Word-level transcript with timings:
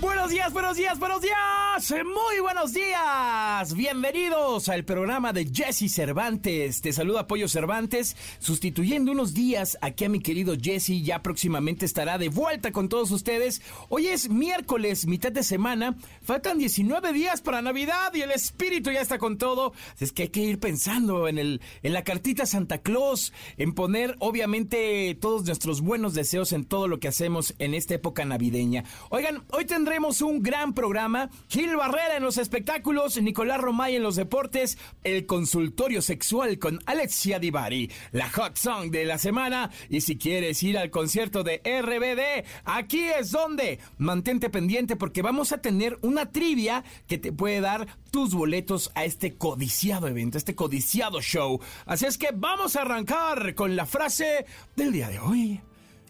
Buenos 0.00 0.30
días, 0.30 0.52
buenos 0.52 0.76
días, 0.76 0.98
buenos 0.98 1.22
días. 1.22 2.04
Muy 2.04 2.40
buenos 2.40 2.74
días. 2.74 3.74
Bienvenidos 3.74 4.68
al 4.68 4.84
programa 4.84 5.32
de 5.32 5.46
Jesse 5.46 5.90
Cervantes. 5.90 6.82
Te 6.82 6.92
saluda 6.92 7.26
Pollo 7.26 7.48
Cervantes, 7.48 8.14
sustituyendo 8.38 9.12
unos 9.12 9.32
días 9.32 9.78
aquí 9.80 10.04
a 10.04 10.10
mi 10.10 10.20
querido 10.20 10.54
Jesse. 10.60 11.02
Ya 11.02 11.22
próximamente 11.22 11.86
estará 11.86 12.18
de 12.18 12.28
vuelta 12.28 12.72
con 12.72 12.90
todos 12.90 13.10
ustedes. 13.10 13.62
Hoy 13.88 14.08
es 14.08 14.28
miércoles, 14.28 15.06
mitad 15.06 15.32
de 15.32 15.42
semana. 15.42 15.96
Faltan 16.22 16.58
19 16.58 17.14
días 17.14 17.40
para 17.40 17.62
Navidad 17.62 18.12
y 18.12 18.20
el 18.20 18.32
espíritu 18.32 18.90
ya 18.90 19.00
está 19.00 19.16
con 19.16 19.38
todo. 19.38 19.72
Es 19.98 20.12
que 20.12 20.24
hay 20.24 20.28
que 20.28 20.40
ir 20.40 20.60
pensando 20.60 21.26
en, 21.26 21.38
el, 21.38 21.62
en 21.82 21.94
la 21.94 22.04
cartita 22.04 22.44
Santa 22.44 22.78
Claus, 22.78 23.32
en 23.56 23.72
poner 23.72 24.14
obviamente 24.18 25.16
todos 25.18 25.46
nuestros 25.46 25.80
buenos 25.80 26.12
deseos 26.12 26.52
en 26.52 26.66
todo 26.66 26.86
lo 26.86 27.00
que 27.00 27.08
hacemos 27.08 27.54
en 27.58 27.72
esta 27.72 27.94
época 27.94 28.26
navideña. 28.26 28.84
Oigan, 29.08 29.44
hoy 29.52 29.64
tendremos 29.64 29.85
tendremos 29.86 30.20
un 30.20 30.42
gran 30.42 30.74
programa. 30.74 31.30
Gil 31.48 31.76
Barrera 31.76 32.16
en 32.16 32.24
los 32.24 32.38
espectáculos, 32.38 33.22
Nicolás 33.22 33.60
Romay 33.60 33.94
en 33.94 34.02
los 34.02 34.16
deportes, 34.16 34.78
el 35.04 35.26
consultorio 35.26 36.02
sexual 36.02 36.58
con 36.58 36.80
Alexia 36.86 37.38
Divari, 37.38 37.88
la 38.10 38.28
hot 38.28 38.56
song 38.56 38.90
de 38.90 39.04
la 39.04 39.16
semana. 39.16 39.70
Y 39.88 40.00
si 40.00 40.18
quieres 40.18 40.60
ir 40.64 40.76
al 40.76 40.90
concierto 40.90 41.44
de 41.44 41.58
RBD, 41.64 42.44
aquí 42.64 43.04
es 43.04 43.30
donde. 43.30 43.78
Mantente 43.96 44.50
pendiente 44.50 44.96
porque 44.96 45.22
vamos 45.22 45.52
a 45.52 45.58
tener 45.58 46.00
una 46.02 46.32
trivia 46.32 46.82
que 47.06 47.18
te 47.18 47.30
puede 47.30 47.60
dar 47.60 47.86
tus 48.10 48.34
boletos 48.34 48.90
a 48.96 49.04
este 49.04 49.36
codiciado 49.36 50.08
evento, 50.08 50.36
este 50.36 50.56
codiciado 50.56 51.22
show. 51.22 51.60
Así 51.84 52.06
es 52.06 52.18
que 52.18 52.30
vamos 52.34 52.74
a 52.74 52.82
arrancar 52.82 53.54
con 53.54 53.76
la 53.76 53.86
frase 53.86 54.46
del 54.74 54.90
día 54.90 55.10
de 55.10 55.20
hoy. 55.20 55.60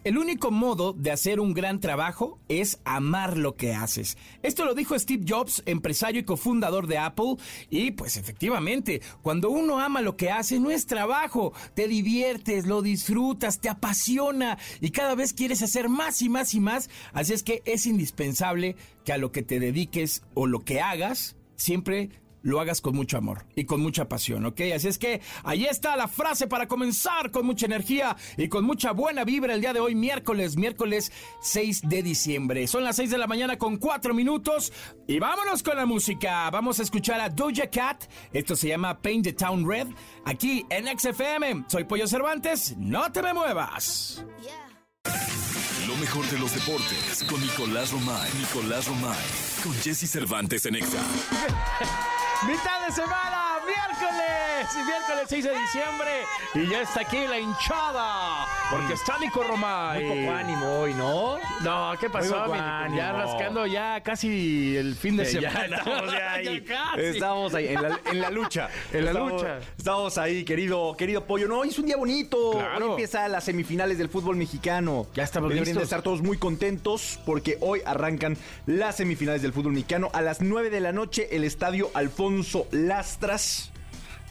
El 0.03 0.17
único 0.17 0.51
modo 0.51 0.93
de 0.93 1.11
hacer 1.11 1.39
un 1.39 1.53
gran 1.53 1.79
trabajo 1.79 2.39
es 2.47 2.79
amar 2.85 3.37
lo 3.37 3.55
que 3.55 3.73
haces. 3.73 4.17
Esto 4.41 4.63
lo 4.63 4.73
dijo 4.73 4.97
Steve 4.97 5.25
Jobs, 5.27 5.63
empresario 5.65 6.21
y 6.21 6.23
cofundador 6.23 6.87
de 6.87 6.97
Apple. 6.97 7.35
Y 7.69 7.91
pues 7.91 8.15
efectivamente, 8.15 9.01
cuando 9.21 9.49
uno 9.49 9.79
ama 9.79 10.01
lo 10.01 10.15
que 10.15 10.31
hace, 10.31 10.59
no 10.59 10.71
es 10.71 10.85
trabajo. 10.85 11.51
Te 11.73 11.87
diviertes, 11.87 12.67
lo 12.67 12.81
disfrutas, 12.81 13.59
te 13.59 13.69
apasiona 13.69 14.57
y 14.79 14.91
cada 14.91 15.15
vez 15.15 15.33
quieres 15.33 15.61
hacer 15.61 15.89
más 15.89 16.21
y 16.21 16.29
más 16.29 16.53
y 16.53 16.59
más. 16.59 16.89
Así 17.11 17.33
es 17.33 17.43
que 17.43 17.61
es 17.65 17.85
indispensable 17.85 18.75
que 19.03 19.13
a 19.13 19.17
lo 19.17 19.31
que 19.31 19.43
te 19.43 19.59
dediques 19.59 20.23
o 20.35 20.47
lo 20.47 20.61
que 20.61 20.79
hagas, 20.79 21.35
siempre 21.55 22.11
lo 22.41 22.59
hagas 22.59 22.81
con 22.81 22.95
mucho 22.95 23.17
amor 23.17 23.45
y 23.55 23.65
con 23.65 23.81
mucha 23.81 24.07
pasión, 24.07 24.45
¿ok? 24.45 24.61
Así 24.75 24.87
es 24.87 24.97
que 24.97 25.21
ahí 25.43 25.65
está 25.65 25.95
la 25.95 26.07
frase 26.07 26.47
para 26.47 26.67
comenzar 26.67 27.31
con 27.31 27.45
mucha 27.45 27.65
energía 27.65 28.15
y 28.37 28.47
con 28.47 28.65
mucha 28.65 28.91
buena 28.91 29.23
vibra 29.23 29.53
el 29.53 29.61
día 29.61 29.73
de 29.73 29.79
hoy, 29.79 29.95
miércoles, 29.95 30.55
miércoles 30.57 31.11
6 31.41 31.81
de 31.89 32.03
diciembre. 32.03 32.67
Son 32.67 32.83
las 32.83 32.95
6 32.97 33.11
de 33.11 33.17
la 33.17 33.27
mañana 33.27 33.57
con 33.57 33.77
4 33.77 34.13
minutos 34.13 34.71
y 35.07 35.19
vámonos 35.19 35.63
con 35.63 35.77
la 35.77 35.85
música. 35.85 36.49
Vamos 36.49 36.79
a 36.79 36.83
escuchar 36.83 37.19
a 37.21 37.29
Doja 37.29 37.69
Cat. 37.69 38.05
Esto 38.33 38.55
se 38.55 38.69
llama 38.69 39.01
Paint 39.01 39.25
the 39.25 39.33
Town 39.33 39.67
Red. 39.67 39.87
Aquí 40.25 40.65
en 40.69 40.85
XFM. 40.97 41.65
Soy 41.67 41.83
Pollo 41.83 42.07
Cervantes. 42.07 42.75
No 42.77 43.11
te 43.11 43.21
me 43.21 43.33
muevas. 43.33 44.23
Lo 45.87 45.95
mejor 45.95 46.25
de 46.27 46.37
los 46.39 46.53
deportes 46.53 47.23
con 47.29 47.39
Nicolás 47.39 47.91
Romay. 47.91 48.29
Nicolás 48.37 48.87
Romay. 48.87 49.17
Con 49.63 49.73
Jesse 49.75 50.09
Cervantes 50.09 50.65
en 50.65 50.75
Exa. 50.75 50.99
Mitad 52.47 52.85
de 52.85 52.93
semana, 52.93 53.55
miércoles, 53.65 54.85
miércoles 54.85 55.23
6 55.27 55.43
de 55.45 55.57
diciembre. 55.57 56.11
Y 56.53 56.67
ya 56.69 56.81
está 56.81 57.01
aquí 57.01 57.25
la 57.27 57.39
hinchada. 57.39 58.45
Porque 58.69 58.93
está 58.93 59.17
Nico 59.17 59.41
Romay. 59.43 60.03
Muy 60.03 60.19
poco 60.25 60.37
ánimo 60.37 60.79
hoy, 60.81 60.93
¿no? 60.93 61.37
No, 61.61 61.93
¿qué 61.99 62.09
pasó? 62.11 62.29
Muy 62.29 62.39
poco 62.39 62.51
mi 62.53 62.59
Nico? 62.59 62.69
ánimo. 62.69 62.97
Ya 62.97 63.11
rascando 63.13 63.65
ya 63.65 64.01
casi 64.03 64.75
el 64.77 64.95
fin 64.95 65.17
de 65.17 65.23
Eh, 65.23 65.39
ya 65.41 65.51
semana. 65.51 65.77
estamos 65.77 66.11
ya 66.11 66.31
ahí. 66.33 66.61
casi. 66.67 67.01
Estamos 67.01 67.53
ahí, 67.55 67.67
en 67.69 67.81
la, 67.81 67.99
en 68.05 68.21
la 68.21 68.29
lucha. 68.29 68.69
En 68.93 69.05
la 69.05 69.11
Estamos- 69.11 69.31
lucha. 69.31 69.59
Estamos 69.77 70.17
ahí, 70.19 70.45
querido, 70.45 70.95
querido 70.95 71.25
Pollo. 71.25 71.47
No, 71.47 71.59
hoy 71.59 71.69
es 71.69 71.79
un 71.79 71.87
día 71.87 71.97
bonito. 71.97 72.51
Claro. 72.51 72.85
Hoy 72.85 72.91
empieza 72.91 73.27
las 73.29 73.45
semifinales 73.45 73.97
del 73.97 74.09
fútbol 74.09 74.35
mexicano. 74.35 75.07
Ya 75.15 75.23
estamos 75.23 75.49
Deberían 75.49 75.76
de 75.77 75.83
estar 75.83 76.01
todos 76.01 76.21
muy 76.21 76.37
contentos 76.37 77.19
porque 77.25 77.57
hoy 77.61 77.81
arrancan 77.85 78.37
las 78.65 78.97
semifinales 78.97 79.41
del 79.41 79.53
fútbol 79.53 79.73
mexicano. 79.73 80.09
A 80.13 80.21
las 80.21 80.41
9 80.41 80.69
de 80.69 80.79
la 80.79 80.91
noche, 80.91 81.35
el 81.35 81.43
estadio 81.43 81.89
Alfonso 81.93 82.67
Lastras. 82.71 83.71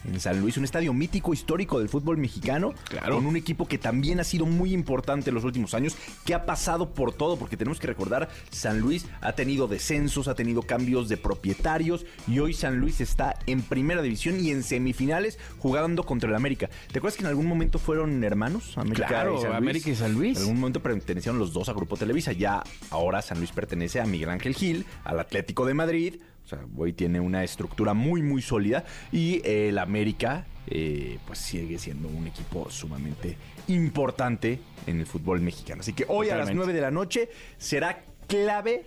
En 0.07 0.19
San 0.19 0.39
Luis, 0.39 0.57
un 0.57 0.63
estadio 0.63 0.93
mítico, 0.93 1.33
histórico 1.33 1.79
del 1.79 1.89
fútbol 1.89 2.17
mexicano. 2.17 2.73
Claro. 2.89 3.15
Con 3.15 3.25
un 3.25 3.35
equipo 3.35 3.67
que 3.67 3.77
también 3.77 4.19
ha 4.19 4.23
sido 4.23 4.45
muy 4.45 4.73
importante 4.73 5.29
en 5.29 5.35
los 5.35 5.43
últimos 5.43 5.73
años, 5.73 5.95
que 6.25 6.33
ha 6.33 6.45
pasado 6.45 6.93
por 6.93 7.13
todo, 7.13 7.37
porque 7.37 7.57
tenemos 7.57 7.79
que 7.79 7.87
recordar, 7.87 8.29
San 8.49 8.79
Luis 8.79 9.05
ha 9.21 9.33
tenido 9.33 9.67
descensos, 9.67 10.27
ha 10.27 10.35
tenido 10.35 10.61
cambios 10.61 11.09
de 11.09 11.17
propietarios 11.17 12.05
y 12.27 12.39
hoy 12.39 12.53
San 12.53 12.79
Luis 12.79 13.01
está 13.01 13.37
en 13.45 13.61
primera 13.61 14.01
división 14.01 14.39
y 14.39 14.51
en 14.51 14.63
semifinales 14.63 15.37
jugando 15.59 16.03
contra 16.03 16.29
el 16.29 16.35
América. 16.35 16.69
¿Te 16.91 16.99
acuerdas 16.99 17.17
que 17.17 17.23
en 17.23 17.29
algún 17.29 17.45
momento 17.45 17.79
fueron 17.79 18.23
hermanos? 18.23 18.77
América 18.77 19.07
Claro, 19.07 19.35
y 19.35 19.41
San 19.41 19.49
Luis? 19.49 19.57
América 19.57 19.89
y 19.89 19.95
San 19.95 20.13
Luis. 20.13 20.37
En 20.37 20.43
algún 20.43 20.59
momento 20.59 20.81
pertenecieron 20.81 21.39
los 21.39 21.53
dos 21.53 21.69
a 21.69 21.73
Grupo 21.73 21.97
Televisa. 21.97 22.31
Ya 22.31 22.63
ahora 22.89 23.21
San 23.21 23.39
Luis 23.39 23.51
pertenece 23.51 23.99
a 23.99 24.05
Miguel 24.05 24.29
Ángel 24.29 24.55
Gil, 24.55 24.85
al 25.03 25.19
Atlético 25.19 25.65
de 25.65 25.73
Madrid. 25.73 26.15
O 26.47 26.49
sea, 26.49 26.59
hoy 26.77 26.93
tiene 26.93 27.19
una 27.19 27.43
estructura 27.43 27.93
muy, 27.93 28.21
muy 28.21 28.41
sólida. 28.41 28.85
Y 29.11 29.41
eh, 29.43 29.67
el 29.67 29.77
América, 29.79 30.45
eh, 30.67 31.19
pues 31.27 31.39
sigue 31.39 31.77
siendo 31.77 32.07
un 32.07 32.25
equipo 32.25 32.71
sumamente 32.71 33.35
importante 33.67 34.61
en 34.85 35.01
el 35.01 35.05
fútbol 35.05 35.41
mexicano. 35.41 35.81
Así 35.81 35.91
que 35.91 36.05
hoy 36.07 36.27
a 36.29 36.37
las 36.37 36.45
Totalmente. 36.45 36.55
9 36.55 36.73
de 36.73 36.81
la 36.81 36.91
noche 36.91 37.29
será 37.57 38.01
clave 38.27 38.85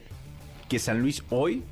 que 0.71 0.79
San 0.79 1.03
Luis 1.03 1.23
hoy 1.29 1.63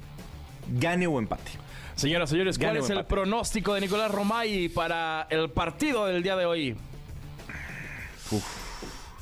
gane 0.78 1.06
o 1.06 1.18
empate. 1.18 1.52
Señoras, 1.94 2.28
señores, 2.28 2.58
¿cuál 2.58 2.74
Gane 2.74 2.80
es 2.80 2.90
el 2.90 3.06
pronóstico 3.06 3.72
de 3.72 3.80
Nicolás 3.80 4.10
Romay 4.10 4.68
para 4.68 5.26
el 5.30 5.48
partido 5.48 6.04
del 6.04 6.22
día 6.22 6.36
de 6.36 6.44
hoy? 6.44 6.76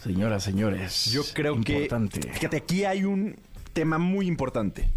Señoras, 0.03 0.43
señores. 0.43 1.13
Yo 1.13 1.23
creo 1.33 1.55
importante. 1.55 2.19
que. 2.19 2.33
Fíjate, 2.33 2.57
aquí 2.57 2.85
hay 2.85 3.05
un 3.05 3.37
tema 3.73 3.99
muy 3.99 4.27
importante. 4.27 4.89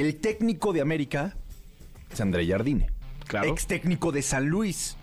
El 0.00 0.16
técnico 0.16 0.72
de 0.72 0.80
América 0.80 1.36
es 2.10 2.18
André 2.22 2.46
Jardine. 2.46 2.86
Claro. 3.26 3.50
Ex 3.50 3.66
técnico 3.66 4.12
de 4.12 4.22
San 4.22 4.46
Luis. 4.46 4.96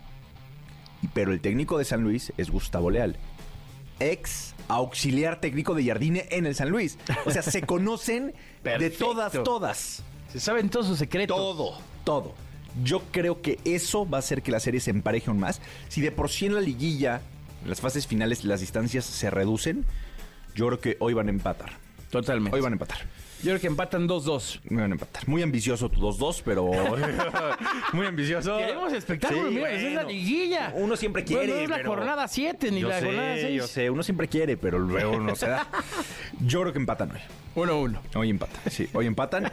Pero 1.14 1.34
el 1.34 1.40
técnico 1.40 1.78
de 1.78 1.86
San 1.86 2.02
Luis 2.02 2.34
es 2.36 2.50
Gustavo 2.50 2.90
Leal. 2.90 3.16
Ex 4.00 4.56
auxiliar 4.68 5.40
técnico 5.40 5.76
de 5.76 5.86
Jardine 5.86 6.26
en 6.32 6.48
el 6.48 6.56
San 6.56 6.72
Luis. 6.72 6.98
O 7.28 7.30
sea, 7.30 7.44
se 7.44 7.62
conocen 7.68 8.34
de 8.64 8.90
todas, 8.90 9.34
todas. 9.44 10.04
Se 10.34 10.40
saben 10.40 10.68
todos 10.72 10.88
sus 10.88 10.98
secretos. 10.98 11.38
Todo, 11.38 11.78
todo. 12.04 12.34
Yo 12.84 13.04
creo 13.12 13.44
que 13.44 13.60
eso 13.66 14.10
va 14.10 14.18
a 14.18 14.20
hacer 14.22 14.42
que 14.42 14.50
la 14.50 14.60
serie 14.60 14.80
se 14.80 14.90
empareje 14.90 15.30
aún 15.30 15.40
más. 15.40 15.62
Si 15.90 16.02
de 16.02 16.12
por 16.12 16.32
sí 16.32 16.48
en 16.48 16.56
la 16.56 16.62
liguilla, 16.62 17.22
en 17.62 17.70
las 17.70 17.82
fases 17.82 18.08
finales, 18.08 18.44
las 18.44 18.62
distancias 18.62 19.06
se 19.06 19.30
reducen, 19.30 19.86
yo 20.56 20.66
creo 20.66 20.80
que 20.80 20.98
hoy 21.00 21.14
van 21.14 21.28
a 21.28 21.30
empatar. 21.30 21.70
Totalmente. 22.10 22.56
Hoy 22.56 22.64
van 22.64 22.74
a 22.74 22.78
empatar. 22.78 22.98
Yo 23.44 23.52
creo 23.52 23.60
que 23.60 23.68
empatan 23.68 24.08
2-2. 24.08 24.60
Hoy 24.70 24.78
van 24.78 24.92
a 24.92 24.94
empatar. 24.96 25.28
Muy 25.28 25.44
ambicioso 25.44 25.90
tu 25.90 26.00
2-2, 26.02 26.42
pero. 26.44 26.66
Muy 27.94 28.06
ambicioso. 28.08 28.58
Queremos 28.58 28.92
espectáculo, 28.94 29.50
Sí, 29.50 29.56
mira, 29.56 29.70
esa 29.72 29.88
es 29.88 29.94
la 29.94 30.04
bueno. 30.04 30.10
liguilla. 30.10 30.72
Uno 30.76 30.96
siempre 30.96 31.24
quiere. 31.24 31.42
Bueno, 31.46 31.56
no 31.58 31.62
es 31.64 31.70
la 31.70 31.76
pero- 31.78 31.90
jornada 31.90 32.28
7 32.28 32.72
ni 32.72 32.80
Yo 32.82 32.88
la 32.90 33.00
sé, 33.00 33.06
jornada 33.06 33.36
6. 33.36 33.56
Yo 33.56 33.68
sé, 33.68 33.90
uno 33.90 34.04
siempre 34.04 34.28
quiere, 34.28 34.58
pero 34.58 34.80
luego 34.80 35.20
no 35.20 35.36
se 35.36 35.48
da. 35.50 35.68
Yo 36.42 36.62
creo 36.62 36.74
que 36.74 36.80
empatan 36.80 37.12
hoy. 37.12 37.20
1-1. 37.68 37.98
Hoy 38.16 38.30
empatan, 38.30 38.60
sí, 38.72 38.88
hoy 38.94 39.06
empatan. 39.06 39.52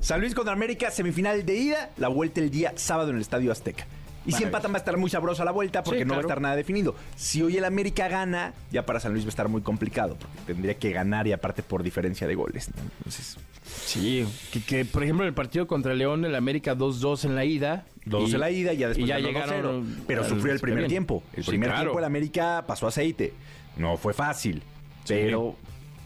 San 0.00 0.20
Luis 0.20 0.34
contra 0.34 0.52
América, 0.52 0.90
semifinal 0.90 1.46
de 1.46 1.54
ida, 1.56 1.90
la 1.96 2.08
vuelta 2.08 2.40
el 2.40 2.50
día 2.50 2.72
sábado 2.76 3.08
en 3.10 3.16
el 3.16 3.22
Estadio 3.22 3.50
Azteca. 3.52 3.86
Y 4.26 4.32
si 4.32 4.42
empatan 4.44 4.72
va 4.72 4.76
a 4.76 4.78
estar 4.78 4.96
muy 4.96 5.10
sabrosa 5.10 5.44
la 5.44 5.50
vuelta 5.50 5.82
porque 5.82 6.00
Sí, 6.00 6.04
no 6.06 6.12
va 6.14 6.18
a 6.18 6.22
estar 6.22 6.40
nada 6.40 6.56
definido. 6.56 6.94
Si 7.16 7.42
hoy 7.42 7.56
el 7.58 7.64
América 7.64 8.08
gana, 8.08 8.54
ya 8.72 8.86
para 8.86 8.98
San 9.00 9.12
Luis 9.12 9.24
va 9.24 9.28
a 9.28 9.30
estar 9.30 9.48
muy 9.48 9.60
complicado 9.62 10.16
porque 10.16 10.52
tendría 10.54 10.74
que 10.78 10.92
ganar 10.92 11.26
y 11.26 11.32
aparte 11.32 11.62
por 11.62 11.82
diferencia 11.82 12.26
de 12.26 12.34
goles. 12.34 12.70
¿no? 12.74 12.82
Entonces, 12.98 13.36
Sí, 13.66 14.26
que, 14.52 14.62
que, 14.62 14.84
por 14.84 15.02
ejemplo 15.02 15.24
en 15.24 15.28
el 15.28 15.34
partido 15.34 15.66
contra 15.66 15.94
León, 15.94 16.24
el 16.24 16.34
América 16.34 16.74
2-2 16.76 17.24
en 17.24 17.34
la 17.34 17.44
ida. 17.44 17.86
dos 18.04 18.30
y- 18.30 18.34
en 18.34 18.40
la 18.40 18.50
ida 18.50 18.72
y 18.74 18.76
ya 18.76 18.88
después 18.88 19.04
y 19.06 19.08
ya 19.08 19.18
llegaron 19.18 19.84
2-0. 19.86 20.04
Pero 20.06 20.22
al- 20.22 20.28
sufrió 20.28 20.52
el 20.52 20.60
primer 20.60 20.80
bien. 20.80 20.88
tiempo. 20.90 21.22
El 21.32 21.44
Sí, 21.44 21.50
primer 21.50 21.70
claro. 21.70 21.82
tiempo 21.84 21.98
el 21.98 22.04
América 22.04 22.64
pasó 22.66 22.86
aceite. 22.86 23.32
No 23.76 23.96
fue 23.96 24.12
fácil, 24.12 24.58
Sí. 25.04 25.14
pero 25.14 25.56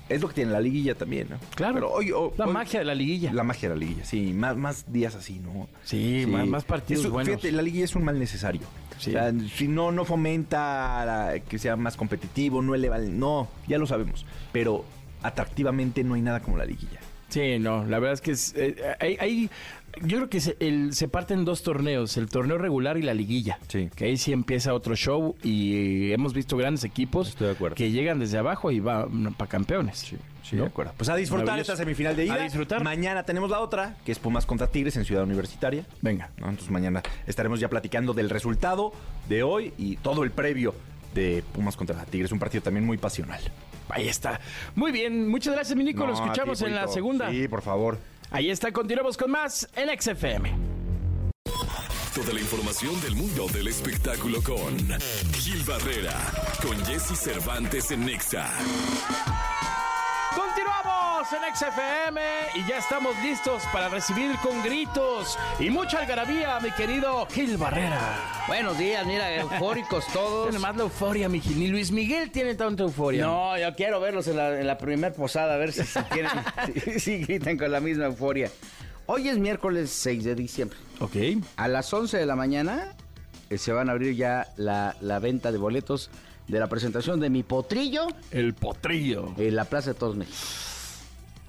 es 0.09 0.21
lo 0.21 0.29
que 0.29 0.35
tiene 0.35 0.53
la 0.53 0.61
liguilla 0.61 0.95
también, 0.95 1.29
¿no? 1.31 1.37
Claro. 1.55 1.75
Pero 1.75 1.91
hoy, 1.93 2.11
hoy- 2.13 2.31
La 2.37 2.47
hoy- 2.47 2.53
magia 2.53 2.79
de 2.81 2.85
la 2.87 2.95
liguilla. 2.95 3.33
La 3.33 3.43
magia 3.45 3.69
de 3.69 3.75
la 3.75 3.79
liguilla, 3.81 4.05
sí. 4.05 4.33
Más, 4.33 4.57
más 4.57 4.91
días 4.93 5.15
así, 5.15 5.39
¿no? 5.41 5.69
Sí, 5.85 6.25
Más, 6.29 6.47
más 6.47 6.65
partidos 6.65 7.05
Eso, 7.05 7.13
buenos. 7.13 7.29
Fíjate, 7.35 7.53
la 7.53 7.63
liguilla 7.63 7.85
es 7.85 7.95
un 7.95 8.05
mal 8.05 8.19
necesario. 8.19 8.63
Sí. 8.99 9.11
O 9.11 9.13
sea, 9.13 9.33
si 9.55 9.69
no, 9.69 9.93
no 9.93 10.05
fomenta 10.05 11.05
la- 11.07 11.39
que 11.41 11.59
sea 11.59 11.77
más 11.77 11.97
competitivo, 11.97 12.63
no 12.63 12.75
eleva... 12.75 12.97
el- 12.97 13.19
No, 13.19 13.49
ya 13.69 13.79
lo 13.79 13.87
sabemos. 13.87 14.25
Pero 14.53 14.85
atractivamente 15.23 16.05
no 16.05 16.15
hay 16.15 16.23
nada 16.23 16.41
como 16.41 16.57
la 16.57 16.65
liguilla. 16.65 17.01
Sí, 17.29 17.59
no, 17.59 17.85
la 17.85 17.99
verdad 17.99 18.15
es 18.15 18.21
que 18.21 18.31
es, 18.33 18.55
eh, 18.57 18.77
hay, 19.01 19.17
hay- 19.21 19.51
yo 20.03 20.17
creo 20.19 20.29
que 20.31 20.41
se, 20.41 20.57
el- 20.61 20.95
se 20.95 21.09
parten 21.09 21.45
dos 21.45 21.63
torneos, 21.63 22.17
el 22.17 22.29
torneo 22.29 22.57
regular 22.57 22.97
y 22.99 23.03
la 23.03 23.15
liguilla. 23.15 23.59
Sí. 23.69 23.91
Que 23.97 24.05
ahí 24.07 24.17
sí 24.17 24.33
empieza 24.33 24.73
otro 24.73 24.95
show 24.97 25.35
y 25.43 26.13
hemos 26.13 26.33
visto 26.35 26.57
grandes 26.57 26.85
equipos 26.85 27.29
Estoy 27.31 27.49
de 27.49 27.53
acuerdo. 27.55 27.75
que 27.77 27.91
llegan 27.91 28.19
desde 28.19 28.39
abajo 28.39 28.71
y 28.71 28.81
van 28.81 29.35
para 29.35 29.51
campeones. 29.51 30.15
Sí, 30.43 30.57
de 30.57 30.65
acuerdo. 30.65 30.93
Pues 30.97 31.11
a 31.11 31.17
disfrutar 31.17 31.59
esta 31.59 31.77
semifinal 31.77 32.17
de 32.17 32.25
ida. 32.27 32.35
A 32.35 32.39
disfrutar. 32.43 32.83
Mañana 32.83 33.25
tenemos 33.25 33.51
la 33.51 33.61
otra, 33.61 33.97
que 34.07 34.13
es 34.13 34.19
Pumas 34.19 34.47
contra 34.47 34.67
Tigres 34.69 34.97
en 34.97 35.05
Ciudad 35.05 35.25
Universitaria. 35.25 35.85
Venga. 36.01 36.31
¿no? 36.39 36.49
Entonces 36.49 36.71
mañana 36.71 37.03
estaremos 37.27 37.61
ya 37.61 37.69
platicando 37.69 38.15
del 38.15 38.31
resultado 38.31 38.93
de 39.29 39.43
hoy 39.43 39.75
y 39.77 39.97
todo 39.97 40.23
el 40.23 40.31
previo 40.31 40.75
de 41.15 41.43
Pumas 41.53 41.77
contra 41.77 42.05
Tigres. 42.05 42.33
Un 42.33 42.39
partido 42.39 42.63
también 42.63 42.85
muy 42.85 42.99
pasional. 42.99 43.41
Ahí 43.89 44.09
está. 44.09 44.41
Muy 44.75 44.93
bien, 44.93 45.29
muchas 45.29 45.55
gracias, 45.55 45.77
mi 45.77 45.85
Nico. 45.85 46.07
Lo 46.07 46.13
No, 46.13 46.15
escuchamos 46.15 46.59
ti, 46.59 46.67
en 46.67 46.75
la 46.75 46.89
segunda. 46.89 47.31
Sí, 47.31 47.49
por 47.49 47.63
favor. 47.63 47.99
Ahí 48.31 48.51
está, 48.51 48.73
continuamos 48.73 49.17
con 49.17 49.31
más 49.31 49.69
en 49.75 49.89
XFM. 49.99 50.55
Toda 52.15 52.33
la 52.33 52.41
información 52.41 53.01
del 53.01 53.15
mundo 53.15 53.47
del 53.49 53.69
espectáculo 53.69 54.43
con 54.43 54.77
Gil 55.35 55.63
Barrera, 55.65 56.17
con 56.63 56.77
Jesse 56.85 57.17
Cervantes 57.17 57.91
en 57.93 58.07
Nexa. 58.07 58.51
Continuamos 61.29 61.33
en 61.33 61.55
XFM 61.55 62.21
y 62.55 62.69
ya 62.69 62.79
estamos 62.79 63.17
listos 63.23 63.63
para 63.73 63.89
recibir 63.89 64.37
con 64.43 64.63
gritos 64.63 65.39
y 65.59 65.71
mucha 65.71 66.01
algarabía, 66.01 66.59
mi 66.61 66.71
querido 66.71 67.27
Gil 67.27 67.57
Barrera. 67.57 68.01
Buenos 68.47 68.79
días, 68.79 69.05
mira, 69.07 69.35
eufóricos 69.37 70.07
todos. 70.13 70.49
Tiene 70.49 70.59
más 70.61 70.77
la 70.77 70.85
euforia, 70.85 71.29
mi 71.29 71.41
Gil. 71.41 71.59
Ni 71.59 71.69
Luis 71.69 71.91
Miguel 71.91 72.31
tiene 72.31 72.55
tanta 72.55 72.83
euforia. 72.85 73.25
No, 73.27 73.59
yo 73.59 73.75
quiero 73.75 74.01
verlos 74.01 74.27
en 74.29 74.37
la, 74.37 74.61
en 74.61 74.67
la 74.67 74.79
primer 74.79 75.13
posada, 75.13 75.55
a 75.55 75.57
ver 75.57 75.73
si, 75.73 75.83
si, 75.85 75.99
quieren, 76.01 76.31
si, 76.85 77.01
si 77.01 77.19
gritan 77.19 77.57
con 77.59 77.73
la 77.73 77.81
misma 77.81 78.07
euforia. 78.07 78.51
Hoy 79.07 79.29
es 79.29 79.39
miércoles 79.39 79.91
6 79.91 80.25
de 80.25 80.35
diciembre. 80.35 80.79
Ok. 81.01 81.17
A 81.57 81.69
las 81.69 81.93
11 81.93 82.17
de 82.17 82.27
la 82.27 82.37
mañana 82.37 82.95
eh, 83.51 83.59
se 83.59 83.73
van 83.73 83.89
a 83.89 83.93
abrir 83.93 84.15
ya 84.15 84.47
la, 84.57 84.97
la 85.01 85.19
venta 85.19 85.53
de 85.53 85.59
boletos 85.59 86.11
de 86.47 86.59
la 86.59 86.69
presentación 86.69 87.21
de 87.21 87.29
Mi 87.29 87.43
Potrillo 87.43 88.07
El 88.31 88.55
potrillo. 88.55 89.35
en 89.37 89.57
la 89.57 89.65
Plaza 89.67 89.93
de 89.93 89.99
Todos 89.99 90.17
México. 90.17 90.37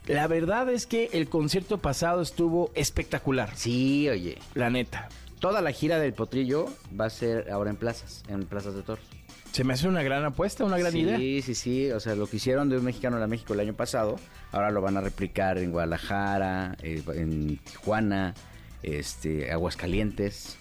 La 0.09 0.25
verdad 0.25 0.67
es 0.71 0.87
que 0.87 1.11
el 1.13 1.29
concierto 1.29 1.77
pasado 1.77 2.23
estuvo 2.23 2.71
espectacular. 2.73 3.51
Sí, 3.55 4.09
oye. 4.09 4.39
La 4.55 4.71
neta. 4.71 5.07
Toda 5.39 5.61
la 5.61 5.71
gira 5.71 5.99
del 5.99 6.13
Potrillo 6.13 6.65
va 6.99 7.05
a 7.05 7.09
ser 7.11 7.51
ahora 7.51 7.69
en 7.69 7.75
plazas, 7.75 8.23
en 8.27 8.43
plazas 8.45 8.73
de 8.73 8.81
toros. 8.81 9.05
Se 9.51 9.63
me 9.63 9.73
hace 9.73 9.87
una 9.87 10.01
gran 10.01 10.25
apuesta, 10.25 10.65
una 10.65 10.79
gran 10.79 10.93
sí, 10.93 11.01
idea. 11.01 11.17
Sí, 11.17 11.53
sí, 11.53 11.91
O 11.91 11.99
sea, 11.99 12.15
lo 12.15 12.25
que 12.25 12.37
hicieron 12.37 12.69
de 12.69 12.77
un 12.77 12.85
mexicano 12.85 13.23
a 13.23 13.27
México 13.27 13.53
el 13.53 13.59
año 13.59 13.75
pasado, 13.75 14.15
ahora 14.51 14.71
lo 14.71 14.81
van 14.81 14.97
a 14.97 15.01
replicar 15.01 15.59
en 15.59 15.71
Guadalajara, 15.71 16.75
eh, 16.81 17.03
en 17.13 17.57
Tijuana, 17.57 18.33
este, 18.81 19.51
Aguascalientes. 19.51 20.57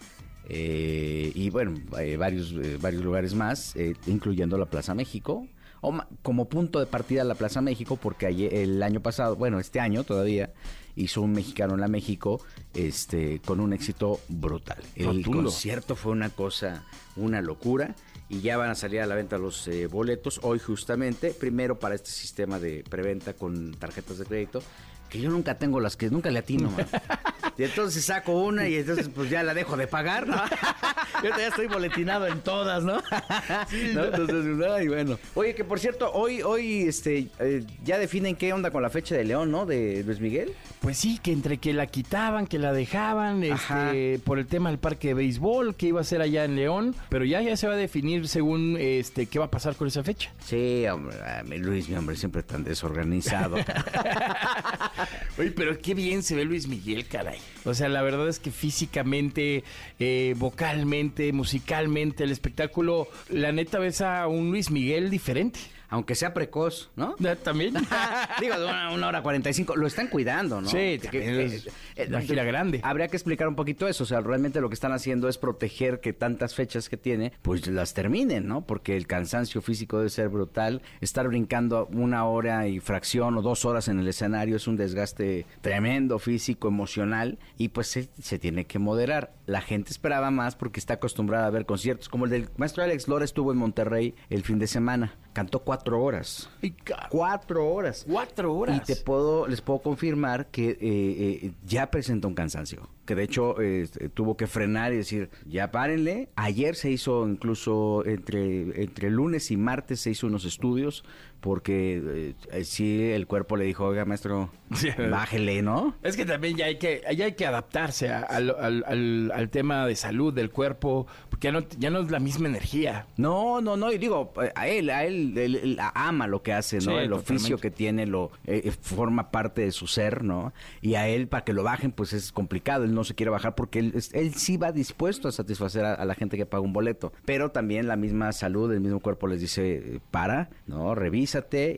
Eh, 0.48 1.30
y 1.34 1.50
bueno, 1.50 1.74
eh, 1.98 2.16
varios, 2.16 2.52
eh, 2.52 2.78
varios 2.80 3.02
lugares 3.04 3.34
más, 3.34 3.76
eh, 3.76 3.94
incluyendo 4.06 4.56
la 4.58 4.66
Plaza 4.66 4.94
México. 4.94 5.46
O 5.80 5.96
como 6.22 6.48
punto 6.48 6.80
de 6.80 6.86
partida 6.86 7.22
la 7.22 7.36
Plaza 7.36 7.60
México, 7.60 7.96
porque 7.96 8.26
ayer- 8.26 8.52
el 8.52 8.82
año 8.82 9.00
pasado, 9.00 9.36
bueno, 9.36 9.60
este 9.60 9.78
año 9.78 10.02
todavía, 10.02 10.52
hizo 10.96 11.22
un 11.22 11.30
mexicano 11.30 11.74
en 11.74 11.80
la 11.80 11.86
México 11.86 12.40
este, 12.74 13.40
con 13.44 13.60
un 13.60 13.72
éxito 13.72 14.18
brutal. 14.28 14.78
El 14.96 15.06
Rotundo. 15.18 15.44
concierto 15.44 15.94
fue 15.94 16.10
una 16.10 16.30
cosa, 16.30 16.82
una 17.14 17.40
locura. 17.40 17.94
Y 18.30 18.40
ya 18.40 18.56
van 18.58 18.70
a 18.70 18.74
salir 18.74 19.00
a 19.00 19.06
la 19.06 19.14
venta 19.14 19.38
los 19.38 19.68
eh, 19.68 19.86
boletos 19.86 20.40
hoy 20.42 20.58
justamente. 20.58 21.30
Primero 21.30 21.78
para 21.78 21.94
este 21.94 22.10
sistema 22.10 22.58
de 22.58 22.82
preventa 22.82 23.32
con 23.34 23.72
tarjetas 23.72 24.18
de 24.18 24.24
crédito. 24.26 24.62
Que 25.08 25.20
yo 25.20 25.30
nunca 25.30 25.56
tengo 25.56 25.78
las 25.80 25.96
que 25.96 26.10
nunca 26.10 26.30
le 26.30 26.40
atino, 26.40 26.70
man. 26.72 26.86
Y 27.58 27.64
entonces 27.64 28.04
saco 28.04 28.32
una 28.40 28.68
y 28.68 28.76
entonces 28.76 29.10
pues 29.12 29.28
ya 29.30 29.42
la 29.42 29.52
dejo 29.52 29.76
de 29.76 29.88
pagar, 29.88 30.28
¿no? 30.28 30.36
Yo 31.24 31.30
ya 31.36 31.48
estoy 31.48 31.66
boletinado 31.66 32.28
en 32.28 32.40
todas, 32.40 32.84
¿no? 32.84 33.02
¿No? 33.94 34.04
Entonces, 34.04 34.66
ay, 34.70 34.86
bueno. 34.86 35.18
Oye, 35.34 35.56
que 35.56 35.64
por 35.64 35.80
cierto, 35.80 36.12
hoy, 36.12 36.42
hoy, 36.42 36.82
este, 36.82 37.26
eh, 37.40 37.64
ya 37.82 37.98
definen 37.98 38.36
qué 38.36 38.52
onda 38.52 38.70
con 38.70 38.82
la 38.82 38.90
fecha 38.90 39.16
de 39.16 39.24
León, 39.24 39.50
¿no? 39.50 39.66
De 39.66 40.04
Luis 40.04 40.20
Miguel. 40.20 40.52
Pues 40.80 40.96
sí, 40.98 41.18
que 41.20 41.32
entre 41.32 41.58
que 41.58 41.72
la 41.72 41.88
quitaban, 41.88 42.46
que 42.46 42.60
la 42.60 42.72
dejaban, 42.72 43.42
Ajá. 43.50 43.86
este, 43.86 44.20
por 44.24 44.38
el 44.38 44.46
tema 44.46 44.70
del 44.70 44.78
parque 44.78 45.08
de 45.08 45.14
béisbol, 45.14 45.74
que 45.74 45.86
iba 45.86 46.00
a 46.00 46.04
ser 46.04 46.22
allá 46.22 46.44
en 46.44 46.54
León, 46.54 46.94
pero 47.08 47.24
ya, 47.24 47.42
ya 47.42 47.56
se 47.56 47.66
va 47.66 47.74
a 47.74 47.76
definir 47.76 48.28
según 48.28 48.76
este 48.78 49.26
qué 49.26 49.40
va 49.40 49.46
a 49.46 49.50
pasar 49.50 49.74
con 49.74 49.88
esa 49.88 50.04
fecha. 50.04 50.32
Sí, 50.44 50.86
hombre, 50.86 51.16
Luis, 51.58 51.88
mi 51.88 51.96
hombre, 51.96 52.14
siempre 52.14 52.44
tan 52.44 52.62
desorganizado. 52.62 53.56
Oye, 55.38 55.50
pero 55.50 55.76
qué 55.80 55.94
bien 55.94 56.22
se 56.22 56.36
ve 56.36 56.44
Luis 56.44 56.68
Miguel, 56.68 57.06
caray. 57.08 57.38
O 57.64 57.74
sea, 57.74 57.88
la 57.88 58.02
verdad 58.02 58.28
es 58.28 58.38
que 58.38 58.50
físicamente, 58.50 59.64
eh, 59.98 60.34
vocalmente, 60.38 61.32
musicalmente, 61.32 62.24
el 62.24 62.30
espectáculo, 62.30 63.08
la 63.28 63.52
neta 63.52 63.78
ves 63.78 64.00
a 64.00 64.26
un 64.26 64.50
Luis 64.50 64.70
Miguel 64.70 65.10
diferente. 65.10 65.60
Aunque 65.90 66.14
sea 66.14 66.34
precoz, 66.34 66.90
¿no? 66.96 67.14
¿Ya 67.18 67.34
¿También? 67.36 67.74
Digo, 68.40 68.58
de 68.58 68.64
una, 68.66 68.92
una 68.92 69.08
hora 69.08 69.22
45. 69.22 69.76
Lo 69.76 69.86
están 69.86 70.08
cuidando, 70.08 70.60
¿no? 70.60 70.68
Sí, 70.68 70.98
que- 71.10 71.44
es 71.44 71.66
eh, 71.96 72.06
una 72.08 72.20
gira 72.20 72.44
grande. 72.44 72.80
Habría 72.82 73.08
que 73.08 73.16
explicar 73.16 73.48
un 73.48 73.54
poquito 73.54 73.88
eso. 73.88 74.04
O 74.04 74.06
sea, 74.06 74.20
realmente 74.20 74.60
lo 74.60 74.68
que 74.68 74.74
están 74.74 74.92
haciendo 74.92 75.28
es 75.28 75.38
proteger 75.38 76.00
que 76.00 76.12
tantas 76.12 76.54
fechas 76.54 76.88
que 76.88 76.96
tiene, 76.96 77.32
pues 77.42 77.66
las 77.68 77.94
terminen, 77.94 78.46
¿no? 78.46 78.66
Porque 78.66 78.96
el 78.96 79.06
cansancio 79.06 79.62
físico 79.62 79.98
debe 79.98 80.10
ser 80.10 80.28
brutal. 80.28 80.82
Estar 81.00 81.26
brincando 81.28 81.86
una 81.92 82.24
hora 82.26 82.68
y 82.68 82.80
fracción 82.80 83.36
o 83.38 83.42
dos 83.42 83.64
horas 83.64 83.88
en 83.88 83.98
el 83.98 84.08
escenario 84.08 84.56
es 84.56 84.66
un 84.66 84.76
desgaste 84.76 85.46
tremendo 85.62 86.18
físico, 86.18 86.68
emocional. 86.68 87.38
Y 87.56 87.68
pues 87.68 87.86
se, 87.88 88.08
se 88.20 88.38
tiene 88.38 88.66
que 88.66 88.78
moderar. 88.78 89.32
La 89.46 89.62
gente 89.62 89.90
esperaba 89.90 90.30
más 90.30 90.54
porque 90.54 90.80
está 90.80 90.94
acostumbrada 90.94 91.46
a 91.46 91.50
ver 91.50 91.64
conciertos. 91.66 92.08
Como 92.08 92.26
el 92.26 92.30
del 92.30 92.48
maestro 92.58 92.82
Alex 92.82 93.08
Lora 93.08 93.24
estuvo 93.24 93.52
en 93.52 93.58
Monterrey 93.58 94.14
el 94.28 94.42
fin 94.44 94.58
de 94.58 94.66
semana. 94.66 95.14
Cantó 95.38 95.60
cuatro 95.60 96.02
horas. 96.02 96.50
Ay, 96.60 96.74
Cuatro 97.10 97.70
horas. 97.70 98.04
Cuatro 98.10 98.52
horas. 98.52 98.76
Y 98.76 98.80
te 98.80 98.96
puedo, 98.96 99.46
les 99.46 99.60
puedo 99.60 99.78
confirmar 99.78 100.48
que 100.48 100.70
eh, 100.70 100.78
eh, 100.80 101.52
ya 101.64 101.92
presenta 101.92 102.26
un 102.26 102.34
cansancio. 102.34 102.88
Que 103.06 103.14
de 103.14 103.22
hecho 103.22 103.54
eh, 103.60 103.88
tuvo 104.14 104.36
que 104.36 104.48
frenar 104.48 104.92
y 104.92 104.96
decir, 104.96 105.30
ya 105.46 105.70
párenle. 105.70 106.28
Ayer 106.34 106.74
se 106.74 106.90
hizo 106.90 107.28
incluso 107.28 108.04
entre, 108.04 108.82
entre 108.82 109.10
lunes 109.10 109.52
y 109.52 109.56
martes 109.56 110.00
se 110.00 110.10
hizo 110.10 110.26
unos 110.26 110.44
estudios 110.44 111.04
porque 111.40 112.34
eh, 112.52 112.64
sí 112.64 113.10
el 113.10 113.26
cuerpo 113.26 113.56
le 113.56 113.64
dijo, 113.64 113.84
oiga 113.84 114.04
maestro, 114.04 114.50
Sí. 114.74 114.88
bájele, 115.10 115.62
¿no? 115.62 115.94
Es 116.02 116.16
que 116.16 116.26
también 116.26 116.56
ya 116.56 116.66
hay 116.66 116.76
que, 116.76 117.02
ya 117.16 117.24
hay 117.26 117.32
que 117.32 117.46
adaptarse 117.46 118.10
a- 118.10 118.20
al, 118.22 118.50
al- 118.58 118.84
al- 118.86 119.32
al 119.34 119.48
tema 119.50 119.86
de 119.86 119.96
salud 119.96 120.32
del 120.34 120.50
cuerpo, 120.50 121.06
porque 121.30 121.46
ya 121.48 121.52
no, 121.52 121.60
ya 121.78 121.88
no 121.90 122.00
es 122.00 122.10
la 122.10 122.18
misma 122.18 122.48
energía. 122.48 123.06
No, 123.16 123.60
no, 123.60 123.76
no, 123.76 123.90
y 123.92 123.98
digo, 123.98 124.32
a 124.54 124.68
él, 124.68 124.90
a 124.90 125.04
él, 125.04 125.36
él- 125.38 125.56
él 125.56 125.78
ama 125.94 126.26
lo 126.26 126.42
que 126.42 126.52
hace, 126.52 126.76
¿no? 126.76 126.82
Sí, 126.82 126.90
el 126.98 127.12
oficio 127.12 127.56
que 127.58 127.70
tiene 127.70 128.04
lo 128.06 128.30
eh, 128.46 128.62
eh, 128.64 128.70
forma 128.72 129.30
parte 129.30 129.62
de 129.62 129.70
su 129.72 129.86
ser, 129.86 130.22
¿no? 130.24 130.52
Y 130.82 130.94
a 130.96 131.08
él, 131.08 131.28
para 131.28 131.44
que 131.44 131.52
lo 131.52 131.62
bajen, 131.62 131.92
pues 131.92 132.12
es 132.12 132.30
complicado, 132.32 132.84
él 132.84 132.94
no 132.94 133.04
se 133.04 133.14
quiere 133.14 133.30
bajar 133.30 133.54
porque 133.54 133.78
él, 133.78 133.94
él 134.12 134.34
sí 134.34 134.56
va 134.58 134.72
dispuesto 134.72 135.28
a 135.28 135.32
satisfacer 135.32 135.84
a, 135.84 135.94
a 135.94 136.04
la 136.04 136.14
gente 136.14 136.36
que 136.36 136.44
paga 136.46 136.62
un 136.62 136.72
boleto, 136.72 137.12
pero 137.24 137.50
también 137.52 137.86
la 137.88 137.96
misma 137.96 138.32
salud, 138.32 138.70
el 138.72 138.80
mismo 138.80 139.00
cuerpo 139.00 139.26
les 139.28 139.40
dice, 139.40 139.76
eh, 139.76 140.00
para, 140.10 140.50
¿no? 140.66 140.94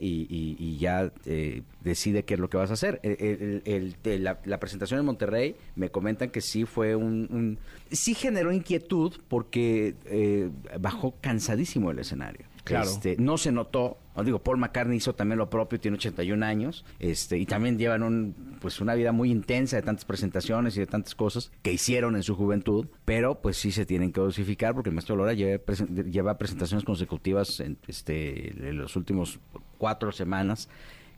Y, 0.01 0.77
ya 0.79 1.13
eh, 1.27 1.63
decide 1.83 2.25
qué 2.25 2.35
es 2.35 2.41
lo 2.41 2.49
que 2.49 2.57
vas 2.57 2.71
a 2.71 2.75
hacer. 2.75 3.01
El- 3.03 4.23
la, 4.25 4.39
la 4.45 4.61
presentación 4.61 5.01
en 5.01 5.07
Monterrey 5.07 5.57
me 5.77 5.91
comentan 5.91 6.31
que 6.31 6.41
sí 6.41 6.65
fue 6.65 6.95
un... 6.97 7.29
un- 7.31 7.59
sí 7.91 8.15
generó 8.15 8.53
inquietud 8.53 9.13
porque 9.29 9.95
eh, 10.07 10.49
bajó 10.81 11.15
cansadísimo 11.21 11.91
el 11.91 11.99
escenario. 11.99 12.47
Claro. 12.65 12.91
Este, 12.91 13.17
no 13.19 13.39
se 13.39 13.53
notó. 13.53 13.99
digo, 14.25 14.41
Paul 14.41 14.59
McCartney 14.59 14.99
hizo 14.99 15.15
también 15.15 15.39
lo 15.39 15.49
propio, 15.49 15.81
tiene 15.81 15.97
81 15.97 16.45
años, 16.45 16.85
este, 16.99 17.39
y 17.39 17.47
también 17.47 17.79
llevan 17.79 18.03
un 18.03 18.59
pues 18.61 18.81
una 18.81 18.95
vida 18.95 19.13
muy 19.13 19.31
intensa 19.31 19.77
de 19.77 19.83
tantas 19.83 20.05
presentaciones 20.05 20.77
y 20.77 20.81
de 20.81 20.87
tantas 20.87 21.15
cosas 21.15 21.51
que 21.63 21.73
hicieron 21.73 22.17
en 22.17 22.23
su 22.23 22.37
juventud, 22.37 22.87
pero 23.05 23.41
pues 23.41 23.57
sí 23.57 23.73
se 23.73 23.87
tienen 23.87 24.13
que 24.13 24.21
dosificar 24.21 24.75
porque 24.75 24.91
el 24.91 24.95
maestro 24.95 25.17
Lora 25.17 25.33
lleva 25.33 26.39
presentaciones 26.39 26.85
consecutivas 26.85 27.61
en, 27.61 27.79
este, 27.89 28.69
en 28.69 28.77
los 28.77 28.97
últimos 28.97 29.41
cuatro 29.79 30.13
semanas 30.13 30.69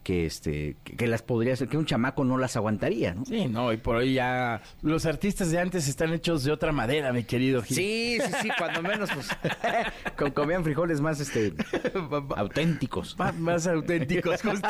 que 0.03 0.27
este 0.27 0.77
que, 0.85 0.97
que 0.97 1.07
las 1.07 1.23
podría 1.23 1.53
hacer, 1.55 1.69
que 1.69 1.77
un 1.79 1.87
chamaco 1.87 2.25
no 2.25 2.37
las 2.39 2.57
aguantaría, 2.57 3.15
¿no? 3.15 3.25
Sí, 3.25 3.47
no, 3.47 3.73
y 3.73 3.77
por 3.77 3.97
hoy 3.97 4.15
ya 4.15 4.61
los 4.83 5.07
artistas 5.07 5.51
de 5.51 5.59
antes 5.61 5.89
están 5.89 6.13
hechos 6.13 6.45
de 6.45 6.53
otra 6.53 6.73
madera, 6.73 7.13
mi 7.13 7.25
querido 7.25 7.63
Gil. 7.63 7.77
Sí, 7.77 8.19
sí, 8.25 8.33
sí, 8.43 8.49
cuando 8.59 8.83
menos, 8.83 9.11
pues, 9.13 9.29
con- 10.17 10.31
comían 10.33 10.65
frijoles 10.65 11.01
más, 11.01 11.21
este, 11.21 11.53
auténticos. 12.37 13.19
Más, 13.19 13.35
más 13.39 13.67
auténticos, 13.67 14.43
justo. 14.45 14.69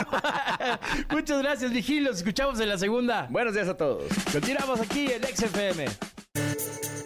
Muchas 1.11 1.43
gracias, 1.43 1.73
Vigil. 1.73 2.05
Los 2.05 2.19
escuchamos 2.19 2.61
en 2.61 2.69
la 2.69 2.79
segunda. 2.79 3.27
Buenos 3.31 3.55
días 3.55 3.69
a 3.69 3.77
todos. 3.77 4.05
Continuamos 4.33 4.81
aquí 4.81 5.07
en 5.11 5.23
XFM. 5.23 5.87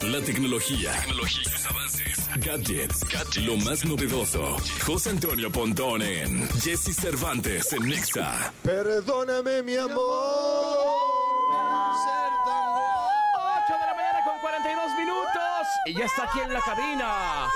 La 0.02 0.20
tecnología, 0.20 0.92
tecnología 1.00 1.44
sus 1.50 1.66
avances, 1.66 2.25
gadgets, 2.36 3.04
lo 3.44 3.56
más 3.56 3.84
novedoso. 3.84 4.56
José 4.84 5.10
Antonio 5.10 5.50
Pontón 5.50 6.02
en 6.02 6.48
Jesse 6.60 6.94
Cervantes 6.94 7.72
en 7.72 7.88
Nexa. 7.88 8.52
Perdóname, 8.62 9.62
mi 9.62 9.76
amor. 9.76 10.86
Ser 12.04 12.32
tan 12.44 12.68
8 13.64 13.72
de 13.72 13.86
la 13.86 13.94
mañana 13.94 14.24
con 14.24 14.38
42 14.40 14.98
minutos. 14.98 15.66
Y 15.86 15.94
ya 15.94 16.04
está 16.04 16.24
aquí 16.24 16.40
en 16.40 16.52
la 16.52 16.60
cabina. 16.60 17.48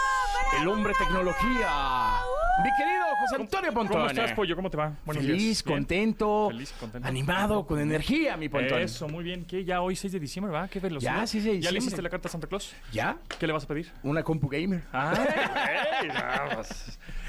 El 0.60 0.68
hombre 0.68 0.92
tecnología. 0.98 2.19
Mi 2.62 2.70
querido 2.76 3.04
José 3.20 3.36
Antonio 3.42 3.72
Pontón. 3.72 3.96
¿Cómo 3.96 4.06
estás, 4.10 4.32
Pollo? 4.32 4.56
¿Cómo 4.56 4.70
te 4.70 4.76
va? 4.76 4.92
Buenos 5.04 5.24
Feliz, 5.24 5.42
días. 5.42 5.62
Contento, 5.62 6.48
Feliz, 6.50 6.72
contento. 6.78 7.06
animado, 7.08 7.66
con 7.66 7.80
energía, 7.80 8.36
mi 8.36 8.48
Pontón. 8.48 8.80
Eso, 8.82 9.08
muy 9.08 9.24
bien. 9.24 9.44
¿Qué? 9.46 9.64
Ya 9.64 9.80
hoy 9.80 9.96
6 9.96 10.12
de 10.12 10.20
diciembre, 10.20 10.52
¿va? 10.52 10.68
Qué 10.68 10.78
velocidad. 10.80 11.20
Ya, 11.20 11.26
6 11.26 11.44
de 11.44 11.60
¿Ya 11.60 11.70
le 11.70 11.78
hiciste 11.78 12.02
la 12.02 12.10
carta 12.10 12.28
a 12.28 12.30
Santa 12.30 12.46
Claus? 12.46 12.74
¿Ya? 12.92 13.16
¿Qué 13.38 13.46
le 13.46 13.52
vas 13.52 13.64
a 13.64 13.66
pedir? 13.66 13.90
Una 14.02 14.22
compu 14.22 14.48
gamer. 14.48 14.82
Ah. 14.92 16.62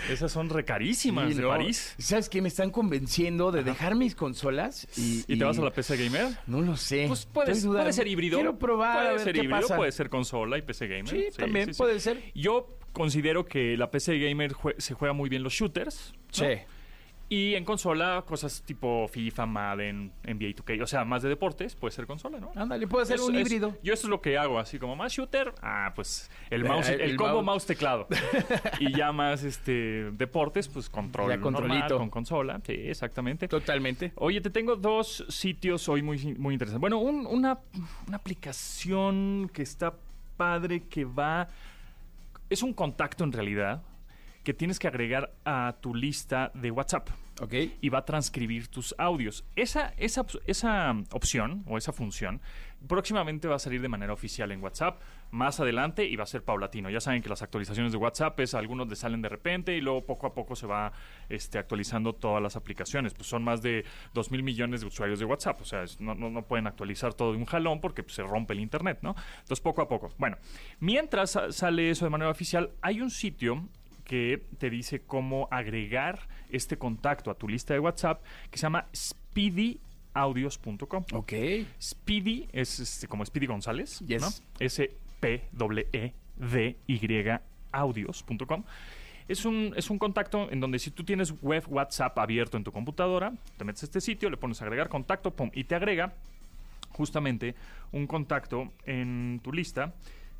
Esas 0.09 0.31
son 0.31 0.49
recarísimas 0.49 1.29
Sí, 1.29 1.35
de 1.35 1.41
¿no? 1.43 1.49
París. 1.49 1.95
¿Sabes 1.99 2.27
qué? 2.27 2.41
Me 2.41 2.47
están 2.47 2.71
convenciendo 2.71 3.51
de 3.51 3.63
dejar 3.63 3.95
mis 3.95 4.15
consolas 4.15 4.87
y... 4.97 5.23
¿Y 5.31 5.37
te 5.37 5.43
vas 5.45 5.57
a 5.59 5.61
la 5.61 5.71
PC 5.71 5.95
Gamer? 5.97 6.29
No 6.47 6.61
lo 6.61 6.75
sé. 6.75 7.05
Pues 7.07 7.25
puede, 7.27 7.51
Estoy 7.51 7.67
dudando. 7.69 7.83
puede 7.83 7.93
ser 7.93 8.07
híbrido. 8.07 8.37
Quiero 8.37 8.57
probar 8.57 8.97
a 8.97 9.01
Puede 9.01 9.11
ver 9.13 9.19
ser 9.21 9.33
qué 9.33 9.39
híbrido, 9.43 9.61
pasa. 9.61 9.75
puede 9.77 9.91
ser 9.91 10.09
consola 10.09 10.57
y 10.57 10.61
PC 10.63 10.87
Gamer. 10.87 11.07
Sí, 11.07 11.25
también 11.37 11.71
puede 11.77 11.99
ser. 11.99 12.21
Yo 12.33 12.77
considero 12.93 13.45
que 13.45 13.77
la 13.77 13.89
PC 13.91 14.19
Gamer 14.19 14.53
jue- 14.53 14.75
se 14.79 14.93
juega 14.93 15.13
muy 15.13 15.29
bien 15.29 15.43
los 15.43 15.53
shooters. 15.53 16.13
¿no? 16.15 16.19
Sí. 16.31 16.45
Y 17.33 17.55
en 17.55 17.63
consola, 17.63 18.25
cosas 18.27 18.61
tipo 18.65 19.07
FIFA, 19.07 19.45
Madden, 19.45 20.11
NBA 20.25 20.49
2K. 20.53 20.81
O 20.83 20.85
sea, 20.85 21.05
más 21.05 21.21
de 21.23 21.29
deportes, 21.29 21.77
puede 21.77 21.93
ser 21.93 22.05
consola, 22.05 22.41
¿no? 22.41 22.51
Ándale, 22.57 22.85
puede 22.87 23.05
ser 23.05 23.21
un 23.21 23.33
es- 23.35 23.41
híbrido. 23.47 23.73
yo 23.81 23.93
eso 23.93 24.07
es 24.07 24.09
lo 24.09 24.19
que 24.19 24.37
hago, 24.37 24.59
así 24.59 24.77
como 24.77 24.97
más 24.97 25.13
shooter, 25.13 25.53
ah, 25.61 25.93
pues 25.95 26.29
el 26.49 26.65
Eh, 26.65 26.67
mouse, 26.67 26.89
el, 26.89 26.99
el 26.99 27.15
combo 27.15 27.35
mouse. 27.35 27.45
mouse 27.45 27.65
teclado. 27.67 28.07
y 28.81 28.91
ya 28.93 29.13
más 29.13 29.45
este 29.45 30.11
deportes, 30.11 30.67
pues 30.67 30.89
control 30.89 31.29
Ya 31.29 31.39
controlito. 31.39 31.77
normal, 31.79 31.97
con 31.99 32.09
consola, 32.09 32.59
sí, 32.65 32.73
exactamente. 32.73 33.47
Totalmente. 33.47 34.11
Oye, 34.15 34.41
te 34.41 34.49
tengo 34.49 34.75
dos 34.75 35.23
sitios 35.29 35.87
hoy 35.87 36.01
muy, 36.01 36.35
muy 36.37 36.53
interesantes. 36.53 36.81
Bueno, 36.81 36.97
un- 36.99 37.25
una, 37.27 37.59
una 38.09 38.17
aplicación 38.17 39.49
que 39.53 39.61
está 39.61 39.93
padre, 40.35 40.83
que 40.89 41.05
va... 41.05 41.47
Es 42.51 42.63
un 42.63 42.73
contacto 42.73 43.23
en 43.23 43.31
realidad 43.31 43.81
que 44.43 44.53
tienes 44.53 44.77
que 44.77 44.89
agregar 44.89 45.33
a 45.45 45.77
tu 45.79 45.95
lista 45.95 46.51
de 46.53 46.69
WhatsApp 46.69 47.07
Ok. 47.39 47.53
y 47.79 47.87
va 47.87 47.99
a 47.99 48.05
transcribir 48.05 48.67
tus 48.67 48.93
audios. 48.97 49.45
Esa, 49.55 49.93
esa, 49.95 50.25
esa 50.47 50.93
opción 51.11 51.63
o 51.65 51.77
esa 51.77 51.93
función 51.93 52.41
próximamente 52.89 53.47
va 53.47 53.55
a 53.55 53.59
salir 53.59 53.81
de 53.81 53.87
manera 53.87 54.11
oficial 54.11 54.51
en 54.51 54.61
WhatsApp 54.61 54.99
más 55.31 55.59
adelante 55.59 56.05
y 56.05 56.15
va 56.17 56.23
a 56.23 56.27
ser 56.27 56.43
paulatino. 56.43 56.89
Ya 56.89 56.99
saben 56.99 57.21
que 57.21 57.29
las 57.29 57.41
actualizaciones 57.41 57.91
de 57.93 57.97
WhatsApp 57.97 58.37
es 58.41 58.53
algunos 58.53 58.89
le 58.89 58.95
salen 58.95 59.21
de 59.21 59.29
repente 59.29 59.75
y 59.75 59.81
luego 59.81 60.05
poco 60.05 60.27
a 60.27 60.33
poco 60.33 60.55
se 60.55 60.67
va 60.67 60.91
este, 61.29 61.57
actualizando 61.57 62.13
todas 62.13 62.41
las 62.43 62.55
aplicaciones. 62.57 63.13
Pues 63.13 63.27
son 63.27 63.43
más 63.43 63.61
de 63.61 63.85
2 64.13 64.31
mil 64.31 64.43
millones 64.43 64.81
de 64.81 64.87
usuarios 64.87 65.19
de 65.19 65.25
WhatsApp. 65.25 65.61
O 65.61 65.65
sea, 65.65 65.83
es- 65.83 65.99
no, 66.01 66.13
no, 66.15 66.29
no 66.29 66.43
pueden 66.43 66.67
actualizar 66.67 67.13
todo 67.13 67.31
de 67.31 67.37
un 67.37 67.45
jalón 67.45 67.79
porque 67.81 68.03
pues, 68.03 68.15
se 68.15 68.23
rompe 68.23 68.53
el 68.53 68.59
Internet, 68.59 68.99
¿no? 69.01 69.15
Entonces 69.39 69.61
poco 69.61 69.81
a 69.81 69.87
poco. 69.87 70.11
Bueno, 70.17 70.37
mientras 70.79 71.31
sa- 71.31 71.51
sale 71.51 71.89
eso 71.89 72.05
de 72.05 72.11
manera 72.11 72.29
oficial, 72.29 72.71
hay 72.81 73.01
un 73.01 73.09
sitio 73.09 73.67
que 74.03 74.43
te 74.57 74.69
dice 74.69 75.01
cómo 75.01 75.47
agregar 75.51 76.27
este 76.49 76.77
contacto 76.77 77.31
a 77.31 77.35
tu 77.35 77.47
lista 77.47 77.73
de 77.73 77.79
WhatsApp 77.79 78.21
que 78.49 78.57
se 78.57 78.63
llama 78.63 78.87
speedyaudios.com. 78.93 81.05
Ok. 81.13 81.33
Speedy 81.81 82.47
es 82.51 82.79
este, 82.79 83.07
como 83.07 83.25
Speedy 83.25 83.45
González, 83.47 83.99
Yes. 83.99 84.21
¿no? 84.21 84.29
S 84.59 84.91
P 85.21 85.47
E 85.93 86.13
D 86.35 86.77
Y 86.87 87.29
audios.com. 87.71 88.63
Es 89.27 89.45
un, 89.45 89.73
es 89.77 89.89
un 89.89 89.97
contacto 89.97 90.51
en 90.51 90.59
donde 90.59 90.77
si 90.79 90.91
tú 90.91 91.05
tienes 91.05 91.41
web 91.41 91.63
WhatsApp 91.69 92.17
abierto 92.19 92.57
en 92.57 92.65
tu 92.65 92.73
computadora, 92.73 93.31
te 93.57 93.63
metes 93.63 93.83
a 93.83 93.85
este 93.85 94.01
sitio, 94.01 94.29
le 94.29 94.35
pones 94.35 94.61
agregar 94.61 94.89
contacto, 94.89 95.31
pum, 95.31 95.49
y 95.53 95.63
te 95.63 95.75
agrega 95.75 96.13
justamente 96.89 97.55
un 97.93 98.07
contacto 98.07 98.73
en 98.85 99.39
tu 99.41 99.53
lista 99.53 99.93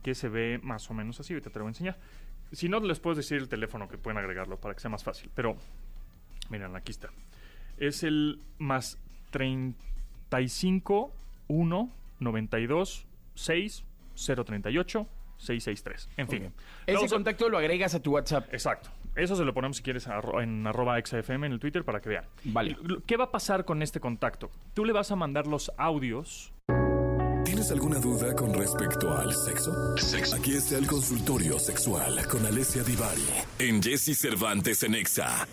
que 0.04 0.14
se 0.14 0.28
ve 0.28 0.60
más 0.62 0.90
o 0.90 0.94
menos 0.94 1.20
así. 1.20 1.34
Ahorita 1.34 1.52
te 1.52 1.60
voy 1.60 1.68
a 1.68 1.70
enseñar. 1.70 1.98
Si 2.52 2.68
no, 2.68 2.82
les 2.82 3.00
puedo 3.00 3.16
decir 3.16 3.38
el 3.38 3.48
teléfono 3.48 3.88
que 3.88 3.98
pueden 3.98 4.18
agregarlo 4.18 4.58
para 4.58 4.74
que 4.74 4.82
sea 4.82 4.90
más 4.90 5.06
fácil. 5.06 5.30
Pero, 5.36 5.56
miren, 6.50 6.76
aquí 6.76 6.92
está. 6.92 7.12
Es 7.78 8.04
el 8.04 8.42
más 8.58 8.98
35 9.30 11.14
1 11.48 11.92
92 12.20 13.06
6 13.36 13.86
038 14.16 15.08
663. 15.42 16.10
En 16.18 16.28
fin. 16.28 16.54
Ese 16.86 17.08
contacto 17.08 17.50
lo 17.50 17.58
agregas 17.58 17.96
a 17.96 18.00
tu 18.00 18.14
WhatsApp. 18.14 18.54
Exacto. 18.54 18.90
Eso 19.16 19.36
se 19.36 19.44
lo 19.44 19.54
ponemos 19.54 19.78
si 19.78 19.84
quieres 19.84 20.08
en 20.40 20.66
arroba 20.68 21.00
XFM 21.04 21.48
en 21.48 21.54
el 21.54 21.60
Twitter 21.60 21.84
para 21.84 22.00
que 22.00 22.10
vean. 22.10 22.26
Vale. 22.46 22.78
¿Qué 23.06 23.18
va 23.18 23.26
a 23.26 23.32
pasar 23.32 23.66
con 23.66 23.82
este 23.82 24.00
contacto? 24.00 24.52
Tú 24.74 24.86
le 24.86 24.94
vas 24.94 25.12
a 25.12 25.16
mandar 25.16 25.48
los 25.48 25.72
audios. 25.78 26.54
¿Tienes 27.44 27.72
alguna 27.72 28.00
duda 28.00 28.34
con 28.36 28.54
respecto 28.54 29.18
al 29.18 29.34
sexo? 29.34 29.96
Aquí 30.36 30.54
está 30.56 30.78
el 30.78 30.88
consultorio 30.88 31.60
sexual 31.60 32.26
con 32.28 32.46
Alessia 32.46 32.84
Divari 32.84 33.26
en 33.60 33.82
Jesse 33.82 34.18
Cervantes 34.18 34.84
en 34.84 34.92
Nexa. 34.94 35.48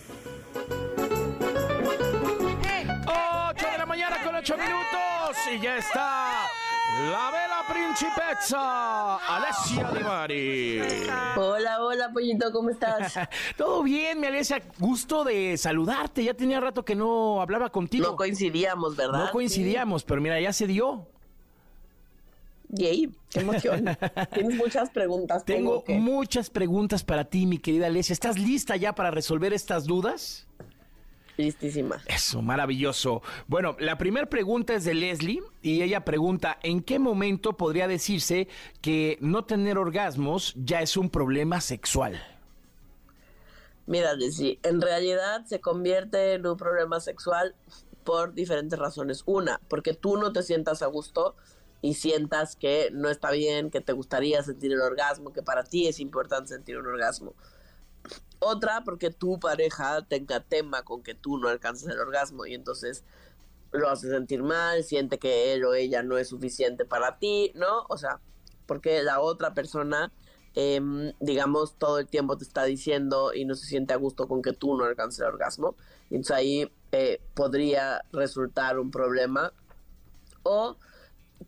8 3.55 3.67
de 3.73 3.79
la 3.79 3.87
mañana 3.87 4.23
con 4.23 4.35
8 4.37 4.57
minutos 4.57 5.37
y 5.53 5.61
ya 5.61 5.79
está 5.79 6.38
la 6.97 7.31
vela 7.31 7.65
principessa 7.69 9.17
Alessia 9.17 9.91
Divari. 9.93 10.81
Hola, 11.37 11.83
hola, 11.83 12.11
pollito, 12.13 12.51
¿cómo 12.53 12.71
estás? 12.71 13.15
Todo 13.57 13.83
bien, 13.83 14.21
mi 14.21 14.27
Alessia, 14.27 14.63
gusto 14.79 15.25
de 15.25 15.57
saludarte. 15.57 16.25
Ya 16.25 16.35
tenía 16.35 16.61
rato 16.61 16.85
que 16.85 16.95
no 16.95 17.41
hablaba 17.41 17.71
contigo. 17.71 18.07
No 18.09 18.17
coincidíamos, 18.17 18.97
¿verdad? 18.97 19.27
No 19.27 19.31
coincidíamos, 19.31 20.05
pero 20.05 20.21
mira, 20.21 20.41
ya 20.41 20.53
se 20.53 20.67
dio. 20.67 21.07
Yay, 22.71 23.11
qué 23.31 23.41
emoción. 23.41 23.85
Tienes 24.35 24.57
muchas 24.57 24.91
preguntas. 24.91 25.45
Tengo 25.45 25.85
que- 25.85 25.95
muchas 25.99 26.51
preguntas 26.51 27.03
para 27.05 27.25
ti, 27.25 27.47
mi 27.47 27.59
querida 27.59 27.87
Alessia. 27.87 28.13
¿Estás 28.13 28.39
lista 28.39 28.77
ya 28.77 28.95
para 28.95 29.11
resolver 29.11 29.53
estas 29.53 29.85
dudas? 29.85 30.47
Listísima. 31.39 32.03
Eso, 32.07 32.43
maravilloso. 32.43 33.23
Bueno, 33.47 33.77
la 33.79 33.97
primera 33.97 34.27
pregunta 34.27 34.75
es 34.75 34.85
de 34.85 34.95
Leslie 34.95 35.41
y 35.63 35.83
ella 35.83 36.05
pregunta, 36.05 36.59
¿en 36.65 36.83
qué 36.83 36.99
momento 36.99 37.57
podría 37.57 37.87
decirse 37.87 38.49
que 38.83 39.19
no 39.21 39.45
tener 39.45 39.79
orgasmos 39.79 40.53
ya 40.57 40.83
es 40.83 40.97
un 40.97 41.11
problema 41.11 41.61
sexual? 41.61 42.21
Mira, 43.87 44.15
Leslie, 44.15 44.59
en 44.65 44.83
realidad 44.83 45.47
se 45.47 45.61
convierte 45.61 46.35
en 46.35 46.45
un 46.45 46.57
problema 46.57 46.99
sexual 46.99 47.55
por 48.03 48.35
diferentes 48.35 48.77
razones. 48.77 49.23
Una, 49.25 49.61
porque 49.69 49.95
tú 49.95 50.17
no 50.17 50.33
te 50.33 50.43
sientas 50.43 50.83
a 50.83 50.87
gusto 50.87 51.37
y 51.83 51.95
sientas 51.95 52.57
que 52.57 52.91
no 52.93 53.11
está 53.11 53.31
bien, 53.31 53.71
que 53.71 53.81
te 53.81 53.93
gustaría 53.93 54.43
sentir 54.43 54.73
el 54.73 54.81
orgasmo, 54.81 55.33
que 55.33 55.45
para 55.45 55.63
ti 55.63 55.87
es 55.87 56.01
importante 56.01 56.49
sentir 56.49 56.79
un 56.79 56.87
orgasmo. 56.89 57.35
Otra, 58.41 58.83
porque 58.85 59.11
tu 59.11 59.41
pareja 59.41 60.03
tenga 60.07 60.41
tema 60.41 60.83
con 60.85 61.03
que 61.03 61.15
tú 61.15 61.39
no 61.39 61.49
alcanzas 61.49 61.89
el 61.93 61.99
orgasmo 61.99 62.47
y 62.47 62.55
entonces 62.55 63.05
lo 63.73 63.91
hace 63.91 64.09
sentir 64.09 64.43
mal, 64.43 64.85
siente 64.85 65.19
que 65.19 65.53
él 65.53 65.65
o 65.65 65.75
ella 65.75 66.03
no 66.03 66.19
es 66.19 66.29
suficiente 66.29 66.85
para 66.85 67.19
ti, 67.19 67.53
¿no? 67.55 67.85
O 67.89 67.99
sea, 67.99 68.21
porque 68.67 69.03
la 69.03 69.21
otra 69.21 69.55
persona, 69.55 70.13
em, 70.55 71.13
digamos, 71.21 71.77
todo 71.79 71.99
el 71.99 72.07
tiempo 72.07 72.37
te 72.39 72.45
está 72.45 72.65
diciendo 72.65 73.35
y 73.35 73.45
no 73.45 73.55
se 73.55 73.67
siente 73.67 73.93
a 73.93 73.97
gusto 73.97 74.29
con 74.29 74.43
que 74.43 74.53
tú 74.53 74.77
no 74.77 74.85
alcances 74.85 75.21
el 75.21 75.27
orgasmo. 75.27 75.77
Entonces 76.11 76.37
ahí 76.37 76.73
eh, 76.93 77.21
podría 77.35 78.03
resultar 78.13 78.79
un 78.79 78.91
problema. 78.91 79.53
O 80.45 80.77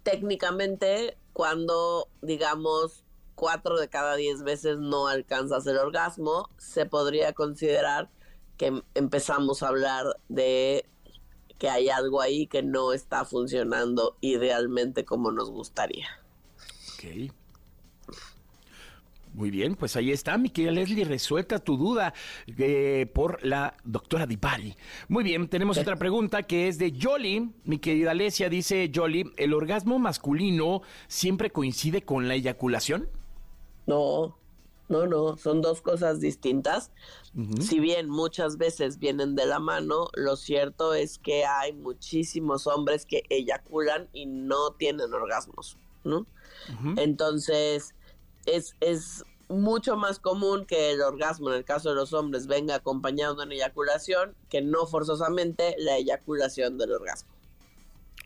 técnicamente, 0.03 1.17
cuando, 1.33 2.09
digamos, 2.23 3.05
cuatro 3.41 3.81
de 3.81 3.89
cada 3.89 4.17
diez 4.17 4.43
veces 4.43 4.79
no 4.79 5.09
alcanzas 5.09 5.67
el 5.67 5.79
orgasmo, 5.79 6.51
se 6.59 6.85
podría 6.85 7.33
considerar 7.33 8.11
que 8.59 8.67
em- 8.67 8.83
empezamos 8.95 9.63
a 9.63 9.69
hablar 9.69 10.05
de 10.29 10.85
que 11.59 11.71
hay 11.71 11.89
algo 11.89 12.21
ahí 12.21 12.47
que 12.47 12.63
no 12.63 12.93
está 12.93 13.25
funcionando 13.25 14.19
idealmente 14.21 15.07
como 15.07 15.33
nos 15.33 15.51
gustaría. 15.51 16.07
Ok. 16.95 17.33
Muy 19.33 19.51
bien, 19.51 19.75
pues 19.77 19.97
ahí 19.97 20.11
está, 20.11 20.37
mi 20.37 20.51
querida 20.51 20.73
Leslie, 20.73 21.05
resuelta 21.05 21.61
tu 21.61 21.77
duda 21.79 22.13
eh, 22.59 23.07
por 23.15 23.43
la 23.43 23.75
doctora 23.85 24.27
Dipari. 24.27 24.77
Muy 25.09 25.25
bien, 25.25 25.49
tenemos 25.49 25.79
otra 25.79 25.97
pregunta 26.05 26.43
que 26.43 26.69
es 26.69 26.79
de 26.79 26.93
Jolly. 27.01 27.53
Mi 27.65 27.79
querida 27.79 28.11
Alesia 28.11 28.51
dice, 28.51 28.91
Jolly, 28.95 29.33
¿el 29.39 29.55
orgasmo 29.55 29.99
masculino 29.99 30.83
siempre 31.09 31.51
coincide 31.51 32.03
con 32.03 32.29
la 32.29 32.35
eyaculación? 32.35 33.09
No, 33.87 34.37
no, 34.89 35.07
no, 35.07 35.37
son 35.37 35.63
dos 35.63 35.83
cosas 35.83 36.21
distintas. 36.21 36.91
Si 37.61 37.79
bien 37.79 38.09
muchas 38.09 38.57
veces 38.57 38.99
vienen 38.99 39.37
de 39.37 39.47
la 39.47 39.61
mano, 39.61 40.09
lo 40.15 40.35
cierto 40.35 40.95
es 40.95 41.19
que 41.19 41.45
hay 41.45 41.73
muchísimos 41.73 42.67
hombres 42.67 43.07
que 43.07 43.23
eyaculan 43.29 44.09
y 44.13 44.27
no 44.27 44.73
tienen 44.73 45.15
orgasmos, 45.15 45.79
¿no? 46.03 46.27
Entonces, 46.97 47.95
es, 48.47 48.75
es 48.81 49.25
mucho 49.49 49.97
más 49.97 50.19
común 50.19 50.65
que 50.65 50.93
el 50.93 51.03
orgasmo 51.03 51.51
en 51.51 51.57
el 51.57 51.65
caso 51.65 51.91
de 51.91 51.95
los 51.95 52.13
hombres 52.13 52.47
venga 52.47 52.77
acompañado 52.77 53.35
de 53.35 53.45
una 53.45 53.55
eyaculación 53.55 54.35
que 54.49 54.61
no 54.61 54.87
forzosamente 54.87 55.77
la 55.79 55.99
eyaculación 55.99 56.79
del 56.79 56.93
orgasmo. 56.93 57.31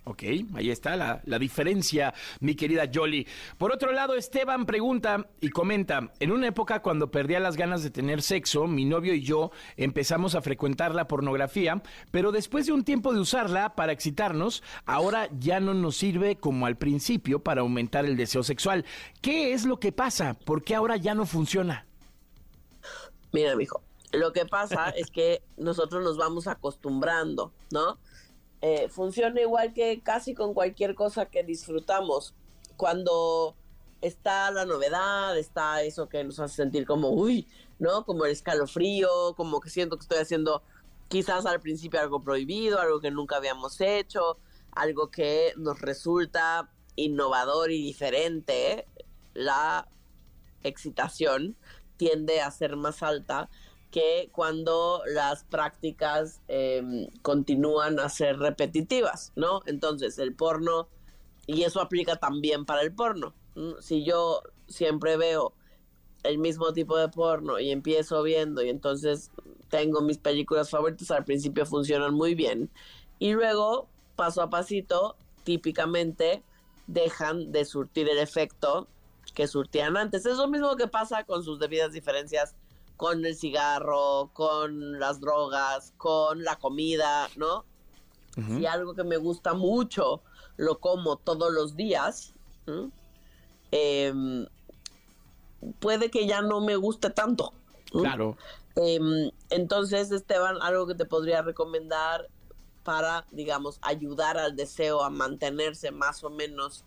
Ok, 0.06 0.22
ahí 0.54 0.70
está 0.70 0.96
la, 0.96 1.22
la, 1.24 1.38
diferencia, 1.38 2.12
mi 2.40 2.54
querida 2.54 2.90
Jolly. 2.92 3.26
Por 3.56 3.72
otro 3.72 3.90
lado, 3.90 4.14
Esteban 4.14 4.66
pregunta 4.66 5.30
y 5.40 5.48
comenta, 5.48 6.12
en 6.20 6.30
una 6.30 6.48
época 6.48 6.82
cuando 6.82 7.10
perdía 7.10 7.40
las 7.40 7.56
ganas 7.56 7.82
de 7.82 7.90
tener 7.90 8.20
sexo, 8.20 8.66
mi 8.66 8.84
novio 8.84 9.14
y 9.14 9.22
yo 9.22 9.50
empezamos 9.78 10.34
a 10.34 10.42
frecuentar 10.42 10.94
la 10.94 11.08
pornografía, 11.08 11.82
pero 12.10 12.32
después 12.32 12.66
de 12.66 12.72
un 12.72 12.84
tiempo 12.84 13.14
de 13.14 13.20
usarla 13.20 13.74
para 13.74 13.92
excitarnos, 13.92 14.62
ahora 14.84 15.30
ya 15.38 15.58
no 15.58 15.72
nos 15.72 15.96
sirve 15.96 16.36
como 16.36 16.66
al 16.66 16.76
principio 16.76 17.42
para 17.42 17.62
aumentar 17.62 18.04
el 18.04 18.18
deseo 18.18 18.42
sexual. 18.42 18.84
¿Qué 19.22 19.54
es 19.54 19.64
lo 19.64 19.80
que 19.80 19.90
pasa? 19.90 20.34
¿Por 20.34 20.64
qué 20.64 20.74
ahora 20.74 20.98
ya 20.98 21.14
no 21.14 21.24
funciona? 21.24 21.86
Mira, 23.32 23.56
mijo, 23.56 23.82
lo 24.12 24.32
que 24.32 24.44
pasa 24.44 24.90
es 24.90 25.10
que 25.10 25.42
nosotros 25.56 26.04
nos 26.04 26.18
vamos 26.18 26.46
acostumbrando, 26.46 27.52
¿no? 27.70 27.98
Eh, 28.66 28.88
funciona 28.88 29.42
igual 29.42 29.74
que 29.74 30.00
casi 30.02 30.32
con 30.32 30.54
cualquier 30.54 30.94
cosa 30.94 31.26
que 31.26 31.42
disfrutamos. 31.42 32.32
Cuando 32.78 33.54
está 34.00 34.50
la 34.50 34.64
novedad, 34.64 35.36
está 35.36 35.82
eso 35.82 36.08
que 36.08 36.24
nos 36.24 36.40
hace 36.40 36.56
sentir 36.56 36.86
como, 36.86 37.10
uy, 37.10 37.46
¿no? 37.78 38.06
Como 38.06 38.24
el 38.24 38.32
escalofrío, 38.32 39.34
como 39.36 39.60
que 39.60 39.68
siento 39.68 39.98
que 39.98 40.04
estoy 40.04 40.16
haciendo 40.16 40.62
quizás 41.08 41.44
al 41.44 41.60
principio 41.60 42.00
algo 42.00 42.22
prohibido, 42.22 42.80
algo 42.80 43.00
que 43.00 43.10
nunca 43.10 43.36
habíamos 43.36 43.78
hecho, 43.82 44.38
algo 44.72 45.10
que 45.10 45.52
nos 45.58 45.82
resulta 45.82 46.70
innovador 46.96 47.70
y 47.70 47.82
diferente. 47.82 48.86
La 49.34 49.88
excitación 50.62 51.54
tiende 51.98 52.40
a 52.40 52.50
ser 52.50 52.76
más 52.76 53.02
alta 53.02 53.50
que 53.94 54.28
cuando 54.32 55.02
las 55.06 55.44
prácticas 55.44 56.40
eh, 56.48 56.82
continúan 57.22 58.00
a 58.00 58.08
ser 58.08 58.40
repetitivas, 58.40 59.32
¿no? 59.36 59.60
Entonces, 59.66 60.18
el 60.18 60.34
porno, 60.34 60.88
y 61.46 61.62
eso 61.62 61.80
aplica 61.80 62.16
también 62.16 62.64
para 62.64 62.82
el 62.82 62.92
porno. 62.92 63.34
Si 63.78 64.04
yo 64.04 64.42
siempre 64.66 65.16
veo 65.16 65.54
el 66.24 66.38
mismo 66.38 66.72
tipo 66.72 66.96
de 66.98 67.08
porno 67.08 67.60
y 67.60 67.70
empiezo 67.70 68.20
viendo 68.24 68.64
y 68.64 68.68
entonces 68.68 69.30
tengo 69.68 70.00
mis 70.00 70.18
películas 70.18 70.70
favoritas, 70.70 71.12
al 71.12 71.24
principio 71.24 71.64
funcionan 71.64 72.14
muy 72.14 72.34
bien 72.34 72.72
y 73.20 73.32
luego, 73.34 73.88
paso 74.16 74.42
a 74.42 74.50
pasito, 74.50 75.14
típicamente 75.44 76.42
dejan 76.88 77.52
de 77.52 77.64
surtir 77.64 78.08
el 78.08 78.18
efecto 78.18 78.88
que 79.34 79.46
surtían 79.46 79.96
antes. 79.96 80.26
Es 80.26 80.36
lo 80.36 80.48
mismo 80.48 80.74
que 80.74 80.88
pasa 80.88 81.22
con 81.22 81.44
sus 81.44 81.60
debidas 81.60 81.92
diferencias 81.92 82.56
con 82.96 83.24
el 83.24 83.34
cigarro, 83.34 84.30
con 84.32 84.98
las 84.98 85.20
drogas, 85.20 85.92
con 85.96 86.44
la 86.44 86.56
comida, 86.56 87.28
¿no? 87.36 87.64
Si 88.56 88.66
algo 88.66 88.94
que 88.94 89.04
me 89.04 89.16
gusta 89.16 89.54
mucho 89.54 90.20
lo 90.56 90.80
como 90.80 91.16
todos 91.16 91.52
los 91.52 91.76
días, 91.76 92.34
em, 93.70 94.46
puede 95.78 96.10
que 96.10 96.26
ya 96.26 96.42
no 96.42 96.60
me 96.60 96.74
guste 96.76 97.10
tanto. 97.10 97.52
Claro. 97.92 98.36
Em, 98.76 99.30
entonces, 99.50 100.10
Esteban, 100.10 100.56
algo 100.62 100.86
que 100.86 100.96
te 100.96 101.04
podría 101.04 101.42
recomendar 101.42 102.28
para, 102.82 103.24
digamos, 103.30 103.78
ayudar 103.82 104.36
al 104.36 104.56
deseo 104.56 105.02
a 105.02 105.10
mantenerse 105.10 105.92
más 105.92 106.24
o 106.24 106.30
menos 106.30 106.84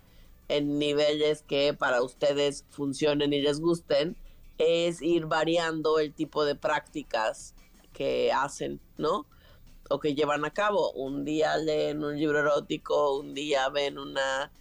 en 0.49 0.77
niveles 0.77 1.43
que 1.43 1.73
para 1.73 2.01
ustedes 2.01 2.65
funcionen 2.69 3.33
y 3.33 3.41
les 3.41 3.59
gusten, 3.59 4.15
es 4.57 5.01
ir 5.01 5.25
variando 5.25 5.99
el 5.99 6.13
tipo 6.13 6.45
de 6.45 6.55
prácticas 6.55 7.55
que 7.93 8.31
hacen, 8.31 8.79
¿no? 8.97 9.25
O 9.89 9.99
que 9.99 10.15
llevan 10.15 10.45
a 10.45 10.51
cabo. 10.51 10.91
Un 10.91 11.25
día 11.25 11.57
leen 11.57 12.03
un 12.03 12.17
libro 12.17 12.39
erótico, 12.39 13.17
un 13.17 13.33
día 13.33 13.69
ven 13.69 13.97
una 13.97 14.51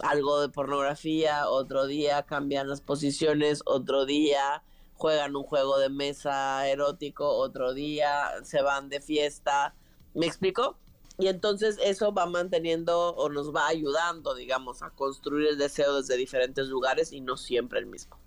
algo 0.00 0.40
de 0.40 0.48
pornografía, 0.48 1.48
otro 1.48 1.86
día 1.86 2.24
cambian 2.24 2.68
las 2.68 2.80
posiciones, 2.80 3.62
otro 3.64 4.04
día 4.04 4.62
juegan 4.94 5.36
un 5.36 5.42
juego 5.42 5.78
de 5.78 5.88
mesa 5.88 6.68
erótico, 6.68 7.28
otro 7.28 7.74
día 7.74 8.32
se 8.44 8.62
van 8.62 8.88
de 8.88 9.00
fiesta. 9.00 9.74
¿Me 10.14 10.26
explico? 10.26 10.76
Y 11.18 11.28
entonces 11.28 11.78
eso 11.82 12.12
va 12.12 12.26
manteniendo 12.26 13.14
o 13.14 13.28
nos 13.30 13.54
va 13.54 13.68
ayudando, 13.68 14.34
digamos, 14.34 14.82
a 14.82 14.90
construir 14.90 15.48
el 15.48 15.58
deseo 15.58 15.96
desde 15.96 16.16
diferentes 16.16 16.68
lugares 16.68 17.12
y 17.12 17.20
no 17.20 17.36
siempre 17.36 17.78
el 17.78 17.86
mismo. 17.86 18.18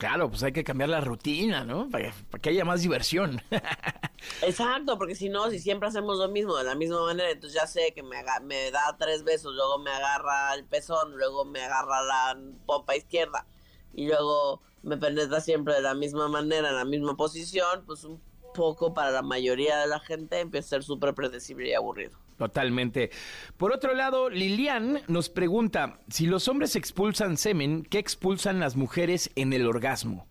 Claro, 0.00 0.30
pues 0.30 0.42
hay 0.42 0.52
que 0.52 0.64
cambiar 0.64 0.88
la 0.88 1.02
rutina, 1.02 1.62
¿no? 1.62 1.90
Para, 1.90 2.14
que 2.40 2.48
haya 2.48 2.64
más 2.64 2.80
diversión. 2.80 3.42
Exacto, 4.40 4.96
porque 4.96 5.14
si 5.14 5.28
no, 5.28 5.50
si 5.50 5.58
siempre 5.58 5.90
hacemos 5.90 6.16
lo 6.16 6.26
mismo 6.28 6.56
de 6.56 6.64
la 6.64 6.74
misma 6.74 7.04
manera, 7.04 7.30
entonces 7.30 7.60
ya 7.60 7.66
sé 7.66 7.92
que 7.94 8.02
me, 8.02 8.22
da 8.22 8.96
tres 8.98 9.24
besos, 9.24 9.54
luego 9.54 9.78
me 9.78 9.90
agarra 9.90 10.54
el 10.54 10.64
pezón, 10.64 11.18
luego 11.18 11.44
me 11.44 11.60
agarra 11.60 12.00
la 12.00 12.40
pompa 12.64 12.96
izquierda 12.96 13.46
y 13.92 14.06
luego 14.06 14.62
me 14.82 14.96
penetra 14.96 15.38
siempre 15.42 15.74
de 15.74 15.82
la 15.82 15.92
misma 15.92 16.28
manera, 16.28 16.70
en 16.70 16.76
la 16.76 16.86
misma 16.86 17.14
posición, 17.14 17.84
pues 17.84 18.04
un 18.04 18.22
poco 18.54 18.94
para 18.94 19.10
la 19.10 19.20
mayoría 19.20 19.76
de 19.80 19.86
la 19.86 20.00
gente 20.00 20.40
empieza 20.40 20.66
a 20.66 20.70
ser 20.70 20.82
súper 20.82 21.14
predecible 21.14 21.68
y 21.68 21.74
aburrido. 21.74 22.16
Totalmente. 22.40 23.10
Por 23.58 23.70
otro 23.70 23.92
lado, 23.92 24.30
Lilian 24.30 25.02
nos 25.08 25.28
pregunta, 25.28 26.00
si 26.08 26.24
los 26.24 26.48
hombres 26.48 26.74
expulsan 26.74 27.36
semen, 27.36 27.82
¿qué 27.82 27.98
expulsan 27.98 28.60
las 28.60 28.76
mujeres 28.76 29.30
en 29.34 29.52
el 29.52 29.66
orgasmo? 29.66 30.26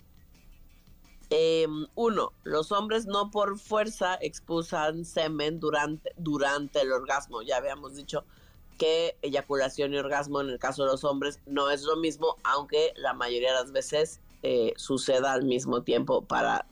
Em, 1.30 1.86
uno, 1.94 2.34
los 2.44 2.72
hombres 2.72 3.06
no 3.06 3.30
por 3.30 3.60
fuerza 3.60 4.18
expulsan 4.22 5.06
semen 5.06 5.60
durante, 5.60 6.12
durante 6.18 6.82
el 6.82 6.92
orgasmo. 6.94 7.44
Ya 7.44 7.58
habíamos 7.58 7.96
dicho 7.96 8.26
que 8.80 9.16
eyaculación 9.22 9.94
y 9.94 9.98
orgasmo 9.98 10.42
en 10.42 10.50
el 10.50 10.58
caso 10.58 10.86
de 10.86 10.90
los 10.90 11.04
hombres 11.04 11.40
no 11.46 11.70
es 11.70 11.84
lo 11.84 11.96
mismo, 11.96 12.38
aunque 12.44 12.92
la 12.96 13.14
mayoría 13.14 13.50
de 13.50 13.60
las 13.60 13.72
veces 13.72 14.20
eh, 14.42 14.74
suceda 14.78 15.34
al 15.34 15.44
mismo 15.44 15.84
tiempo 15.84 16.24
para 16.24 16.66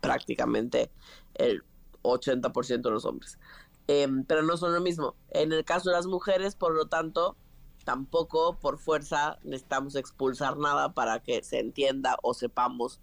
prácticamente 0.00 0.90
el 1.34 1.62
80% 2.02 2.80
de 2.80 2.90
los 2.90 3.04
hombres. 3.04 3.38
Em, 3.92 4.22
pero 4.22 4.42
no 4.42 4.56
son 4.56 4.72
lo 4.72 4.80
mismo. 4.80 5.16
En 5.30 5.52
el 5.52 5.64
caso 5.64 5.90
de 5.90 5.96
las 5.96 6.06
mujeres, 6.06 6.54
por 6.54 6.72
lo 6.76 6.86
tanto, 6.86 7.36
tampoco 7.84 8.56
por 8.60 8.78
fuerza 8.78 9.40
necesitamos 9.42 9.96
expulsar 9.96 10.58
nada 10.58 10.94
para 10.94 11.18
que 11.18 11.42
se 11.42 11.58
entienda 11.58 12.16
o 12.22 12.32
sepamos 12.32 13.00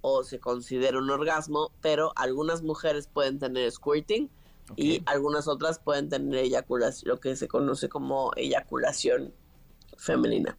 o 0.00 0.24
se 0.24 0.40
considere 0.40 0.96
un 0.96 1.10
orgasmo, 1.10 1.70
pero 1.82 2.14
algunas 2.16 2.62
mujeres 2.62 3.08
pueden 3.08 3.38
tener 3.38 3.70
squirting 3.70 4.30
y 4.74 5.02
algunas 5.04 5.48
otras 5.48 5.78
pueden 5.78 6.08
tener 6.08 6.46
eyaculación, 6.46 7.10
lo 7.10 7.20
que 7.20 7.36
se 7.36 7.46
conoce 7.46 7.90
como 7.90 8.30
eyaculación 8.34 9.34
femenina, 9.98 10.56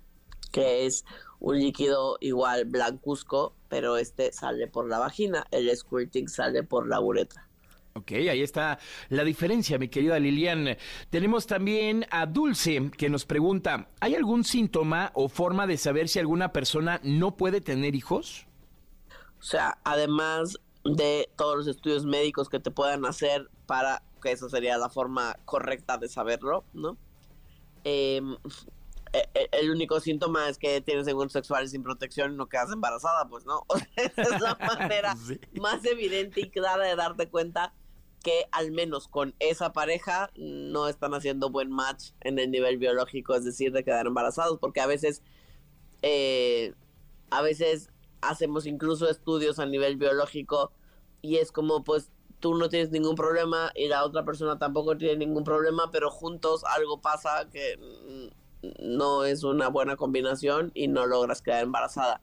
que 0.51 0.86
es 0.86 1.03
un 1.39 1.57
líquido 1.57 2.17
igual 2.19 2.65
blancuzco, 2.65 3.55
pero 3.69 3.97
este 3.97 4.33
sale 4.33 4.67
por 4.67 4.88
la 4.88 4.99
vagina, 4.99 5.47
el 5.49 5.75
squirting 5.75 6.27
sale 6.27 6.62
por 6.62 6.88
la 6.88 7.01
uretra. 7.01 7.49
Ok, 7.95 8.12
ahí 8.13 8.41
está 8.41 8.79
la 9.10 9.23
diferencia, 9.23 9.77
mi 9.77 9.88
querida 9.88 10.17
Lilian. 10.17 10.77
Tenemos 11.12 11.45
también 11.45 12.08
a 12.10 12.25
Dulce 12.25 12.89
que 12.97 13.08
nos 13.08 13.25
pregunta, 13.25 13.89
¿hay 13.99 14.15
algún 14.15 14.43
síntoma 14.43 15.12
o 15.13 15.29
forma 15.29 15.67
de 15.67 15.77
saber 15.77 16.10
si 16.10 16.17
alguna 16.17 16.51
persona 16.51 16.99
no 17.03 17.38
puede 17.38 17.62
tener 17.62 17.93
hijos? 17.93 18.47
O 19.39 19.43
sea, 19.43 19.77
además 19.84 20.58
de 20.84 21.29
todos 21.36 21.58
los 21.58 21.67
estudios 21.67 22.03
médicos 22.03 22.49
que 22.49 22.60
te 22.60 22.71
puedan 22.71 23.06
hacer 23.06 23.47
para 23.67 24.01
que 24.23 24.32
esa 24.32 24.49
sería 24.49 24.77
la 24.79 24.89
forma 24.89 25.38
correcta 25.45 25.97
de 25.99 26.10
saberlo, 26.10 26.63
¿no? 26.73 26.97
Em, 27.84 28.36
e, 29.13 29.29
e, 29.36 29.49
el 29.51 29.69
único 29.69 29.99
síntoma 29.99 30.49
es 30.49 30.58
que 30.58 30.82
tienes 30.82 31.08
encuentros 31.08 31.34
sexuales 31.34 31.69
sin 31.71 31.84
protección 31.84 32.34
y 32.34 32.38
no 32.38 32.47
quedas 32.47 32.71
embarazada, 32.71 33.27
pues 33.29 33.45
no. 33.45 33.65
esa 33.95 34.21
es 34.23 34.41
la 34.41 34.56
manera 34.77 35.15
más 35.62 35.86
evidente 35.86 36.41
y 36.41 36.49
clara 36.49 36.86
de 36.86 36.95
darte 36.95 37.29
cuenta 37.29 37.71
que 38.23 38.45
al 38.51 38.71
menos 38.71 39.07
con 39.07 39.36
esa 39.39 39.73
pareja 39.73 40.31
no 40.36 40.88
están 40.88 41.13
haciendo 41.13 41.49
buen 41.49 41.69
match 41.69 42.12
en 42.21 42.39
el 42.39 42.49
nivel 42.49 42.77
biológico, 42.77 43.36
es 43.36 43.43
decir, 43.45 43.71
de 43.73 43.83
quedar 43.83 44.07
embarazados, 44.07 44.57
porque 44.59 44.79
a 44.79 44.88
veces, 44.88 45.21
eh, 46.01 46.73
a 47.29 47.41
veces 47.41 47.91
hacemos 48.21 48.65
incluso 48.65 49.09
estudios 49.09 49.59
a 49.59 49.65
nivel 49.65 49.97
biológico 49.97 50.71
y 51.21 51.38
es 51.38 51.51
como 51.51 51.83
pues 51.83 52.12
tú 52.39 52.55
no 52.55 52.69
tienes 52.69 52.91
ningún 52.91 53.15
problema 53.15 53.71
y 53.75 53.88
la 53.88 54.03
otra 54.03 54.25
persona 54.25 54.57
tampoco 54.57 54.97
tiene 54.97 55.25
ningún 55.25 55.43
problema, 55.43 55.91
pero 55.91 56.09
juntos 56.09 56.63
algo 56.65 57.01
pasa 57.01 57.47
que 57.51 57.79
no 58.79 59.25
es 59.25 59.43
una 59.43 59.67
buena 59.67 59.95
combinación 59.95 60.71
y 60.73 60.88
no 60.88 61.05
logras 61.05 61.41
quedar 61.41 61.63
embarazada. 61.63 62.21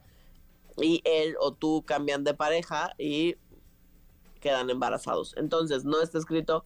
Y 0.76 1.02
él 1.04 1.36
o 1.40 1.52
tú 1.52 1.84
cambian 1.86 2.24
de 2.24 2.34
pareja 2.34 2.94
y 2.98 3.36
quedan 4.40 4.70
embarazados. 4.70 5.34
Entonces, 5.36 5.84
no 5.84 6.00
está 6.02 6.18
escrito, 6.18 6.64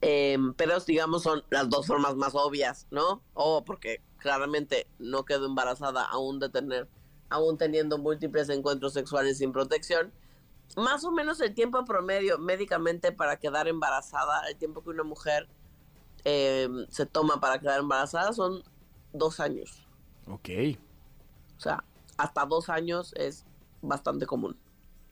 em, 0.00 0.54
pero 0.54 0.78
digamos 0.80 1.22
son 1.22 1.44
las 1.50 1.68
dos 1.68 1.86
formas 1.86 2.16
más 2.16 2.34
obvias, 2.34 2.86
¿no? 2.90 3.22
O 3.34 3.64
porque 3.64 4.02
claramente 4.18 4.88
no 4.98 5.24
quedó 5.24 5.46
embarazada 5.46 6.04
aún 6.04 6.38
de 6.40 6.48
tener, 6.50 6.88
aún 7.30 7.58
teniendo 7.58 7.98
múltiples 7.98 8.48
encuentros 8.48 8.92
sexuales 8.94 9.38
sin 9.38 9.52
protección. 9.52 10.14
Más 10.76 11.04
o 11.04 11.10
menos 11.12 11.40
el 11.40 11.54
tiempo 11.54 11.84
promedio 11.84 12.38
médicamente 12.38 13.12
para 13.12 13.38
quedar 13.38 13.68
embarazada, 13.68 14.46
el 14.48 14.56
tiempo 14.58 14.82
que 14.82 14.90
una 14.90 15.04
mujer 15.04 15.50
em, 16.24 16.86
se 16.90 17.06
toma 17.06 17.40
para 17.40 17.60
quedar 17.60 17.80
embarazada 17.80 18.32
son 18.32 18.62
dos 19.12 19.40
años. 19.40 19.88
Ok, 20.26 20.48
O 21.56 21.60
sea, 21.60 21.84
hasta 22.16 22.46
dos 22.46 22.68
años 22.68 23.12
es 23.16 23.46
bastante 23.82 24.26
común. 24.26 24.60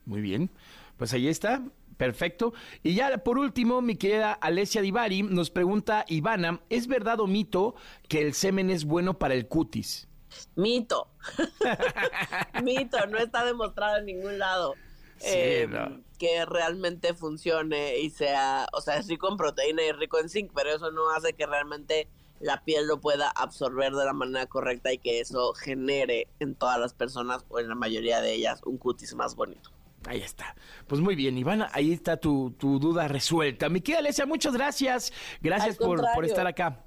muy 0.05 0.21
bien. 0.21 0.51
Pues 0.99 1.13
ahí 1.13 1.29
está. 1.29 1.63
Perfecto. 1.97 2.53
Y 2.83 2.93
ya 2.93 3.17
por 3.17 3.37
último, 3.37 3.81
mi 3.81 3.95
querida 3.95 4.31
Alessia 4.31 4.81
Divari 4.81 5.23
nos 5.23 5.49
pregunta, 5.49 6.05
Ivana, 6.07 6.61
¿es 6.69 6.87
verdad 6.87 7.19
o 7.19 7.27
mito 7.27 7.75
que 8.07 8.21
el 8.21 8.33
semen 8.33 8.69
es 8.69 8.85
bueno 8.85 9.17
para 9.17 9.33
el 9.33 9.47
cutis? 9.47 10.07
Mito. 10.55 11.09
Mito, 12.63 13.05
no 13.07 13.17
está 13.17 13.43
demostrado 13.43 13.97
en 13.97 14.05
ningún 14.05 14.39
lado. 14.39 14.75
Sí, 15.17 15.27
eh, 15.33 15.67
no. 15.69 16.01
que 16.17 16.45
realmente 16.45 17.13
funcione 17.13 17.99
y 17.99 18.09
sea, 18.09 18.67
o 18.71 18.79
sea, 18.79 18.95
es 18.97 19.07
rico 19.07 19.29
en 19.29 19.35
proteína 19.35 19.83
y 19.83 19.91
rico 19.91 20.19
en 20.19 20.29
zinc, 20.29 20.51
pero 20.55 20.69
eso 20.69 20.91
no 20.91 21.09
hace 21.09 21.33
que 21.33 21.45
realmente 21.45 22.07
la 22.39 22.63
piel 22.63 22.87
lo 22.87 23.01
pueda 23.01 23.29
absorber 23.29 23.93
de 23.93 24.05
la 24.05 24.13
manera 24.13 24.45
correcta 24.45 24.93
y 24.93 24.99
que 24.99 25.19
eso 25.19 25.53
genere 25.53 26.27
en 26.39 26.55
todas 26.55 26.79
las 26.79 26.93
personas 26.93 27.43
o 27.49 27.59
en 27.59 27.67
la 27.67 27.75
mayoría 27.75 28.21
de 28.21 28.33
ellas 28.33 28.61
un 28.65 28.77
cutis 28.77 29.13
más 29.15 29.35
bonito. 29.35 29.71
Ahí 30.05 30.21
está. 30.21 30.55
Pues 30.87 31.01
muy 31.01 31.15
bien, 31.15 31.37
Ivana, 31.37 31.69
ahí 31.73 31.91
está 31.91 32.17
tu, 32.17 32.51
tu 32.51 32.79
duda 32.79 33.07
resuelta. 33.07 33.69
Mi 33.69 33.81
querida 33.81 33.99
Alessia, 33.99 34.25
muchas 34.25 34.53
gracias. 34.53 35.11
Gracias 35.41 35.77
por, 35.77 36.01
por 36.15 36.25
estar 36.25 36.47
acá. 36.47 36.83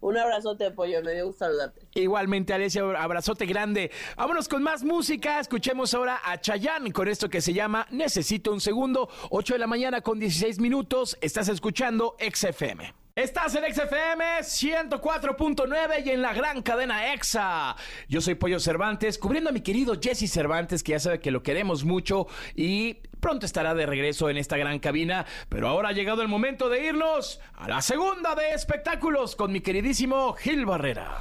Un 0.00 0.16
abrazote, 0.16 0.70
pollo, 0.70 1.02
me 1.02 1.12
dio 1.12 1.26
gusto 1.26 1.44
saludarte. 1.44 1.80
Igualmente, 1.94 2.54
Alessia, 2.54 2.82
abrazote 2.82 3.46
grande. 3.46 3.90
Vámonos 4.16 4.48
con 4.48 4.62
más 4.62 4.84
música. 4.84 5.40
Escuchemos 5.40 5.92
ahora 5.92 6.20
a 6.24 6.40
Chayanne 6.40 6.92
con 6.92 7.08
esto 7.08 7.28
que 7.28 7.40
se 7.40 7.52
llama 7.52 7.86
Necesito 7.90 8.52
un 8.52 8.60
segundo. 8.60 9.08
8 9.30 9.54
de 9.54 9.58
la 9.58 9.66
mañana 9.66 10.00
con 10.00 10.20
16 10.20 10.60
minutos. 10.60 11.18
Estás 11.20 11.48
escuchando 11.48 12.16
XFM. 12.20 12.97
Estás 13.18 13.52
en 13.56 13.64
XFM 13.64 14.38
104.9 14.42 16.06
y 16.06 16.10
en 16.10 16.22
la 16.22 16.32
gran 16.32 16.62
cadena 16.62 17.12
EXA. 17.12 17.74
Yo 18.08 18.20
soy 18.20 18.36
Pollo 18.36 18.60
Cervantes, 18.60 19.18
cubriendo 19.18 19.50
a 19.50 19.52
mi 19.52 19.60
querido 19.60 19.98
Jesse 20.00 20.30
Cervantes, 20.30 20.84
que 20.84 20.92
ya 20.92 21.00
sabe 21.00 21.18
que 21.18 21.32
lo 21.32 21.42
queremos 21.42 21.82
mucho 21.82 22.28
y 22.54 22.94
pronto 23.18 23.44
estará 23.44 23.74
de 23.74 23.86
regreso 23.86 24.30
en 24.30 24.36
esta 24.36 24.56
gran 24.56 24.78
cabina. 24.78 25.26
Pero 25.48 25.66
ahora 25.66 25.88
ha 25.88 25.92
llegado 25.92 26.22
el 26.22 26.28
momento 26.28 26.68
de 26.68 26.84
irnos 26.84 27.40
a 27.54 27.68
la 27.68 27.82
segunda 27.82 28.36
de 28.36 28.50
espectáculos 28.50 29.34
con 29.34 29.50
mi 29.50 29.62
queridísimo 29.62 30.34
Gil 30.34 30.64
Barrera. 30.64 31.18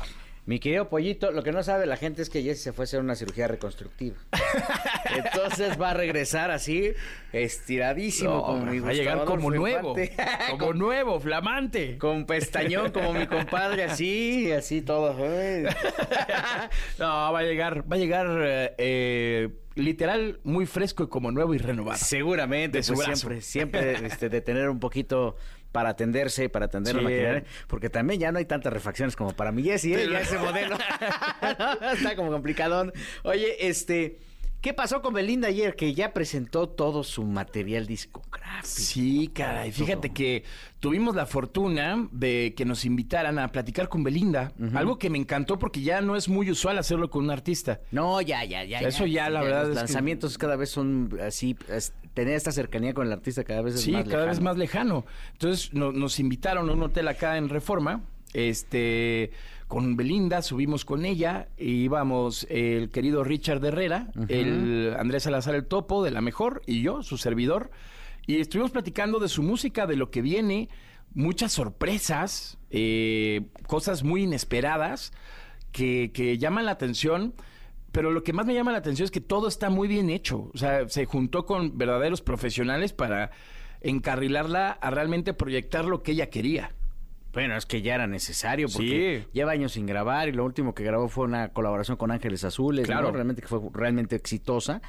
Mi 0.47 0.59
querido 0.59 0.87
pollito, 0.87 1.31
lo 1.31 1.43
que 1.43 1.51
no 1.51 1.61
sabe 1.61 1.85
la 1.85 1.97
gente 1.97 2.21
es 2.21 2.29
que 2.29 2.41
Jesse 2.41 2.61
se 2.61 2.71
fue 2.71 2.83
a 2.83 2.85
hacer 2.85 3.01
una 3.01 3.15
cirugía 3.15 3.49
reconstructiva. 3.49 4.15
Entonces 5.13 5.79
va 5.79 5.89
a 5.89 5.93
regresar 5.93 6.51
así, 6.51 6.93
estiradísimo, 7.33 8.29
No, 8.29 8.43
como 8.43 8.65
mi 8.65 8.79
va 8.79 8.91
a 8.91 8.93
llegar 8.93 9.25
como 9.25 9.51
nuevo, 9.51 9.93
como 10.51 10.73
nuevo, 10.73 11.19
flamante. 11.19 11.97
Con 11.97 12.25
pestañón 12.25 12.93
como 12.93 13.11
mi 13.11 13.27
compadre, 13.27 13.83
así, 13.83 14.49
así 14.53 14.81
todo. 14.81 15.17
Ay. 15.21 15.65
No, 16.97 17.33
va 17.33 17.39
a 17.39 17.43
llegar, 17.43 17.83
va 17.91 17.97
a 17.97 17.99
llegar 17.99 18.27
eh, 18.41 18.73
eh, 18.77 19.49
literal 19.75 20.39
muy 20.43 20.65
fresco 20.65 21.03
y 21.03 21.07
como 21.07 21.29
nuevo 21.31 21.53
y 21.53 21.57
renovado. 21.57 21.97
Seguramente, 21.97 22.79
De 22.81 22.93
pues, 22.93 23.03
siempre, 23.05 23.41
siempre 23.41 24.05
este, 24.05 24.29
de 24.29 24.41
tener 24.41 24.69
un 24.69 24.79
poquito 24.79 25.35
para 25.77 25.89
atenderse, 25.89 26.49
para 26.49 26.65
atender 26.65 26.95
la 26.95 27.01
Sí. 27.01 27.03
maquinaria, 27.05 27.43
porque 27.67 27.87
también 27.91 28.19
ya 28.19 28.31
no 28.31 28.39
hay 28.39 28.45
tantas 28.45 28.73
refacciones 28.73 29.15
como 29.15 29.33
para 29.35 29.51
mi 29.51 29.61
Jessy, 29.61 29.93
¿eh? 29.93 30.07
ya 30.11 30.21
ese 30.21 30.39
modelo 30.39 30.75
está 31.93 32.15
como 32.15 32.31
complicadón. 32.31 32.91
Oye, 33.21 33.67
este, 33.67 34.17
¿qué 34.61 34.73
pasó 34.73 35.03
con 35.03 35.13
Belinda 35.13 35.49
ayer? 35.49 35.75
Que 35.75 35.93
ya 35.93 36.13
presentó 36.15 36.67
todo 36.67 37.03
su 37.03 37.21
material 37.25 37.85
discográfico. 38.55 38.87
Sí, 38.87 39.29
caray. 39.33 39.71
Fíjate 39.71 40.09
que 40.11 40.43
tuvimos 40.79 41.15
la 41.15 41.25
fortuna 41.25 42.07
de 42.11 42.53
que 42.55 42.65
nos 42.65 42.85
invitaran 42.85 43.39
a 43.39 43.51
platicar 43.51 43.89
con 43.89 44.03
Belinda. 44.03 44.51
Algo 44.73 44.97
que 44.97 45.09
me 45.09 45.17
encantó 45.17 45.57
porque 45.59 45.81
ya 45.81 46.01
no 46.01 46.15
es 46.15 46.29
muy 46.29 46.49
usual 46.51 46.77
hacerlo 46.77 47.09
con 47.09 47.25
un 47.25 47.31
artista. 47.31 47.79
No, 47.91 48.21
ya, 48.21 48.43
ya, 48.45 48.63
ya. 48.63 48.79
Eso 48.79 49.05
ya, 49.05 49.29
la 49.29 49.41
verdad 49.41 49.61
Los 49.61 49.69
es 49.69 49.73
que- 49.75 49.79
lanzamientos 49.81 50.37
cada 50.37 50.55
vez 50.55 50.69
son 50.69 51.17
así, 51.25 51.55
es- 51.69 51.93
tener 52.13 52.33
esta 52.35 52.51
cercanía 52.51 52.93
con 52.93 53.05
el 53.05 53.13
artista 53.13 53.43
cada 53.43 53.61
vez 53.61 53.75
es 53.75 53.81
Sí, 53.81 53.91
más 53.91 54.05
cada 54.07 54.25
vez 54.25 54.39
más 54.41 54.57
lejano. 54.57 55.05
Entonces 55.33 55.73
no- 55.73 55.91
nos 55.91 56.19
invitaron 56.19 56.69
a 56.69 56.73
un 56.73 56.81
hotel 56.83 57.07
acá 57.07 57.37
en 57.37 57.49
Reforma. 57.49 58.01
Este, 58.33 59.31
con 59.67 59.95
Belinda, 59.97 60.41
subimos 60.41 60.85
con 60.85 61.05
ella, 61.05 61.47
e 61.57 61.65
íbamos 61.65 62.45
el 62.49 62.89
querido 62.89 63.23
Richard 63.23 63.63
Herrera, 63.63 64.07
el 64.29 64.93
Andrés 64.97 65.23
Salazar 65.23 65.55
el 65.55 65.65
Topo, 65.65 66.03
de 66.03 66.11
la 66.11 66.21
mejor, 66.21 66.61
y 66.65 66.81
yo, 66.81 67.03
su 67.03 67.17
servidor. 67.17 67.69
Y 68.27 68.39
estuvimos 68.39 68.71
platicando 68.71 69.19
de 69.19 69.29
su 69.29 69.41
música, 69.41 69.87
de 69.87 69.95
lo 69.95 70.11
que 70.11 70.21
viene, 70.21 70.69
muchas 71.13 71.53
sorpresas, 71.53 72.57
eh, 72.69 73.47
cosas 73.67 74.03
muy 74.03 74.23
inesperadas 74.23 75.13
que, 75.71 76.11
que 76.13 76.37
llaman 76.37 76.65
la 76.65 76.71
atención. 76.71 77.33
Pero 77.93 78.11
lo 78.11 78.21
que 78.23 78.33
más 78.33 78.45
me 78.45 78.53
llama 78.53 78.71
la 78.73 78.77
atención 78.79 79.05
es 79.05 79.11
que 79.11 79.21
todo 79.21 79.47
está 79.47 79.69
muy 79.69 79.87
bien 79.87 80.09
hecho. 80.09 80.51
O 80.53 80.57
sea, 80.57 80.87
se 80.89 81.05
juntó 81.05 81.45
con 81.45 81.77
verdaderos 81.77 82.21
profesionales 82.21 82.93
para 82.93 83.31
encarrilarla 83.81 84.71
a 84.71 84.89
realmente 84.91 85.33
proyectar 85.33 85.85
lo 85.85 86.03
que 86.03 86.11
ella 86.11 86.29
quería. 86.29 86.73
Bueno, 87.33 87.55
es 87.55 87.65
que 87.65 87.81
ya 87.81 87.95
era 87.95 88.07
necesario 88.07 88.67
porque 88.67 89.23
Sí. 89.25 89.29
lleva 89.33 89.51
años 89.51 89.73
sin 89.73 89.85
grabar 89.85 90.27
y 90.27 90.31
lo 90.31 90.43
último 90.43 90.73
que 90.73 90.83
grabó 90.83 91.07
fue 91.07 91.25
una 91.25 91.49
colaboración 91.49 91.95
con 91.97 92.11
Ángeles 92.11 92.43
Azules, 92.43 92.87
¿no? 92.87 92.93
Claro. 92.93 93.11
realmente 93.11 93.41
que 93.41 93.47
fue 93.47 93.59
realmente 93.73 94.15
exitosa, 94.15 94.81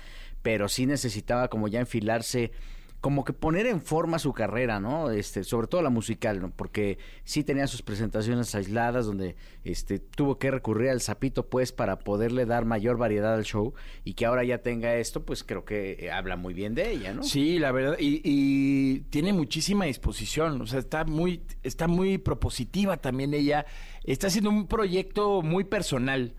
pero 0.43 0.69
sí 0.69 0.87
necesitaba 0.87 1.49
como 1.49 1.69
ya 1.69 1.81
enfilarse 1.81 2.53
como 3.01 3.25
que 3.25 3.33
poner 3.33 3.67
en 3.67 3.81
forma 3.81 4.19
su 4.19 4.33
carrera, 4.33 4.81
¿no? 4.81 5.11
Este, 5.11 5.45
sobre 5.45 5.69
todo 5.69 5.83
la 5.83 5.91
musical, 5.91 6.41
¿no? 6.41 6.51
Porque 6.51 6.99
sí 7.23 7.45
tenía 7.45 7.69
sus 7.69 7.83
presentaciones 7.83 8.55
aisladas 8.57 9.07
donde 9.07 9.37
este 9.63 10.01
tuvo 10.01 10.39
que 10.39 10.51
recurrir 10.51 10.91
al 10.91 11.01
sapito 11.01 11.49
pues 11.49 11.71
para 11.71 12.01
poderle 12.01 12.45
dar 12.45 12.65
mayor 12.65 12.97
variedad 12.97 13.35
al 13.35 13.45
show 13.45 13.73
y 14.05 14.15
que 14.15 14.27
ahora 14.27 14.43
ya 14.43 14.59
tenga 14.59 14.97
esto, 14.97 15.25
pues 15.25 15.45
creo 15.45 15.65
que 15.65 15.97
eh, 16.01 16.11
habla 16.11 16.37
muy 16.37 16.55
bien 16.55 16.75
de 16.75 16.91
ella, 16.91 17.15
¿no? 17.15 17.23
Sí, 17.23 17.61
la 17.61 17.71
verdad, 17.71 17.97
y, 18.01 18.21
y 18.25 19.01
tiene 19.11 19.33
muchísima 19.33 19.85
disposición, 19.85 20.61
o 20.61 20.67
sea, 20.67 20.81
está 20.81 21.05
muy, 21.05 21.43
está 21.63 21.87
muy 21.87 22.19
propositiva 22.19 22.97
también 22.97 23.33
ella, 23.33 23.65
está 24.05 24.27
haciendo 24.27 24.51
un 24.51 24.67
proyecto 24.67 25.43
muy 25.43 25.63
personal, 25.63 26.35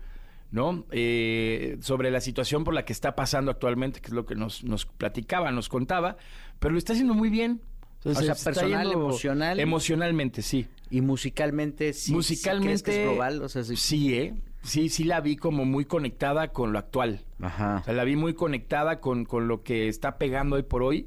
¿no? 0.50 0.84
Eh, 0.90 1.78
sobre 1.80 2.10
la 2.10 2.20
situación 2.20 2.64
por 2.64 2.74
la 2.74 2.84
que 2.84 2.92
está 2.92 3.14
pasando 3.14 3.50
actualmente, 3.50 4.00
que 4.00 4.08
es 4.08 4.12
lo 4.12 4.26
que 4.26 4.34
nos, 4.34 4.64
nos 4.64 4.84
platicaba, 4.86 5.52
nos 5.52 5.68
contaba, 5.68 6.16
pero 6.60 6.72
lo 6.72 6.78
está 6.78 6.92
haciendo 6.92 7.14
muy 7.14 7.30
bien. 7.30 7.60
O 8.04 8.14
sea, 8.14 8.34
se 8.34 8.44
personal, 8.44 8.92
emocional. 8.92 9.60
Emocionalmente, 9.60 10.40
sí. 10.42 10.66
Y 10.90 11.00
musicalmente 11.02 11.92
sí, 11.92 12.06
sí 12.06 12.12
Musicalmente. 12.12 12.66
crees 12.66 12.82
que 12.82 13.02
es 13.02 13.08
global, 13.10 13.42
o 13.42 13.48
sea, 13.48 13.64
sí. 13.64 13.76
sí, 13.76 14.14
¿eh? 14.14 14.34
Sí, 14.62 14.88
sí 14.88 15.04
la 15.04 15.20
vi 15.20 15.36
como 15.36 15.64
muy 15.64 15.84
conectada 15.84 16.48
con 16.48 16.72
lo 16.72 16.78
actual. 16.78 17.24
Ajá. 17.40 17.78
O 17.80 17.84
sea, 17.84 17.94
la 17.94 18.04
vi 18.04 18.16
muy 18.16 18.34
conectada 18.34 19.00
con, 19.00 19.24
con 19.24 19.48
lo 19.48 19.62
que 19.62 19.88
está 19.88 20.18
pegando 20.18 20.56
hoy 20.56 20.62
por 20.62 20.82
hoy. 20.82 21.06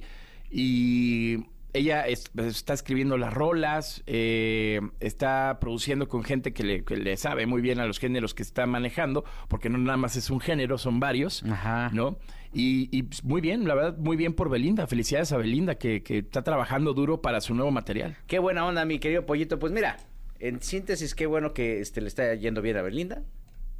Y 0.49 1.45
ella 1.73 2.07
es- 2.07 2.31
está 2.37 2.73
escribiendo 2.73 3.17
las 3.17 3.33
rolas, 3.33 4.03
eh, 4.07 4.79
está 4.99 5.57
produciendo 5.59 6.07
con 6.07 6.23
gente 6.23 6.53
que 6.53 6.63
le, 6.63 6.83
que 6.83 6.95
le 6.97 7.17
sabe 7.17 7.45
muy 7.45 7.61
bien 7.61 7.79
a 7.79 7.85
los 7.87 7.99
géneros 7.99 8.33
que 8.33 8.43
está 8.43 8.65
manejando, 8.65 9.25
porque 9.47 9.69
no 9.69 9.77
nada 9.77 9.97
más 9.97 10.15
es 10.15 10.29
un 10.29 10.39
género, 10.39 10.77
son 10.77 10.99
varios, 10.99 11.43
Ajá. 11.43 11.89
¿no? 11.93 12.17
Y, 12.53 12.87
y, 12.95 13.03
pues, 13.03 13.23
muy 13.23 13.41
bien, 13.41 13.67
la 13.67 13.73
verdad, 13.73 13.97
muy 13.97 14.15
bien 14.15 14.33
por 14.33 14.49
Belinda. 14.49 14.85
Felicidades 14.85 15.31
a 15.31 15.37
Belinda, 15.37 15.75
que, 15.75 16.03
que 16.03 16.19
está 16.19 16.43
trabajando 16.43 16.93
duro 16.93 17.21
para 17.21 17.41
su 17.41 17.55
nuevo 17.55 17.71
material. 17.71 18.15
Qué 18.27 18.37
buena 18.37 18.65
onda, 18.65 18.85
mi 18.85 18.99
querido 18.99 19.25
pollito. 19.25 19.57
Pues 19.57 19.73
mira, 19.73 19.97
en 20.39 20.61
síntesis, 20.61 21.15
qué 21.15 21.25
bueno 21.25 21.53
que 21.53 21.79
este, 21.79 21.99
le 22.01 22.07
está 22.07 22.35
yendo 22.35 22.61
bien 22.61 22.77
a 22.77 22.83
Belinda. 22.83 23.23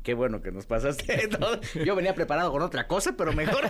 Qué 0.04 0.14
bueno 0.14 0.42
que 0.42 0.52
nos 0.52 0.66
pasaste. 0.66 1.28
todo. 1.40 1.60
Yo 1.84 1.96
venía 1.96 2.14
preparado 2.14 2.52
con 2.52 2.62
otra 2.62 2.88
cosa, 2.88 3.16
pero 3.18 3.32
mejor. 3.32 3.64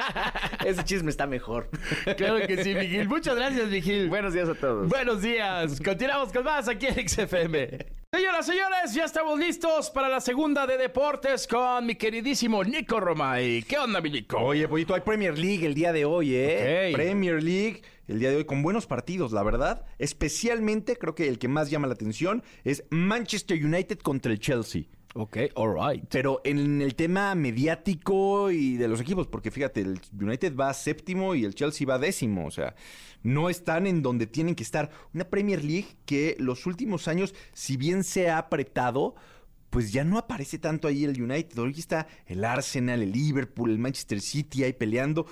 Ese 0.66 0.84
chisme 0.84 1.10
está 1.10 1.26
mejor. 1.26 1.70
Claro 2.16 2.44
que 2.46 2.62
sí, 2.64 2.74
Miguel. 2.74 3.08
Muchas 3.08 3.36
gracias, 3.36 3.68
Miguel. 3.68 4.08
Buenos 4.08 4.34
días 4.34 4.48
a 4.48 4.54
todos. 4.54 4.88
Buenos 4.88 5.22
días. 5.22 5.80
Continuamos 5.80 6.32
con 6.32 6.44
más 6.44 6.68
aquí 6.68 6.86
en 6.86 7.08
XFM. 7.08 7.86
Señoras, 8.12 8.46
señores, 8.46 8.94
ya 8.94 9.04
estamos 9.04 9.38
listos 9.38 9.90
para 9.90 10.08
la 10.08 10.20
segunda 10.20 10.66
de 10.66 10.78
deportes 10.78 11.46
con 11.46 11.86
mi 11.86 11.94
queridísimo 11.94 12.64
Nico 12.64 12.98
Romay. 12.98 13.62
¿Qué 13.62 13.78
onda, 13.78 14.00
mi 14.00 14.10
Nico? 14.10 14.38
Oye, 14.38 14.66
Pollito, 14.66 14.94
hay 14.94 15.02
Premier 15.02 15.38
League 15.38 15.64
el 15.64 15.74
día 15.74 15.92
de 15.92 16.04
hoy, 16.04 16.34
¿eh? 16.34 16.90
Premier 16.92 17.42
League 17.42 17.82
el 18.08 18.18
día 18.18 18.30
de 18.30 18.36
hoy 18.36 18.44
con 18.46 18.62
buenos 18.62 18.86
partidos, 18.86 19.32
la 19.32 19.42
verdad. 19.42 19.84
Especialmente, 19.98 20.96
creo 20.96 21.14
que 21.14 21.28
el 21.28 21.38
que 21.38 21.48
más 21.48 21.70
llama 21.70 21.86
la 21.86 21.94
atención 21.94 22.42
es 22.64 22.82
Manchester 22.90 23.62
United 23.62 23.98
contra 23.98 24.32
el 24.32 24.40
Chelsea. 24.40 24.84
Ok, 25.14 25.38
all 25.54 25.74
right. 25.74 26.04
Pero 26.10 26.40
en 26.44 26.82
el 26.82 26.94
tema 26.94 27.34
mediático 27.34 28.50
y 28.50 28.76
de 28.76 28.88
los 28.88 29.00
equipos, 29.00 29.26
porque 29.26 29.50
fíjate, 29.50 29.80
el 29.80 30.00
United 30.20 30.54
va 30.54 30.72
séptimo 30.74 31.34
y 31.34 31.44
el 31.44 31.54
Chelsea 31.54 31.86
va 31.86 31.98
décimo, 31.98 32.46
o 32.46 32.50
sea, 32.50 32.74
no 33.22 33.48
están 33.48 33.86
en 33.86 34.02
donde 34.02 34.26
tienen 34.26 34.54
que 34.54 34.62
estar. 34.62 34.90
Una 35.14 35.24
Premier 35.24 35.64
League 35.64 35.96
que 36.04 36.36
los 36.38 36.66
últimos 36.66 37.08
años, 37.08 37.34
si 37.52 37.76
bien 37.76 38.04
se 38.04 38.28
ha 38.28 38.38
apretado, 38.38 39.14
pues 39.70 39.92
ya 39.92 40.04
no 40.04 40.18
aparece 40.18 40.58
tanto 40.58 40.88
ahí 40.88 41.04
el 41.04 41.20
United. 41.20 41.58
Hoy 41.58 41.74
está 41.76 42.06
el 42.26 42.44
Arsenal, 42.44 43.02
el 43.02 43.12
Liverpool, 43.12 43.70
el 43.70 43.78
Manchester 43.78 44.20
City 44.20 44.64
ahí 44.64 44.72
peleando. 44.72 45.26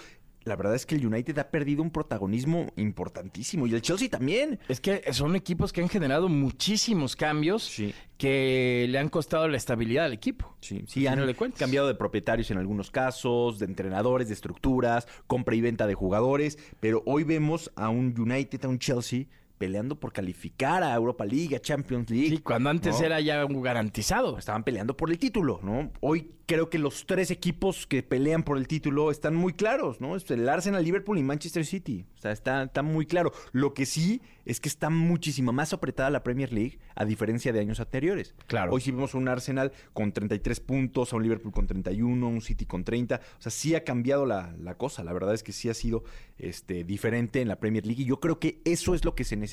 La 0.47 0.55
verdad 0.55 0.77
es 0.77 0.87
que 0.87 0.95
el 0.95 1.05
United 1.05 1.37
ha 1.41 1.51
perdido 1.51 1.83
un 1.83 1.91
protagonismo 1.91 2.73
importantísimo 2.77 3.67
y 3.67 3.75
el 3.75 3.83
Chelsea 3.83 4.09
también. 4.09 4.61
Es 4.69 4.81
que 4.81 5.03
son 5.13 5.35
equipos 5.35 5.73
que 5.73 5.81
han 5.81 5.89
generado 5.89 6.29
muchísimos 6.29 7.17
cambios 7.17 7.65
Sí. 7.65 7.93
que 8.17 8.87
le 8.89 8.97
han 9.01 9.09
costado 9.09 9.49
la 9.49 9.57
estabilidad 9.57 10.05
al 10.05 10.13
equipo. 10.13 10.57
Sí, 10.61 10.85
sí, 10.87 11.01
final 11.01 11.19
han 11.21 11.27
de 11.27 11.35
cuentas. 11.35 11.59
cambiado 11.59 11.89
de 11.89 11.97
propietarios 11.97 12.49
en 12.53 12.59
algunos 12.59 12.93
casos, 12.93 13.59
de 13.59 13.67
entrenadores, 13.67 14.29
de 14.29 14.35
estructuras, 14.35 15.09
compra 15.27 15.57
y 15.57 15.61
venta 15.61 15.89
de 15.89 15.95
jugadores, 15.95 16.59
pero 16.79 17.03
hoy 17.07 17.25
vemos 17.25 17.73
a 17.75 17.89
un 17.89 18.15
United, 18.17 18.65
a 18.65 18.69
un 18.69 18.79
Chelsea 18.79 19.25
peleando 19.59 19.99
por 19.99 20.13
calificar 20.13 20.83
a 20.83 20.95
Europa 20.95 21.25
League, 21.25 21.55
a 21.57 21.61
Champions 21.61 22.11
League. 22.11 22.29
Sí, 22.29 22.39
cuando 22.39 22.71
antes 22.71 22.99
¿no? 22.99 23.07
era 23.07 23.21
ya 23.21 23.45
un 23.45 23.63
garantizado. 23.63 24.39
Estaban 24.39 24.65
peleando 24.65 24.97
por 24.97 25.11
el 25.11 25.19
título, 25.19 25.61
¿no? 25.63 25.91
Hoy 26.01 26.31
creo 26.47 26.71
que 26.71 26.79
los 26.79 27.07
tres 27.07 27.31
equipos 27.31 27.87
que 27.87 28.03
pelean 28.03 28.43
por 28.43 28.57
el 28.57 28.69
título 28.69 29.11
están 29.11 29.35
muy 29.35 29.53
claros, 29.53 30.01
¿no? 30.01 30.17
El 30.17 30.49
Arsenal, 30.49 30.85
Liverpool 30.85 31.19
y 31.19 31.23
Manchester 31.23 31.65
City. 31.67 32.07
O 32.17 32.21
sea, 32.21 32.33
está, 32.33 32.63
está 32.63 32.83
muy 32.83 33.07
claro. 33.07 33.33
Lo 33.53 33.75
que 33.75 33.85
sí 33.85 34.23
es 34.45 34.61
que 34.61 34.69
está 34.69 34.91
muchísimo 34.91 35.53
más 35.53 35.73
apretada 35.73 36.09
la 36.11 36.23
Premier 36.23 36.53
League 36.53 36.79
a 36.95 37.05
diferencia 37.05 37.53
de 37.53 37.61
años 37.61 37.81
anteriores. 37.81 38.35
Claro. 38.47 38.73
Hoy 38.73 38.81
sí 38.81 38.93
vemos 38.93 39.15
un 39.15 39.29
Arsenal 39.29 39.73
con 39.93 40.13
33 40.13 40.61
puntos, 40.61 41.13
a 41.13 41.17
un 41.17 41.25
Liverpool 41.25 41.53
con 41.53 41.67
31, 41.67 42.29
un 42.29 42.41
City 42.41 42.65
con 42.65 42.85
30. 42.85 43.17
O 43.17 43.43
sea, 43.43 43.51
sí 43.51 43.75
ha 43.75 43.83
cambiado 43.85 44.25
la, 44.25 44.55
la 44.61 44.77
cosa. 44.77 45.03
La 45.03 45.13
verdad 45.13 45.35
es 45.35 45.43
que 45.43 45.53
sí 45.53 45.69
ha 45.69 45.75
sido 45.75 46.05
este, 46.39 46.85
diferente 46.85 47.41
en 47.41 47.49
la 47.49 47.59
Premier 47.59 47.85
League. 47.85 48.03
Y 48.03 48.07
yo 48.07 48.21
creo 48.21 48.39
que 48.39 48.61
eso 48.65 48.95
es 48.95 49.05
lo 49.05 49.15
que 49.15 49.25
se 49.25 49.37
necesita 49.37 49.46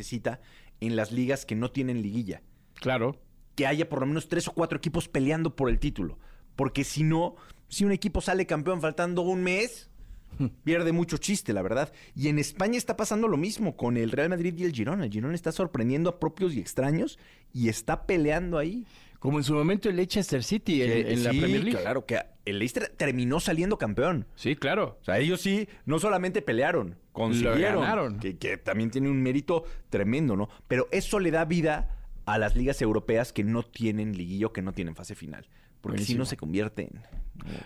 en 0.79 0.95
las 0.95 1.11
ligas 1.11 1.45
que 1.45 1.55
no 1.55 1.71
tienen 1.71 2.01
liguilla 2.01 2.41
Claro. 2.75 3.17
que 3.55 3.67
haya 3.67 3.87
por 3.89 3.99
lo 3.99 4.05
menos 4.07 4.27
tres 4.27 4.47
o 4.47 4.53
cuatro 4.53 4.77
equipos 4.77 5.07
peleando 5.07 5.55
por 5.55 5.69
el 5.69 5.79
título. 5.79 6.17
Porque 6.55 6.83
si 6.83 7.03
no, 7.03 7.35
si 7.69 7.85
un 7.85 7.91
equipo 7.91 8.21
sale 8.21 8.45
campeón 8.45 8.81
faltando 8.81 9.21
un 9.21 9.43
mes, 9.43 9.89
pierde 10.63 10.91
mucho 10.91 11.17
chiste, 11.17 11.53
la 11.53 11.61
verdad. 11.61 11.91
Y 12.15 12.27
en 12.27 12.39
España 12.39 12.77
está 12.77 12.95
pasando 12.97 13.27
lo 13.27 13.37
mismo 13.37 13.75
con 13.77 13.97
el 13.97 14.11
Real 14.11 14.29
Madrid 14.29 14.53
y 14.57 14.63
el 14.63 14.73
Girona. 14.73 15.05
El 15.05 15.11
Girona 15.11 15.35
está 15.35 15.51
sorprendiendo 15.51 16.09
a 16.09 16.19
propios 16.19 16.53
y 16.53 16.59
extraños 16.59 17.19
y 17.53 17.69
está 17.69 18.05
peleando 18.05 18.57
ahí. 18.57 18.85
Como 19.23 19.37
en 19.37 19.45
su 19.45 19.53
momento 19.53 19.87
el 19.87 19.95
Leicester 19.95 20.43
City 20.43 20.81
en, 20.81 21.23
la 21.23 21.29
Premier 21.29 21.63
League. 21.63 21.79
Claro, 21.79 22.05
que 22.05 22.19
el 22.43 22.59
Leicester 22.59 22.89
terminó 22.89 23.39
saliendo 23.39 23.77
campeón. 23.77 24.27
Sí, 24.35 24.57
claro. 24.57 24.97
O 24.99 25.05
sea, 25.05 25.17
ellos 25.17 25.39
sí, 25.39 25.69
no 25.85 25.97
solamente 25.97 26.41
pelearon, 26.41 26.97
consiguieron. 27.13 27.83
ganaron. 27.83 28.19
Que, 28.19 28.37
que 28.37 28.57
también 28.57 28.91
tiene 28.91 29.09
un 29.09 29.21
mérito 29.21 29.63
tremendo, 29.89 30.35
¿no? 30.35 30.49
Pero 30.67 30.89
eso 30.91 31.21
le 31.21 31.31
da 31.31 31.45
vida 31.45 32.05
a 32.25 32.37
las 32.37 32.57
ligas 32.57 32.81
europeas 32.81 33.31
que 33.31 33.45
no 33.45 33.63
tienen 33.63 34.17
liguillo, 34.17 34.51
que 34.51 34.61
no 34.61 34.73
tienen 34.73 34.93
fase 34.93 35.15
final. 35.15 35.47
Porque 35.79 36.03
si 36.03 36.15
no 36.15 36.25
se 36.25 36.35
convierte 36.35 36.81
en 36.81 37.01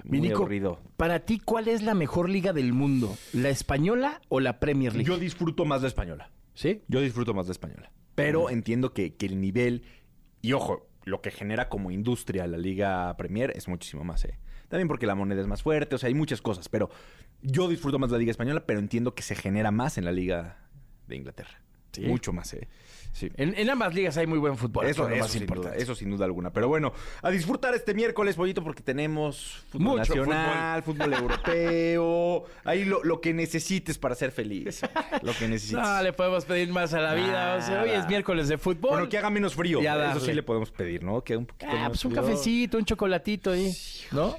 Mi 0.03 0.19
muy 0.19 0.27
Nico, 0.27 0.41
aburrido. 0.41 0.79
para 0.95 1.21
ti, 1.21 1.39
¿cuál 1.39 1.69
es 1.69 1.81
la 1.81 1.95
mejor 1.95 2.29
liga 2.29 2.53
del 2.53 2.71
mundo? 2.71 3.17
¿La 3.33 3.49
española 3.49 4.21
o 4.29 4.39
la 4.41 4.59
Premier 4.59 4.93
League? 4.93 5.09
Yo 5.09 5.17
disfruto 5.17 5.65
más 5.65 5.81
la 5.81 5.87
española. 5.87 6.29
¿Sí? 6.53 6.83
Yo 6.87 7.01
disfruto 7.01 7.33
más 7.33 7.47
la 7.47 7.53
española. 7.53 7.91
Pero 8.13 8.51
entiendo 8.51 8.93
que, 8.93 9.15
que 9.15 9.25
el 9.25 9.41
nivel, 9.41 9.81
y 10.43 10.53
ojo, 10.53 10.86
lo 11.07 11.21
que 11.21 11.31
genera 11.31 11.69
como 11.69 11.89
industria 11.91 12.45
la 12.47 12.57
Liga 12.57 13.15
Premier 13.17 13.53
es 13.55 13.67
muchísimo 13.67 14.03
más, 14.03 14.25
¿eh? 14.25 14.37
También 14.67 14.87
porque 14.87 15.07
la 15.07 15.15
moneda 15.15 15.41
es 15.41 15.47
más 15.47 15.63
fuerte, 15.63 15.95
o 15.95 15.97
sea, 15.97 16.07
hay 16.07 16.13
muchas 16.13 16.41
cosas, 16.41 16.67
pero 16.67 16.89
yo 17.41 17.67
disfruto 17.69 17.97
más 17.99 18.11
la 18.11 18.17
Liga 18.17 18.31
Española, 18.31 18.65
pero 18.65 18.79
entiendo 18.79 19.15
que 19.15 19.23
se 19.23 19.35
genera 19.35 19.71
más 19.71 19.97
en 19.97 20.05
la 20.05 20.11
Liga 20.11 20.57
de 21.07 21.15
Inglaterra. 21.15 21.61
Sí. 21.97 22.07
Mucho 22.07 22.31
más, 22.33 22.53
¿eh? 22.53 22.67
Sí. 23.13 23.31
En, 23.35 23.57
en 23.57 23.67
ambas 23.71 23.95
ligas 23.95 24.15
hay 24.17 24.27
muy 24.27 24.37
buen 24.37 24.57
fútbol. 24.57 24.85
Eso, 24.85 25.05
es 25.05 25.09
lo 25.09 25.17
más 25.23 25.31
sin 25.31 25.41
importante. 25.41 25.69
duda, 25.75 25.83
eso 25.83 25.95
sin 25.95 26.11
duda 26.11 26.25
alguna. 26.25 26.51
Pero 26.53 26.67
bueno, 26.67 26.93
a 27.23 27.31
disfrutar 27.31 27.73
este 27.73 27.95
miércoles, 27.95 28.35
pollito, 28.35 28.63
porque 28.63 28.83
tenemos 28.83 29.63
fútbol 29.71 29.97
Mucho 29.97 30.15
nacional, 30.15 30.83
fútbol, 30.83 31.13
europeo. 31.13 32.43
Ahí 32.63 32.85
lo, 32.85 33.03
lo 33.03 33.19
que 33.19 33.33
necesites 33.33 33.97
para 33.97 34.13
ser 34.13 34.31
feliz. 34.31 34.81
Lo 35.23 35.33
que 35.33 35.47
necesites. 35.47 35.81
No 35.83 36.03
le 36.03 36.13
podemos 36.13 36.45
pedir 36.45 36.69
más 36.69 36.93
a 36.93 36.99
la 36.99 37.15
vida. 37.15 37.55
O 37.55 37.61
sea, 37.61 37.81
hoy 37.83 37.89
es 37.89 38.07
miércoles 38.07 38.49
de 38.49 38.57
fútbol. 38.59 38.91
Bueno, 38.91 39.09
que 39.09 39.17
haga 39.17 39.31
menos 39.31 39.55
frío. 39.55 39.81
Ya 39.81 39.93
Eso 39.93 39.99
darle. 40.03 40.21
sí 40.21 40.33
le 40.33 40.43
podemos 40.43 40.69
pedir, 40.69 41.03
¿no? 41.03 41.23
Que 41.23 41.37
un 41.37 41.47
poquito 41.47 41.71
Ah, 41.71 41.85
pues 41.87 42.05
un 42.05 42.11
frío. 42.11 42.23
cafecito, 42.23 42.77
un 42.77 42.85
chocolatito 42.85 43.51
ahí, 43.51 43.75
¿no? 44.11 44.37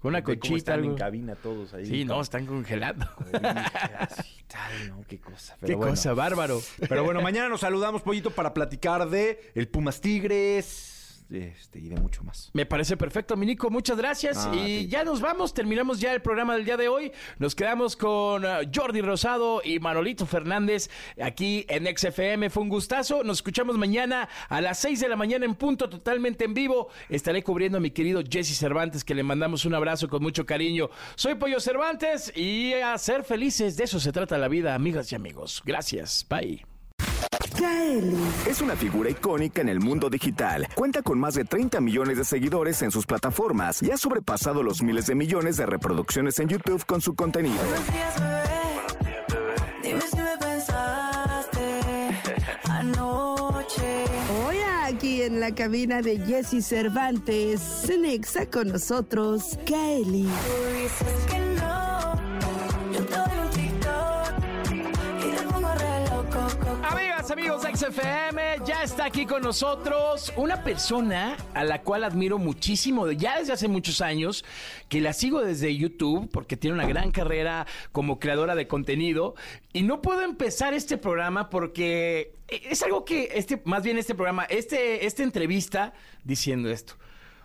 Con 0.00 0.10
una 0.10 0.22
conchita, 0.24 0.56
están 0.56 0.78
algo. 0.80 0.90
en 0.92 0.96
cabina 0.96 1.34
todos 1.36 1.74
ahí. 1.74 1.84
Sí, 1.84 2.04
no, 2.04 2.14
con 2.14 2.22
están 2.22 2.46
congelando. 2.46 3.06
tal, 3.32 4.88
¿no? 4.88 5.04
Qué 5.06 5.18
cosa. 5.18 5.54
Qué 5.60 5.66
Pero 5.66 5.78
bueno. 5.78 5.92
cosa, 5.92 6.14
bárbaro. 6.14 6.60
Pero 6.88 7.04
bueno, 7.04 7.20
mañana 7.20 7.48
nos 7.48 7.60
saludamos, 7.60 8.00
Pollito, 8.02 8.30
para 8.30 8.54
platicar 8.54 9.08
de 9.10 9.52
el 9.54 9.68
Pumas 9.68 10.00
Tigres 10.00 10.99
este, 11.30 11.78
y 11.78 11.88
de 11.88 11.96
mucho 11.96 12.24
más. 12.24 12.50
Me 12.52 12.66
parece 12.66 12.96
perfecto, 12.96 13.36
Minico. 13.36 13.70
Muchas 13.70 13.96
gracias. 13.96 14.46
Ah, 14.46 14.54
y 14.54 14.88
ya 14.88 15.04
nos 15.04 15.20
vamos. 15.20 15.54
Terminamos 15.54 16.00
ya 16.00 16.12
el 16.12 16.22
programa 16.22 16.54
del 16.54 16.64
día 16.64 16.76
de 16.76 16.88
hoy. 16.88 17.12
Nos 17.38 17.54
quedamos 17.54 17.96
con 17.96 18.44
ah, 18.44 18.60
Jordi 18.74 19.00
Rosado 19.00 19.62
y 19.64 19.78
Manolito 19.78 20.26
Fernández 20.26 20.90
aquí 21.22 21.64
en 21.68 21.86
XFM. 21.96 22.50
Fue 22.50 22.62
un 22.62 22.68
gustazo. 22.68 23.22
Nos 23.22 23.38
escuchamos 23.38 23.78
mañana 23.78 24.28
a 24.48 24.60
las 24.60 24.78
6 24.80 25.00
de 25.00 25.08
la 25.08 25.16
mañana 25.16 25.44
en 25.44 25.54
punto, 25.54 25.88
totalmente 25.88 26.44
en 26.44 26.54
vivo. 26.54 26.88
Estaré 27.08 27.42
cubriendo 27.42 27.78
a 27.78 27.80
mi 27.80 27.90
querido 27.90 28.22
Jesse 28.28 28.56
Cervantes, 28.58 29.04
que 29.04 29.14
le 29.14 29.22
mandamos 29.22 29.64
un 29.64 29.74
abrazo 29.74 30.08
con 30.08 30.22
mucho 30.22 30.44
cariño. 30.46 30.90
Soy 31.14 31.36
Pollo 31.36 31.60
Cervantes 31.60 32.36
y 32.36 32.74
a 32.74 32.96
ser 32.98 33.24
felices. 33.24 33.76
De 33.76 33.84
eso 33.84 34.00
se 34.00 34.12
trata 34.12 34.36
la 34.38 34.48
vida, 34.48 34.74
amigas 34.74 35.12
y 35.12 35.14
amigos. 35.14 35.62
Gracias. 35.64 36.26
Bye. 36.28 36.69
Es 38.46 38.60
una 38.60 38.76
figura 38.76 39.10
icónica 39.10 39.60
en 39.60 39.68
el 39.68 39.80
mundo 39.80 40.08
digital. 40.08 40.68
Cuenta 40.74 41.02
con 41.02 41.18
más 41.18 41.34
de 41.34 41.44
30 41.44 41.80
millones 41.80 42.16
de 42.18 42.24
seguidores 42.24 42.82
en 42.82 42.90
sus 42.90 43.06
plataformas 43.06 43.82
y 43.82 43.90
ha 43.90 43.96
sobrepasado 43.96 44.62
los 44.62 44.82
miles 44.82 45.06
de 45.06 45.14
millones 45.14 45.56
de 45.56 45.66
reproducciones 45.66 46.38
en 46.38 46.48
YouTube 46.48 46.84
con 46.86 47.00
su 47.00 47.14
contenido. 47.14 47.56
Buenos 47.56 47.92
días, 47.92 48.20
bebé. 48.20 48.40
Dime 49.82 50.02
si 50.02 50.16
me 50.16 50.36
pensaste 50.38 51.80
anoche. 52.68 54.04
Hoy 54.46 54.56
aquí 54.84 55.22
en 55.22 55.40
la 55.40 55.54
cabina 55.54 56.02
de 56.02 56.18
Jesse 56.18 56.64
Cervantes, 56.64 57.60
Cenexa 57.86 58.46
con 58.46 58.68
nosotros, 58.68 59.58
Kylie. 59.64 60.24
Tú 60.24 60.74
dices 60.74 61.26
que 61.28 61.38
no. 61.38 61.49
Amigos 67.30 67.62
XFM, 67.62 68.58
ya 68.64 68.82
está 68.82 69.04
aquí 69.04 69.24
con 69.24 69.42
nosotros 69.42 70.32
una 70.36 70.64
persona 70.64 71.36
a 71.54 71.62
la 71.62 71.82
cual 71.82 72.02
admiro 72.02 72.38
muchísimo, 72.38 73.08
ya 73.12 73.38
desde 73.38 73.52
hace 73.52 73.68
muchos 73.68 74.00
años, 74.00 74.44
que 74.88 75.00
la 75.00 75.12
sigo 75.12 75.40
desde 75.40 75.76
YouTube 75.76 76.28
porque 76.32 76.56
tiene 76.56 76.74
una 76.74 76.86
gran 76.86 77.12
carrera 77.12 77.66
como 77.92 78.18
creadora 78.18 78.56
de 78.56 78.66
contenido 78.66 79.36
y 79.72 79.82
no 79.82 80.02
puedo 80.02 80.22
empezar 80.22 80.74
este 80.74 80.98
programa 80.98 81.50
porque 81.50 82.34
es 82.48 82.82
algo 82.82 83.04
que, 83.04 83.30
este, 83.34 83.62
más 83.64 83.84
bien 83.84 83.96
este 83.98 84.14
programa, 84.16 84.44
este, 84.44 85.06
esta 85.06 85.22
entrevista 85.22 85.92
diciendo 86.24 86.68
esto. 86.68 86.94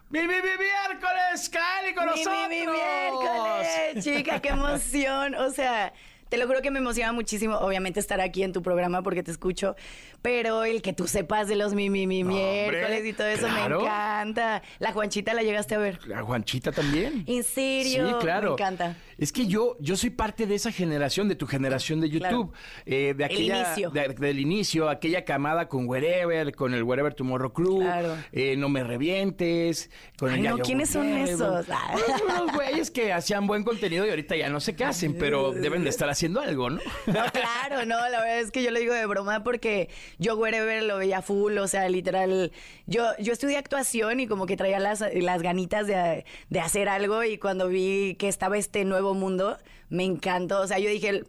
¡Mi, 0.10 0.22
mi, 0.22 0.28
mi 0.28 0.34
miércoles, 0.34 1.50
Kylie 1.50 1.94
con 1.94 2.06
Mi, 2.06 2.12
nosotros! 2.12 2.50
mi, 2.50 2.60
mi 2.60 2.68
miércoles, 2.68 4.04
chica, 4.04 4.40
qué 4.40 4.50
emoción. 4.50 5.36
O 5.36 5.52
sea, 5.52 5.94
te 6.36 6.42
lo 6.42 6.48
juro 6.48 6.62
que 6.62 6.70
me 6.70 6.80
emociona 6.80 7.14
muchísimo, 7.14 7.56
obviamente, 7.60 8.02
estar 8.02 8.20
aquí 8.20 8.44
en 8.44 8.52
tu 8.52 8.62
programa 8.62 9.02
porque 9.02 9.24
te 9.24 9.32
escucho, 9.32 9.78
pero 10.22 10.66
el 10.66 10.82
que 10.82 10.92
tú 10.92 11.08
sepas 11.08 11.48
de 11.48 11.56
los 11.56 11.74
mi, 11.74 11.90
mi, 11.90 12.08
mi 12.08 12.26
miércoles 12.26 13.06
y 13.06 13.14
todo 13.14 13.28
eso 13.28 13.48
claro. 13.48 13.80
me 13.80 13.86
encanta. 13.86 14.62
La 14.80 14.92
Juanchita 14.92 15.34
la 15.34 15.44
llegaste 15.44 15.76
a 15.76 15.78
ver. 15.78 15.98
¿A 16.14 16.24
Juanchita 16.24 16.74
también? 16.74 17.24
¿En 17.26 17.42
serio? 17.46 18.10
Sí, 18.10 18.16
claro. 18.20 18.50
Me 18.50 18.54
encanta. 18.56 18.98
Es 19.18 19.32
que 19.32 19.48
yo, 19.48 19.78
yo 19.80 19.96
soy 19.96 20.10
parte 20.10 20.46
de 20.46 20.56
esa 20.56 20.72
generación, 20.72 21.28
de 21.30 21.36
tu 21.36 21.48
generación 21.48 22.02
de 22.02 22.10
YouTube. 22.10 22.52
Eh, 22.86 23.14
de 23.16 23.26
aquella, 23.26 23.66
inicio. 23.68 23.90
de- 23.92 24.10
del 24.10 24.40
inicio, 24.40 24.90
aquella 24.90 25.24
camada 25.26 25.68
con 25.70 25.88
Wherever, 25.88 26.54
con 26.56 26.74
el 26.74 26.84
Wherever 26.84 27.14
Tomorrow 27.14 27.54
Crew, 27.54 27.80
Claro. 27.80 28.16
eh, 28.32 28.56
No 28.58 28.70
Me 28.70 28.84
Revientes, 28.84 29.90
con 30.18 30.30
Ay, 30.32 30.46
el 30.46 30.52
no, 30.52 30.58
¿quiénes 30.60 30.90
son 30.90 31.08
esos? 31.08 31.66
Unos, 31.68 32.22
unos 32.42 32.54
güeyes 32.54 32.92
que 32.92 33.14
hacían 33.14 33.48
buen 33.48 33.64
contenido 33.64 34.06
y 34.06 34.10
ahorita 34.10 34.36
ya 34.36 34.50
no 34.50 34.60
sé 34.60 34.76
qué 34.76 34.84
hacen, 34.86 35.16
pero 35.18 35.52
deben 35.52 35.84
de 35.84 35.90
estar 35.90 36.10
haciendo 36.10 36.42
algo, 36.42 36.70
¿no? 36.70 36.80
No, 37.08 37.14
claro, 37.32 37.86
no, 37.86 37.96
la 38.10 38.20
verdad 38.22 38.40
es 38.40 38.52
que 38.52 38.64
yo 38.64 38.72
lo 38.72 38.80
digo 38.80 38.94
de 38.94 39.06
broma 39.06 39.44
porque 39.44 39.90
yo 40.20 40.36
Wherever 40.38 40.84
lo 40.84 40.98
veía 40.98 41.22
full, 41.22 41.58
o 41.58 41.68
sea, 41.68 41.88
literal, 41.90 42.52
yo, 42.86 43.06
yo 43.20 43.34
estudié 43.34 43.58
actuación 43.58 44.20
y 44.20 44.28
como 44.28 44.46
que 44.46 44.58
traía 44.58 44.80
las, 44.80 45.04
las 45.14 45.42
ganitas 45.42 45.88
de, 45.88 46.26
de 46.50 46.60
hacer 46.60 46.90
algo 46.90 47.24
y 47.24 47.38
cuando 47.38 47.68
vi 47.70 48.16
que 48.20 48.28
estaba 48.28 48.58
este 48.58 48.84
nuevo 48.86 49.05
mundo, 49.14 49.58
me 49.90 50.04
encantó, 50.04 50.62
o 50.62 50.68
sea, 50.68 50.80
yo 50.80 50.90
dije, 50.90 51.24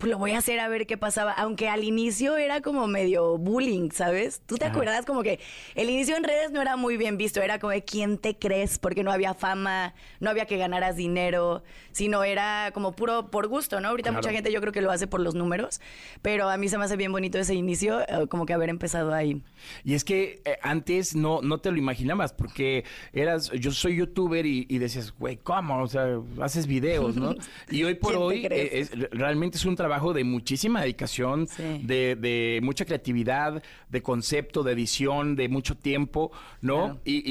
pues 0.00 0.10
lo 0.10 0.18
voy 0.18 0.30
a 0.32 0.38
hacer 0.38 0.58
a 0.60 0.68
ver 0.68 0.86
qué 0.86 0.96
pasaba, 0.96 1.30
aunque 1.32 1.68
al 1.68 1.84
inicio 1.84 2.38
era 2.38 2.62
como 2.62 2.86
medio 2.86 3.36
bullying, 3.36 3.90
¿sabes? 3.90 4.40
¿Tú 4.46 4.56
te 4.56 4.64
acuerdas? 4.64 5.04
Como 5.04 5.22
que 5.22 5.38
el 5.74 5.90
inicio 5.90 6.16
en 6.16 6.24
redes 6.24 6.50
no 6.52 6.62
era 6.62 6.76
muy 6.76 6.96
bien 6.96 7.18
visto, 7.18 7.42
era 7.42 7.58
como 7.58 7.72
de 7.72 7.84
quién 7.84 8.16
te 8.16 8.34
crees, 8.38 8.78
porque 8.78 9.04
no 9.04 9.12
había 9.12 9.34
fama, 9.34 9.92
no 10.18 10.30
había 10.30 10.46
que 10.46 10.56
ganaras 10.56 10.96
dinero, 10.96 11.62
sino 11.92 12.24
era 12.24 12.70
como 12.72 12.96
puro 12.96 13.30
por 13.30 13.46
gusto, 13.48 13.78
¿no? 13.80 13.88
Ahorita 13.88 14.08
Claro. 14.08 14.22
mucha 14.22 14.32
gente 14.32 14.50
yo 14.50 14.62
creo 14.62 14.72
que 14.72 14.80
lo 14.80 14.90
hace 14.90 15.06
por 15.06 15.20
los 15.20 15.34
números, 15.34 15.82
pero 16.22 16.48
a 16.48 16.56
mí 16.56 16.70
se 16.70 16.78
me 16.78 16.84
hace 16.86 16.96
bien 16.96 17.12
bonito 17.12 17.38
ese 17.38 17.54
inicio, 17.54 18.00
eh, 18.00 18.26
como 18.30 18.46
que 18.46 18.54
haber 18.54 18.70
empezado 18.70 19.12
ahí. 19.12 19.42
Y 19.84 19.92
es 19.92 20.04
que 20.04 20.40
eh, 20.46 20.56
antes 20.62 21.14
no, 21.14 21.42
no 21.42 21.58
te 21.58 21.70
lo 21.70 21.76
imaginabas, 21.76 22.32
porque 22.32 22.84
eras, 23.12 23.50
yo 23.50 23.70
soy 23.70 23.96
youtuber 23.96 24.46
y, 24.46 24.64
y 24.70 24.78
decías, 24.78 25.12
güey, 25.18 25.36
¿cómo? 25.36 25.82
O 25.82 25.88
sea, 25.88 26.18
haces 26.40 26.66
videos, 26.66 27.16
¿no? 27.16 27.34
Y 27.70 27.84
hoy 27.84 27.96
por 27.96 28.12
¿Quién 28.12 28.20
te 28.20 28.24
hoy 28.24 28.46
eh, 28.46 28.80
es- 28.80 28.92
realmente 29.10 29.58
es 29.58 29.64
un 29.66 29.76
trabajo 29.76 29.89
de 29.90 30.24
muchísima 30.24 30.80
dedicación, 30.82 31.46
Sí. 31.48 31.80
de, 31.82 32.14
de 32.16 32.60
mucha 32.62 32.84
creatividad, 32.84 33.62
de 33.88 34.02
concepto, 34.02 34.62
de 34.62 34.72
edición, 34.72 35.34
de 35.36 35.48
mucho 35.48 35.76
tiempo, 35.76 36.30
¿no? 36.60 36.84
Claro. 36.84 37.00
Y, 37.04 37.22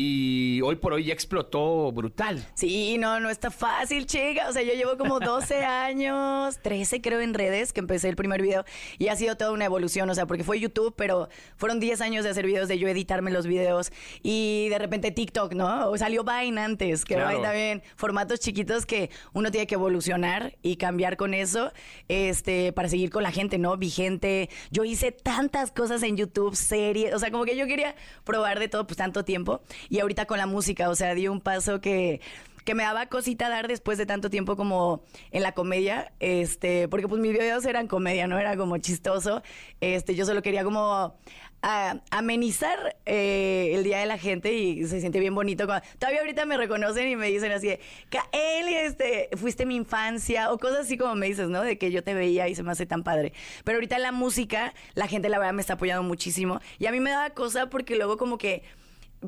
y 0.58 0.62
hoy 0.62 0.76
por 0.76 0.94
hoy 0.94 1.06
ya 1.06 1.14
explotó 1.14 1.92
brutal. 1.92 2.46
Sí, 2.54 2.98
no, 3.00 3.20
no 3.20 3.30
está 3.30 3.50
fácil, 3.50 4.06
chica. 4.06 4.50
O 4.50 4.54
sea, 4.54 4.62
yo 4.62 4.74
llevo 4.74 4.98
como 4.98 5.20
12 5.20 5.56
años, 5.66 6.60
13 6.62 7.02
creo 7.02 7.22
en 7.22 7.34
redes, 7.34 7.72
que 7.74 7.80
empecé 7.80 8.10
el 8.10 8.16
primer 8.16 8.42
video 8.42 8.66
y 8.98 9.08
ha 9.08 9.16
sido 9.16 9.36
toda 9.38 9.52
una 9.52 9.66
evolución, 9.66 10.10
o 10.10 10.16
sea, 10.16 10.26
porque 10.26 10.44
fue 10.44 10.60
YouTube, 10.60 10.94
pero 10.98 11.30
fueron 11.58 11.80
10 11.80 12.02
años 12.02 12.24
de 12.24 12.30
hacer 12.32 12.46
videos, 12.46 12.68
de 12.68 12.78
yo 12.78 12.88
editarme 12.88 13.32
los 13.32 13.48
videos 13.48 13.92
y 14.22 14.68
de 14.70 14.78
repente 14.80 15.12
TikTok, 15.12 15.54
¿no? 15.54 15.90
O 15.90 15.98
salió 15.98 16.24
Vine 16.24 16.60
antes, 16.62 17.06
que 17.06 17.16
Claro. 17.16 17.30
Vine 17.30 17.42
también, 17.44 17.84
formatos 17.96 18.40
chiquitos 18.40 18.86
que 18.86 19.10
uno 19.34 19.50
tiene 19.52 19.66
que 19.68 19.76
evolucionar 19.76 20.58
y 20.62 20.76
cambiar 20.76 21.16
con 21.18 21.34
eso, 21.34 21.72
este, 22.08 22.49
para 22.76 22.90
seguir 22.90 23.10
con 23.10 23.24
la 23.24 23.32
gente, 23.32 23.58
¿no? 23.58 23.78
Vigente. 23.78 24.50
Yo 24.72 24.84
hice 24.84 25.12
tantas 25.12 25.72
cosas 25.72 26.04
en 26.04 26.18
YouTube, 26.18 26.56
series, 26.56 27.14
o 27.14 27.20
sea, 27.20 27.32
como 27.32 27.46
que 27.46 27.56
yo 27.56 27.68
quería 27.68 27.96
probar 28.24 28.60
de 28.60 28.68
todo, 28.68 28.86
pues 28.86 28.98
tanto 28.98 29.24
tiempo. 29.24 29.62
Y 29.90 30.00
ahorita 30.00 30.26
con 30.26 30.38
la 30.38 30.46
música, 30.46 30.90
o 30.90 30.96
sea, 30.96 31.14
di 31.14 31.28
un 31.28 31.42
paso 31.42 31.82
que 31.82 32.22
que 32.66 32.76
me 32.76 32.84
daba 32.84 33.08
cosita 33.08 33.50
dar 33.50 33.68
después 33.68 33.98
de 33.98 34.06
tanto 34.06 34.30
tiempo 34.30 34.56
como 34.56 35.02
en 35.32 35.42
la 35.42 35.54
comedia, 35.54 36.12
este, 36.20 36.88
porque 36.88 37.08
pues 37.08 37.20
mis 37.20 37.32
videos 37.32 37.66
eran 37.66 37.88
comedia, 37.88 38.28
no 38.28 38.38
era 38.38 38.56
como 38.58 38.78
chistoso, 38.78 39.42
este, 39.82 40.14
yo 40.14 40.24
solo 40.24 40.44
quería 40.44 40.64
como 40.64 41.16
a- 41.62 42.00
amenizar 42.12 42.96
eh, 43.06 43.72
el 43.76 43.84
día 43.84 44.00
de 44.00 44.06
la 44.06 44.18
gente 44.18 44.54
y 44.54 44.86
se 44.88 45.00
siente 45.00 45.20
bien 45.20 45.36
bonito. 45.36 45.68
todavía 45.98 46.20
ahorita 46.22 46.46
me 46.46 46.58
reconocen 46.58 47.08
y 47.08 47.16
me 47.16 47.28
dicen 47.28 47.52
así, 47.52 47.68
de, 47.68 47.80
Kaeli, 48.10 48.76
este, 48.76 49.30
fuiste 49.36 49.66
mi 49.66 49.76
infancia, 49.76 50.52
o 50.52 50.58
cosas 50.58 50.80
así 50.86 50.98
como 50.98 51.16
me 51.16 51.28
dices, 51.28 51.50
¿no? 51.50 51.62
De 51.62 51.78
que 51.78 51.92
yo 51.92 52.04
te 52.04 52.14
veía 52.14 52.48
y 52.48 52.56
se 52.56 52.64
me 52.64 52.72
hace 52.72 52.86
tan 52.86 53.04
padre. 53.04 53.34
Pero 53.64 53.78
ahorita 53.78 54.00
la 54.00 54.12
música, 54.12 54.74
la 54.94 55.08
gente 55.08 55.30
la 55.30 55.38
verdad 55.40 55.54
me 55.54 55.62
está 55.62 55.74
apoyando 55.74 56.04
muchísimo 56.04 56.60
y 56.78 56.86
a 56.86 56.92
mí 56.92 57.00
me 57.00 57.10
daba 57.12 57.30
cosa 57.32 57.70
porque 57.70 57.96
luego 57.96 58.18
como 58.18 58.38
que 58.38 58.64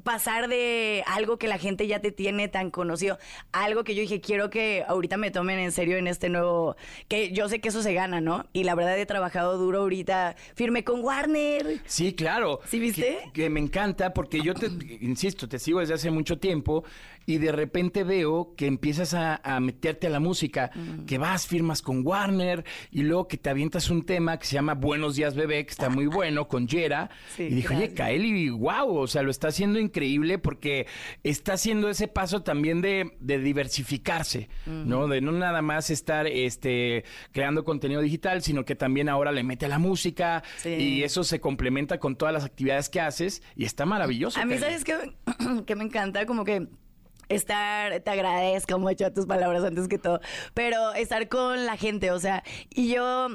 pasar 0.04 0.48
de 0.48 1.04
algo 1.06 1.38
que 1.38 1.48
la 1.48 1.58
gente 1.58 1.88
ya 1.88 2.00
te 2.00 2.12
tiene 2.12 2.48
tan 2.48 2.72
conocido, 2.72 3.18
algo 3.52 3.84
que 3.84 3.96
yo 3.96 4.02
dije, 4.02 4.22
quiero 4.22 4.50
que 4.50 4.84
ahorita 4.88 5.18
me 5.18 5.32
tomen 5.32 5.60
en 5.60 5.72
serio 5.72 5.98
en 5.98 6.08
este 6.08 6.30
nuevo, 6.30 6.76
que 7.08 7.32
yo 7.32 7.50
sé 7.50 7.60
que 7.60 7.70
eso 7.70 7.84
se 7.84 7.94
gana, 7.94 8.22
¿no? 8.22 8.46
Y 8.54 8.64
la 8.64 8.76
verdad 8.76 8.98
he 8.98 9.06
trabajado 9.06 9.58
duro 9.58 9.82
ahorita, 9.82 10.36
firmé 10.56 10.84
con 10.84 11.04
Warner. 11.04 11.82
Sí, 11.86 12.14
claro. 12.14 12.62
¿Sí 12.68 12.80
viste? 12.80 13.20
Que, 13.26 13.44
que 13.44 13.50
me 13.50 13.60
encanta 13.60 14.14
porque 14.14 14.42
yo 14.42 14.54
te, 14.54 14.68
insisto, 15.02 15.48
te 15.48 15.60
sigo 15.60 15.80
desde 15.80 15.94
hace 15.94 16.12
mucho 16.12 16.38
tiempo 16.40 16.84
y 17.26 17.38
de 17.38 17.52
repente 17.52 18.04
veo 18.04 18.54
que 18.56 18.66
empiezas 18.68 19.14
a, 19.14 19.36
a 19.44 19.60
meterte 19.60 20.08
a 20.08 20.10
la 20.10 20.20
música, 20.20 20.72
que 21.08 21.18
vas, 21.18 21.48
firmas 21.48 21.82
con 21.82 22.06
Warner 22.06 22.64
y 22.92 23.04
luego 23.04 23.28
que 23.28 23.38
te 23.38 23.50
avientas 23.50 23.90
un 23.90 24.04
tema 24.06 24.38
que 24.38 24.46
se 24.46 24.54
llama 24.56 24.74
Buenos 24.74 25.16
Días 25.16 25.36
Bebé, 25.36 25.66
que 25.66 25.72
está 25.72 25.90
muy 25.90 26.08
bueno, 26.08 26.48
con 26.48 26.68
Yera. 26.68 27.10
Sí, 27.36 27.44
y 27.44 27.56
dije, 27.56 27.76
oye. 27.76 27.94
Kaeli, 27.94 28.50
wow, 28.50 28.96
o 28.98 29.08
sea, 29.08 29.22
lo 29.22 29.32
está 29.32 29.50
haciendo 29.50 29.80
increíble 29.80 30.38
porque 30.40 30.88
está 31.24 31.54
haciendo 31.54 31.90
ese 31.90 32.08
paso 32.08 32.42
también 32.44 32.82
de, 32.82 33.18
de 33.20 33.40
diversificarse, 33.40 34.50
¿no? 34.66 35.08
De 35.08 35.22
no 35.22 35.32
nada 35.32 35.62
más 35.62 35.90
estar 35.90 36.28
este, 36.28 37.04
creando 37.32 37.64
contenido 37.64 38.02
digital, 38.02 38.42
sino 38.42 38.66
que 38.66 38.76
también 38.76 39.10
ahora 39.10 39.32
le 39.32 39.44
mete 39.44 39.66
a 39.66 39.70
la 39.70 39.80
música 39.80 40.44
Sí. 40.58 40.70
y 40.70 41.04
eso 41.04 41.24
se 41.24 41.40
complementa 41.40 42.00
con 42.00 42.16
todas 42.16 42.34
las 42.34 42.44
actividades 42.46 42.90
que 42.90 43.00
haces 43.00 43.42
y 43.56 43.66
está 43.66 43.86
maravilloso. 43.86 44.40
A 44.40 44.46
mí, 44.46 44.56
Kaeli. 44.58 44.80
¿sabes 44.80 44.84
qué? 44.84 45.64
que 45.66 45.76
me 45.76 45.84
encanta 45.84 46.26
como 46.26 46.44
que 46.44 46.68
estar, 47.32 48.00
te 48.02 48.10
agradezco 48.12 48.78
mucho 48.80 49.12
tus 49.12 49.26
palabras 49.26 49.63
antes 49.63 49.88
que 49.88 49.98
todo, 49.98 50.20
pero 50.54 50.94
estar 50.94 51.28
con 51.28 51.65
la 51.65 51.78
gente, 51.78 52.12
o 52.12 52.20
sea, 52.20 52.44
y 52.70 52.94
yo 52.94 53.28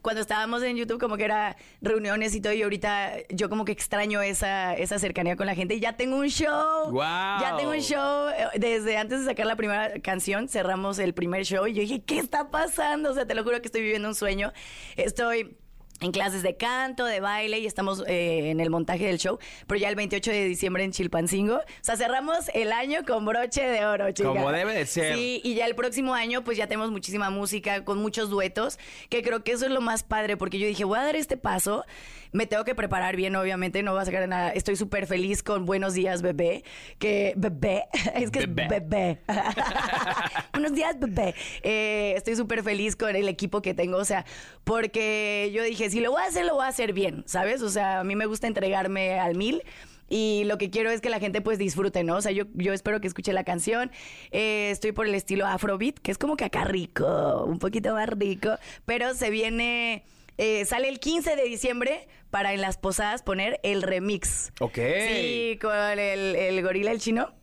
cuando 0.00 0.20
estábamos 0.20 0.62
en 0.62 0.76
YouTube 0.76 1.00
como 1.00 1.16
que 1.16 1.24
era 1.24 1.56
reuniones 1.82 2.32
y 2.34 2.40
todo 2.40 2.52
y 2.52 2.62
ahorita 2.62 3.14
yo 3.30 3.48
como 3.48 3.64
que 3.64 3.72
extraño 3.72 4.22
esa, 4.22 4.74
esa 4.74 4.96
cercanía 5.00 5.34
con 5.34 5.46
la 5.46 5.56
gente 5.56 5.74
y 5.74 5.80
ya 5.80 5.96
tengo 5.96 6.16
un 6.18 6.28
show. 6.28 6.90
¡Guau! 6.90 7.40
Ya 7.40 7.56
tengo 7.56 7.72
un 7.72 7.80
show. 7.80 8.28
eh, 8.28 8.46
Desde 8.60 8.96
antes 8.96 9.20
de 9.20 9.26
sacar 9.26 9.46
la 9.46 9.56
primera 9.56 9.98
canción 10.00 10.48
cerramos 10.48 11.00
el 11.00 11.14
primer 11.14 11.44
show 11.44 11.66
y 11.66 11.72
yo 11.72 11.80
dije, 11.82 12.00
¿qué 12.02 12.18
está 12.20 12.48
pasando? 12.48 13.10
O 13.10 13.14
sea, 13.14 13.26
te 13.26 13.34
lo 13.34 13.42
juro 13.42 13.60
que 13.60 13.66
estoy 13.66 13.80
viviendo 13.82 14.06
un 14.08 14.14
sueño. 14.14 14.52
Estoy 14.96 15.56
en 16.00 16.12
clases 16.12 16.42
de 16.42 16.56
canto, 16.56 17.04
de 17.04 17.20
baile 17.20 17.58
y 17.58 17.66
estamos 17.66 18.04
eh, 18.06 18.50
en 18.50 18.60
el 18.60 18.70
montaje 18.70 19.06
del 19.06 19.18
show, 19.18 19.38
pero 19.66 19.80
ya 19.80 19.88
el 19.88 19.96
28 19.96 20.30
de 20.30 20.44
diciembre 20.44 20.84
en 20.84 20.92
Chilpancingo. 20.92 21.56
O 21.56 21.62
sea, 21.80 21.96
cerramos 21.96 22.48
el 22.54 22.72
año 22.72 23.00
con 23.06 23.24
broche 23.24 23.62
de 23.64 23.84
oro, 23.84 24.10
chica. 24.12 24.28
Como 24.28 24.52
debe 24.52 24.74
de 24.74 24.86
ser. 24.86 25.14
Sí, 25.16 25.40
y 25.42 25.54
ya 25.54 25.66
el 25.66 25.74
próximo 25.74 26.14
año 26.14 26.44
pues 26.44 26.56
ya 26.56 26.66
tenemos 26.66 26.90
muchísima 26.90 27.30
música 27.30 27.84
con 27.84 27.98
muchos 28.00 28.30
duetos, 28.30 28.78
que 29.08 29.22
creo 29.22 29.42
que 29.42 29.52
eso 29.52 29.66
es 29.66 29.72
lo 29.72 29.80
más 29.80 30.02
padre, 30.04 30.36
porque 30.36 30.58
yo 30.58 30.66
dije, 30.66 30.84
voy 30.84 30.98
a 30.98 31.02
dar 31.02 31.16
este 31.16 31.36
paso, 31.36 31.84
me 32.30 32.46
tengo 32.46 32.64
que 32.64 32.74
preparar 32.74 33.16
bien, 33.16 33.34
obviamente, 33.36 33.82
no 33.82 33.94
va 33.94 34.02
a 34.02 34.04
sacar 34.04 34.28
nada. 34.28 34.50
Estoy 34.50 34.76
súper 34.76 35.06
feliz 35.06 35.42
con 35.42 35.64
Buenos 35.64 35.94
Días, 35.94 36.22
bebé, 36.22 36.62
que 36.98 37.32
bebé, 37.36 37.86
es 38.14 38.30
que 38.30 38.46
Bebé. 38.46 38.62
es 38.64 38.68
bebé. 38.68 39.18
Buenos 40.52 40.74
días, 40.74 40.98
bebé. 40.98 41.34
Eh, 41.62 42.14
estoy 42.16 42.36
súper 42.36 42.62
feliz 42.62 42.96
con 42.96 43.14
el 43.16 43.28
equipo 43.28 43.62
que 43.62 43.74
tengo, 43.74 43.96
o 43.96 44.04
sea, 44.04 44.24
porque 44.64 45.50
yo 45.54 45.62
dije, 45.62 45.87
si 45.90 46.00
lo 46.00 46.12
voy 46.12 46.22
a 46.22 46.26
hacer, 46.26 46.44
lo 46.44 46.54
voy 46.54 46.64
a 46.64 46.68
hacer 46.68 46.92
bien, 46.92 47.24
¿sabes? 47.26 47.62
O 47.62 47.70
sea, 47.70 48.00
a 48.00 48.04
mí 48.04 48.16
me 48.16 48.26
gusta 48.26 48.46
entregarme 48.46 49.18
al 49.18 49.34
mil. 49.36 49.62
Y 50.10 50.44
lo 50.44 50.56
que 50.56 50.70
quiero 50.70 50.90
es 50.90 51.00
que 51.00 51.10
la 51.10 51.20
gente 51.20 51.42
pues 51.42 51.58
disfrute, 51.58 52.02
¿no? 52.02 52.16
O 52.16 52.22
sea, 52.22 52.32
yo, 52.32 52.44
yo 52.54 52.72
espero 52.72 53.00
que 53.00 53.06
escuche 53.06 53.32
la 53.32 53.44
canción. 53.44 53.90
Eh, 54.30 54.70
estoy 54.70 54.92
por 54.92 55.06
el 55.06 55.14
estilo 55.14 55.46
Afrobeat, 55.46 55.98
que 55.98 56.10
es 56.10 56.18
como 56.18 56.36
que 56.36 56.44
acá 56.44 56.64
rico, 56.64 57.44
un 57.46 57.58
poquito 57.58 57.92
más 57.92 58.08
rico. 58.08 58.56
Pero 58.86 59.14
se 59.14 59.28
viene, 59.28 60.04
eh, 60.38 60.64
sale 60.64 60.88
el 60.88 60.98
15 60.98 61.36
de 61.36 61.44
diciembre 61.44 62.08
para 62.30 62.54
en 62.54 62.62
las 62.62 62.78
posadas 62.78 63.22
poner 63.22 63.60
el 63.62 63.82
remix. 63.82 64.50
Ok. 64.60 64.78
Sí, 65.08 65.58
con 65.60 65.74
el, 65.74 65.98
el 66.36 66.62
gorila 66.62 66.90
el 66.90 67.00
chino 67.00 67.34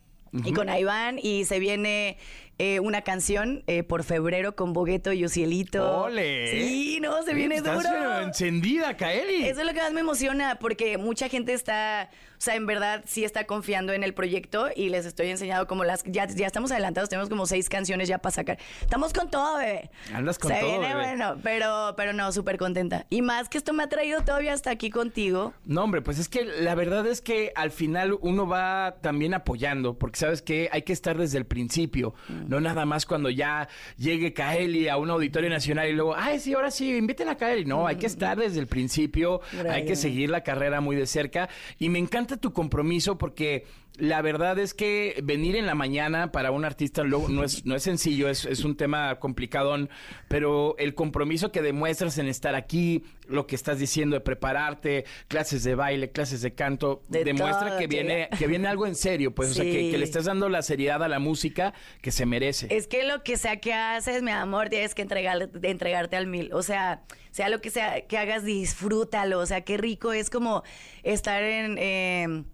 y 0.44 0.52
con 0.52 0.68
Iván 0.68 1.18
y 1.22 1.44
se 1.44 1.58
viene 1.58 2.18
eh, 2.58 2.80
una 2.80 3.02
canción 3.02 3.62
eh, 3.66 3.82
por 3.82 4.02
febrero 4.02 4.56
con 4.56 4.72
Bogueto 4.72 5.12
y 5.12 5.24
Ocielito. 5.24 6.04
¡Ole! 6.04 6.50
Sí, 6.50 6.98
no, 7.00 7.22
se 7.22 7.34
viene 7.34 7.56
Estás, 7.56 7.76
duro. 7.76 7.88
pero 7.92 8.20
encendida, 8.22 8.96
Kaeli. 8.96 9.46
Eso 9.46 9.60
es 9.60 9.66
lo 9.66 9.72
que 9.74 9.80
más 9.80 9.92
me 9.92 10.00
emociona, 10.00 10.58
porque 10.58 10.96
mucha 10.96 11.28
gente 11.28 11.52
está, 11.52 12.08
o 12.38 12.40
sea, 12.40 12.54
en 12.54 12.66
verdad 12.66 13.02
sí 13.06 13.24
está 13.24 13.44
confiando 13.44 13.92
en 13.92 14.02
el 14.02 14.14
proyecto 14.14 14.68
y 14.74 14.88
les 14.88 15.06
estoy 15.06 15.28
enseñando 15.28 15.66
como 15.66 15.84
las, 15.84 16.02
ya, 16.04 16.26
ya 16.26 16.46
estamos 16.46 16.70
adelantados, 16.70 17.08
tenemos 17.08 17.28
como 17.28 17.46
seis 17.46 17.68
canciones 17.68 18.08
ya 18.08 18.18
para 18.18 18.32
sacar. 18.34 18.58
Estamos 18.80 19.12
con 19.12 19.30
todo, 19.30 19.58
bebé. 19.58 19.90
Andas 20.14 20.38
con 20.38 20.52
Se 20.52 20.60
todo, 20.60 20.70
viene 20.70 20.94
bebé. 20.94 21.06
bueno, 21.08 21.36
pero, 21.42 21.94
pero 21.96 22.12
no, 22.12 22.30
súper 22.32 22.58
contenta. 22.58 23.06
Y 23.10 23.22
más 23.22 23.48
que 23.48 23.58
esto 23.58 23.72
me 23.72 23.82
ha 23.82 23.88
traído 23.88 24.20
todavía 24.22 24.52
hasta 24.52 24.70
aquí 24.70 24.90
contigo. 24.90 25.54
No, 25.64 25.82
hombre, 25.84 26.02
pues 26.02 26.18
es 26.18 26.28
que 26.28 26.44
la 26.44 26.74
verdad 26.74 27.06
es 27.06 27.20
que 27.20 27.52
al 27.54 27.70
final 27.70 28.16
uno 28.20 28.46
va 28.46 28.96
también 29.00 29.34
apoyando, 29.34 29.94
porque 29.98 30.18
sabes 30.18 30.42
que 30.42 30.68
hay 30.72 30.82
que 30.82 30.92
estar 30.92 31.16
desde 31.18 31.38
el 31.38 31.46
principio, 31.46 32.14
Mm. 32.28 32.48
no 32.48 32.60
nada 32.60 32.84
más 32.86 33.06
cuando 33.06 33.30
ya 33.30 33.68
llegue 33.96 34.32
Kaeli 34.32 34.88
a 34.88 34.96
un 34.96 35.10
auditorio 35.10 35.48
nacional 35.50 35.88
y 35.88 35.92
luego, 35.92 36.14
ay, 36.16 36.40
sí, 36.40 36.54
ahora 36.54 36.70
sí, 36.70 36.96
inviten 36.96 37.28
a 37.28 37.36
Kaeli. 37.36 37.64
No, 37.64 37.86
hay 37.86 37.96
que 37.96 38.06
estar 38.06 38.36
desde 38.38 38.58
el 38.60 38.66
principio, 38.66 39.40
hay 39.70 39.84
que 39.84 39.96
seguir 39.96 40.30
la 40.30 40.42
carrera 40.42 40.80
muy 40.80 40.96
de 40.96 41.06
cerca. 41.06 41.48
Y 41.78 41.88
me 41.88 41.98
encanta 41.98 42.25
tu 42.36 42.52
compromiso 42.52 43.16
porque 43.16 43.64
la 43.98 44.22
verdad 44.22 44.58
es 44.58 44.74
que 44.74 45.20
venir 45.22 45.56
en 45.56 45.66
la 45.66 45.74
mañana 45.74 46.32
para 46.32 46.50
un 46.50 46.64
artista 46.64 47.02
luego 47.02 47.28
no 47.28 47.44
es, 47.44 47.64
no 47.64 47.74
es 47.74 47.82
sencillo, 47.82 48.28
es, 48.28 48.44
es 48.44 48.64
un 48.64 48.76
tema 48.76 49.18
complicadón, 49.18 49.88
pero 50.28 50.76
el 50.78 50.94
compromiso 50.94 51.52
que 51.52 51.62
demuestras 51.62 52.18
en 52.18 52.26
estar 52.26 52.54
aquí, 52.54 53.04
lo 53.26 53.46
que 53.46 53.56
estás 53.56 53.78
diciendo 53.78 54.14
de 54.14 54.20
prepararte, 54.20 55.04
clases 55.28 55.64
de 55.64 55.74
baile, 55.74 56.10
clases 56.10 56.42
de 56.42 56.54
canto, 56.54 57.02
De 57.08 57.24
demuestra 57.24 57.68
todo, 57.68 57.78
que 57.78 57.86
viene, 57.86 58.28
que 58.38 58.46
viene 58.46 58.68
algo 58.68 58.86
en 58.86 58.94
serio, 58.94 59.34
pues, 59.34 59.50
o 59.50 59.54
sea, 59.54 59.64
que, 59.64 59.96
le 59.96 60.04
estás 60.04 60.26
dando 60.26 60.48
la 60.48 60.62
seriedad 60.62 61.02
a 61.02 61.08
la 61.08 61.18
música 61.18 61.72
que 62.02 62.10
se 62.10 62.26
merece. 62.26 62.66
Es 62.70 62.86
que 62.86 63.04
lo 63.04 63.22
que 63.22 63.36
sea 63.36 63.60
que 63.60 63.72
haces, 63.72 64.22
mi 64.22 64.30
amor, 64.30 64.68
tienes 64.68 64.94
que 64.94 65.02
entregar, 65.02 65.50
entregarte 65.62 66.16
al 66.16 66.26
mil. 66.26 66.52
O 66.52 66.62
sea, 66.62 67.02
sea 67.30 67.48
lo 67.48 67.60
que 67.60 67.70
sea 67.70 68.06
que 68.06 68.18
hagas, 68.18 68.44
disfrútalo. 68.44 69.40
O 69.40 69.46
sea, 69.46 69.62
qué 69.62 69.76
rico 69.76 70.12
es 70.12 70.30
como 70.30 70.62
estar 71.02 71.42
en... 71.42 71.78
eh, 71.78 72.44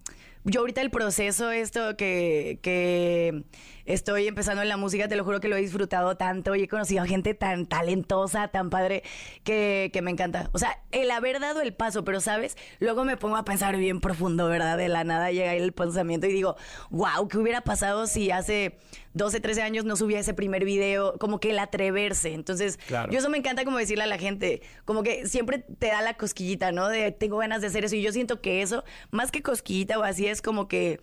yo 0.45 0.61
ahorita 0.61 0.81
el 0.81 0.91
proceso, 0.91 1.51
esto 1.51 1.97
que, 1.97 2.59
que 2.63 3.45
estoy 3.85 4.27
empezando 4.29 4.63
en 4.63 4.69
la 4.69 4.77
música, 4.77 5.09
te 5.09 5.17
lo 5.17 5.25
juro 5.25 5.41
que 5.41 5.49
lo 5.49 5.57
he 5.57 5.61
disfrutado 5.61 6.17
tanto 6.17 6.55
y 6.55 6.63
he 6.65 6.69
conocido 6.69 7.03
a 7.03 7.07
gente 7.07 7.35
tan 7.35 7.67
talentosa, 7.67 8.49
tan 8.49 8.71
padre, 8.71 9.03
que, 9.45 9.91
que 9.93 10.03
me 10.03 10.11
encanta. 10.11 10.51
O 10.53 10.59
sea, 10.59 10.81
el 10.91 11.11
haber 11.11 11.41
dado 11.41 11.61
el 11.61 11.75
paso, 11.75 12.05
pero 12.05 12.21
sabes, 12.21 12.57
luego 12.81 13.05
me 13.05 13.17
pongo 13.17 13.37
a 13.37 13.45
pensar 13.45 13.77
bien 13.77 14.01
profundo, 14.01 14.49
¿verdad? 14.49 14.77
De 14.79 14.89
la 14.89 15.05
nada 15.05 15.31
llega 15.31 15.55
el 15.55 15.73
pensamiento 15.73 16.27
y 16.27 16.33
digo, 16.33 16.57
wow, 16.91 17.29
¿qué 17.29 17.39
hubiera 17.39 17.63
pasado 17.63 18.07
si 18.07 18.31
hace 18.31 18.79
12, 19.15 19.41
13 19.41 19.63
años 19.63 19.85
no 19.85 19.97
subía 19.97 20.21
ese 20.21 20.35
primer 20.35 20.65
video? 20.65 21.19
Como 21.19 21.41
que 21.41 21.51
el 21.51 21.59
atreverse. 21.59 22.35
Entonces, 22.35 22.79
Claro. 22.87 23.11
yo 23.13 23.19
eso 23.19 23.29
me 23.31 23.39
encanta 23.39 23.65
como 23.65 23.79
decirle 23.79 24.05
a 24.05 24.07
la 24.07 24.19
gente, 24.19 24.63
como 24.85 25.03
que 25.03 25.27
siempre 25.27 25.59
te 25.79 25.89
da 25.89 26.03
la 26.03 26.15
cosquillita, 26.15 26.73
¿no? 26.73 26.89
De 26.89 27.13
tengo 27.13 27.39
ganas 27.39 27.61
de 27.61 27.67
hacer 27.69 27.85
eso. 27.85 27.97
Y 27.97 28.03
yo 28.03 28.13
siento 28.13 28.41
que 28.41 28.63
eso, 28.63 28.85
más 29.11 29.31
que 29.31 29.43
cosquillita 29.43 29.99
o 29.99 30.03
así, 30.03 30.27
es 30.27 30.41
como 30.43 30.69
que 30.69 31.01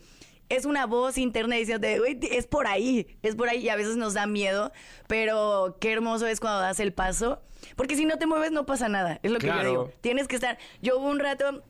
es 0.49 0.65
una 0.65 0.85
voz 0.85 1.17
interna 1.17 1.55
diciendo, 1.55 1.87
güey, 1.99 2.19
es 2.31 2.47
por 2.47 2.67
ahí, 2.67 3.07
es 3.21 3.35
por 3.35 3.49
ahí. 3.49 3.59
Y 3.59 3.69
a 3.69 3.75
veces 3.75 3.95
nos 3.97 4.13
da 4.15 4.25
miedo, 4.27 4.71
pero 5.07 5.77
qué 5.79 5.91
hermoso 5.93 6.27
es 6.27 6.39
cuando 6.39 6.59
das 6.59 6.79
el 6.79 6.91
paso. 6.93 7.41
Porque 7.75 7.95
si 7.95 8.05
no 8.05 8.17
te 8.17 8.25
mueves, 8.25 8.51
no 8.51 8.65
pasa 8.65 8.89
nada. 8.89 9.19
Es 9.23 9.31
lo 9.31 9.39
que 9.39 9.47
yo 9.47 9.53
digo. 9.69 9.91
Tienes 10.01 10.27
que 10.27 10.35
estar. 10.35 10.57
Yo 10.81 10.97
hubo 10.99 11.09
un 11.09 11.19
rato, 11.19 11.63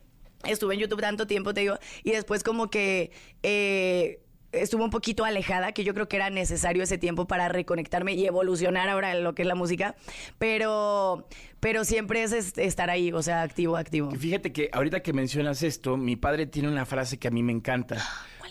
estuve 0.44 0.74
en 0.74 0.80
YouTube 0.80 1.00
tanto 1.00 1.26
tiempo, 1.26 1.52
te 1.52 1.60
digo, 1.62 1.78
y 2.04 2.12
después 2.12 2.42
como 2.42 2.70
que. 2.70 3.10
eh, 3.42 4.20
Estuve 4.52 4.82
un 4.82 4.90
poquito 4.90 5.24
alejada, 5.24 5.70
que 5.70 5.84
yo 5.84 5.94
creo 5.94 6.08
que 6.08 6.16
era 6.16 6.28
necesario 6.28 6.82
ese 6.82 6.98
tiempo 6.98 7.28
para 7.28 7.48
reconectarme 7.48 8.14
y 8.14 8.26
evolucionar 8.26 8.88
ahora 8.88 9.12
en 9.12 9.22
lo 9.22 9.32
que 9.32 9.42
es 9.42 9.46
la 9.48 9.54
música, 9.54 9.94
pero, 10.40 11.24
pero 11.60 11.84
siempre 11.84 12.24
es 12.24 12.32
est- 12.32 12.58
estar 12.58 12.90
ahí, 12.90 13.12
o 13.12 13.22
sea, 13.22 13.42
activo, 13.42 13.76
activo. 13.76 14.10
Fíjate 14.10 14.52
que 14.52 14.68
ahorita 14.72 15.04
que 15.04 15.12
mencionas 15.12 15.62
esto, 15.62 15.96
mi 15.96 16.16
padre 16.16 16.46
tiene 16.46 16.66
una 16.68 16.84
frase 16.84 17.16
que 17.16 17.28
a 17.28 17.30
mí 17.30 17.44
me 17.44 17.52
encanta. 17.52 18.04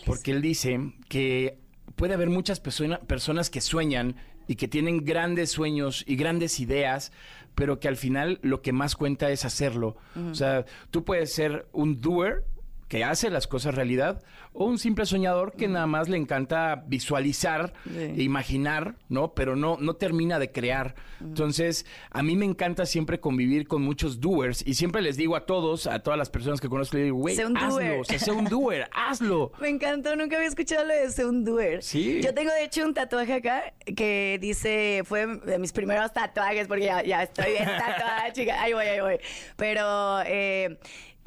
Porque 0.06 0.30
él 0.30 0.42
dice 0.42 0.92
que 1.08 1.58
puede 1.96 2.14
haber 2.14 2.30
muchas 2.30 2.60
persona- 2.60 3.00
personas 3.00 3.50
que 3.50 3.60
sueñan 3.60 4.16
y 4.48 4.56
que 4.56 4.68
tienen 4.68 5.04
grandes 5.04 5.50
sueños 5.50 6.04
y 6.06 6.16
grandes 6.16 6.58
ideas, 6.60 7.12
pero 7.54 7.78
que 7.78 7.88
al 7.88 7.96
final 7.96 8.38
lo 8.42 8.62
que 8.62 8.72
más 8.72 8.96
cuenta 8.96 9.30
es 9.30 9.44
hacerlo. 9.44 9.96
O 10.30 10.34
sea, 10.34 10.64
tú 10.90 11.04
puedes 11.04 11.32
ser 11.32 11.66
un 11.72 12.00
doer 12.00 12.44
que 12.90 13.04
hace 13.04 13.30
las 13.30 13.46
cosas 13.46 13.74
realidad 13.76 14.20
o 14.52 14.64
un 14.64 14.76
simple 14.78 15.06
soñador 15.06 15.52
que 15.52 15.68
nada 15.68 15.86
más 15.86 16.08
le 16.08 16.16
encanta 16.16 16.82
visualizar 16.88 17.72
Sí. 17.84 17.96
e 18.18 18.22
imaginar, 18.24 18.96
¿no? 19.08 19.32
Pero 19.32 19.54
no, 19.54 19.76
no 19.80 19.94
termina 19.94 20.40
de 20.40 20.50
crear. 20.50 20.96
Entonces, 21.20 21.86
a 22.10 22.24
mí 22.24 22.34
me 22.34 22.46
encanta 22.46 22.84
siempre 22.86 23.20
convivir 23.20 23.68
con 23.68 23.80
muchos 23.82 24.20
doers 24.20 24.66
y 24.66 24.74
siempre 24.74 25.02
les 25.02 25.16
digo 25.16 25.36
a 25.36 25.46
todos, 25.46 25.86
a 25.86 26.00
todas 26.00 26.18
las 26.18 26.30
personas 26.30 26.60
que 26.60 26.68
conozco, 26.68 26.96
les 26.96 27.04
digo, 27.06 27.18
güey, 27.18 27.36
Sé 27.36 27.46
un 27.46 27.56
hazlo, 27.56 27.70
doer". 27.76 28.00
o 28.00 28.04
sea, 28.04 28.18
sé 28.18 28.32
un 28.32 28.44
doer, 28.46 28.88
hazlo. 28.92 29.52
Me 29.60 29.68
encantó, 29.68 30.16
nunca 30.16 30.34
había 30.36 30.48
escuchado 30.48 30.84
lo 30.84 30.92
de 30.92 31.08
ser 31.10 31.26
un 31.26 31.44
doer. 31.44 31.84
Sí. 31.84 32.20
Yo 32.22 32.34
tengo 32.34 32.50
de 32.52 32.64
hecho 32.64 32.84
un 32.84 32.92
tatuaje 32.92 33.34
acá 33.34 33.72
que 33.96 34.36
dice, 34.40 35.02
fue 35.04 35.28
de 35.28 35.60
mis 35.60 35.70
primeros 35.72 36.12
tatuajes, 36.12 36.66
porque 36.66 36.86
ya, 36.86 37.04
ya 37.04 37.22
estoy 37.22 37.52
bien 37.52 37.64
tatuada, 37.78 38.32
chica. 38.32 38.60
Ahí 38.60 38.72
voy, 38.72 38.86
ahí 38.86 39.00
voy. 39.00 39.18
Pero 39.56 40.22
eh, 40.26 40.76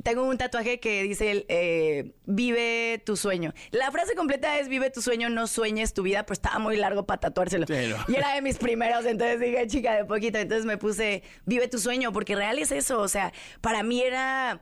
tengo 0.01 0.23
un 0.23 0.37
tatuaje 0.37 0.79
que 0.79 1.03
dice, 1.03 1.45
eh, 1.49 2.13
vive 2.25 3.01
tu 3.05 3.15
sueño. 3.15 3.53
La 3.71 3.91
frase 3.91 4.15
completa 4.15 4.59
es, 4.59 4.67
vive 4.67 4.89
tu 4.89 5.01
sueño, 5.01 5.29
no 5.29 5.47
sueñes 5.47 5.93
tu 5.93 6.03
vida, 6.03 6.23
pero 6.25 6.33
estaba 6.33 6.59
muy 6.59 6.75
largo 6.77 7.05
para 7.05 7.19
tatuárselo. 7.19 7.65
Pero- 7.67 7.97
Y 8.07 8.15
era 8.15 8.33
de 8.33 8.41
mis 8.41 8.57
primeros, 8.57 9.05
entonces 9.05 9.39
dije, 9.39 9.67
chica, 9.67 9.95
de 9.95 10.05
poquito. 10.05 10.39
Entonces 10.39 10.65
me 10.65 10.77
puse, 10.77 11.23
vive 11.45 11.67
tu 11.67 11.77
sueño, 11.79 12.11
porque 12.11 12.35
real 12.35 12.57
es 12.59 12.71
eso. 12.71 12.99
O 12.99 13.07
sea, 13.07 13.31
para 13.61 13.83
mí 13.83 14.01
era 14.01 14.61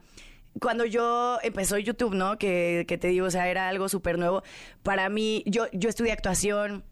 cuando 0.59 0.85
yo 0.85 1.39
empezó 1.43 1.77
YouTube, 1.77 2.13
¿no? 2.13 2.37
Que, 2.37 2.83
que 2.87 2.97
te 2.97 3.07
digo, 3.07 3.25
o 3.27 3.31
sea, 3.31 3.47
era 3.49 3.69
algo 3.69 3.87
súper 3.87 4.17
nuevo. 4.19 4.43
Para 4.83 5.07
mí, 5.09 5.43
yo, 5.45 5.67
yo 5.71 5.87
estudié 5.89 6.11
actuación. 6.11 6.83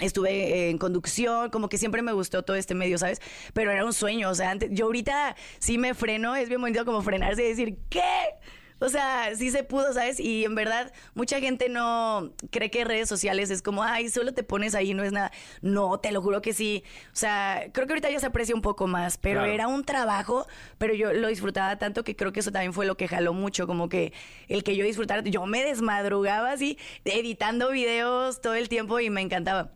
Estuve 0.00 0.70
en 0.70 0.78
conducción, 0.78 1.50
como 1.50 1.68
que 1.68 1.78
siempre 1.78 2.02
me 2.02 2.12
gustó 2.12 2.42
todo 2.42 2.56
este 2.56 2.74
medio, 2.74 2.98
¿sabes? 2.98 3.20
Pero 3.54 3.70
era 3.70 3.84
un 3.84 3.92
sueño, 3.92 4.28
o 4.30 4.34
sea, 4.34 4.50
antes, 4.50 4.70
yo 4.72 4.86
ahorita 4.86 5.36
sí 5.58 5.78
me 5.78 5.94
freno, 5.94 6.36
es 6.36 6.48
bien 6.48 6.60
bonito 6.60 6.84
como 6.84 7.02
frenarse 7.02 7.44
y 7.44 7.48
decir, 7.48 7.78
¿qué? 7.88 8.02
O 8.78 8.90
sea, 8.90 9.34
sí 9.34 9.50
se 9.50 9.64
pudo, 9.64 9.94
¿sabes? 9.94 10.20
Y 10.20 10.44
en 10.44 10.54
verdad, 10.54 10.92
mucha 11.14 11.40
gente 11.40 11.70
no 11.70 12.34
cree 12.50 12.70
que 12.70 12.84
redes 12.84 13.08
sociales 13.08 13.48
es 13.48 13.62
como, 13.62 13.82
ay, 13.82 14.10
solo 14.10 14.34
te 14.34 14.42
pones 14.42 14.74
ahí, 14.74 14.92
no 14.92 15.02
es 15.02 15.12
nada. 15.12 15.32
No, 15.62 15.98
te 15.98 16.12
lo 16.12 16.20
juro 16.20 16.42
que 16.42 16.52
sí. 16.52 16.84
O 17.06 17.16
sea, 17.16 17.68
creo 17.72 17.86
que 17.86 17.94
ahorita 17.94 18.10
ya 18.10 18.20
se 18.20 18.26
aprecia 18.26 18.54
un 18.54 18.60
poco 18.60 18.86
más, 18.86 19.16
pero 19.16 19.40
Claro. 19.40 19.50
era 19.54 19.66
un 19.66 19.82
trabajo, 19.82 20.46
pero 20.76 20.92
yo 20.92 21.14
lo 21.14 21.28
disfrutaba 21.28 21.78
tanto 21.78 22.04
que 22.04 22.16
creo 22.16 22.32
que 22.34 22.40
eso 22.40 22.52
también 22.52 22.74
fue 22.74 22.84
lo 22.84 22.98
que 22.98 23.08
jaló 23.08 23.32
mucho, 23.32 23.66
como 23.66 23.88
que 23.88 24.12
el 24.46 24.62
que 24.62 24.76
yo 24.76 24.84
disfrutara, 24.84 25.22
yo 25.22 25.46
me 25.46 25.64
desmadrugaba 25.64 26.52
así, 26.52 26.76
editando 27.06 27.70
videos 27.70 28.42
todo 28.42 28.52
el 28.56 28.68
tiempo 28.68 29.00
y 29.00 29.08
me 29.08 29.22
encantaba. 29.22 29.70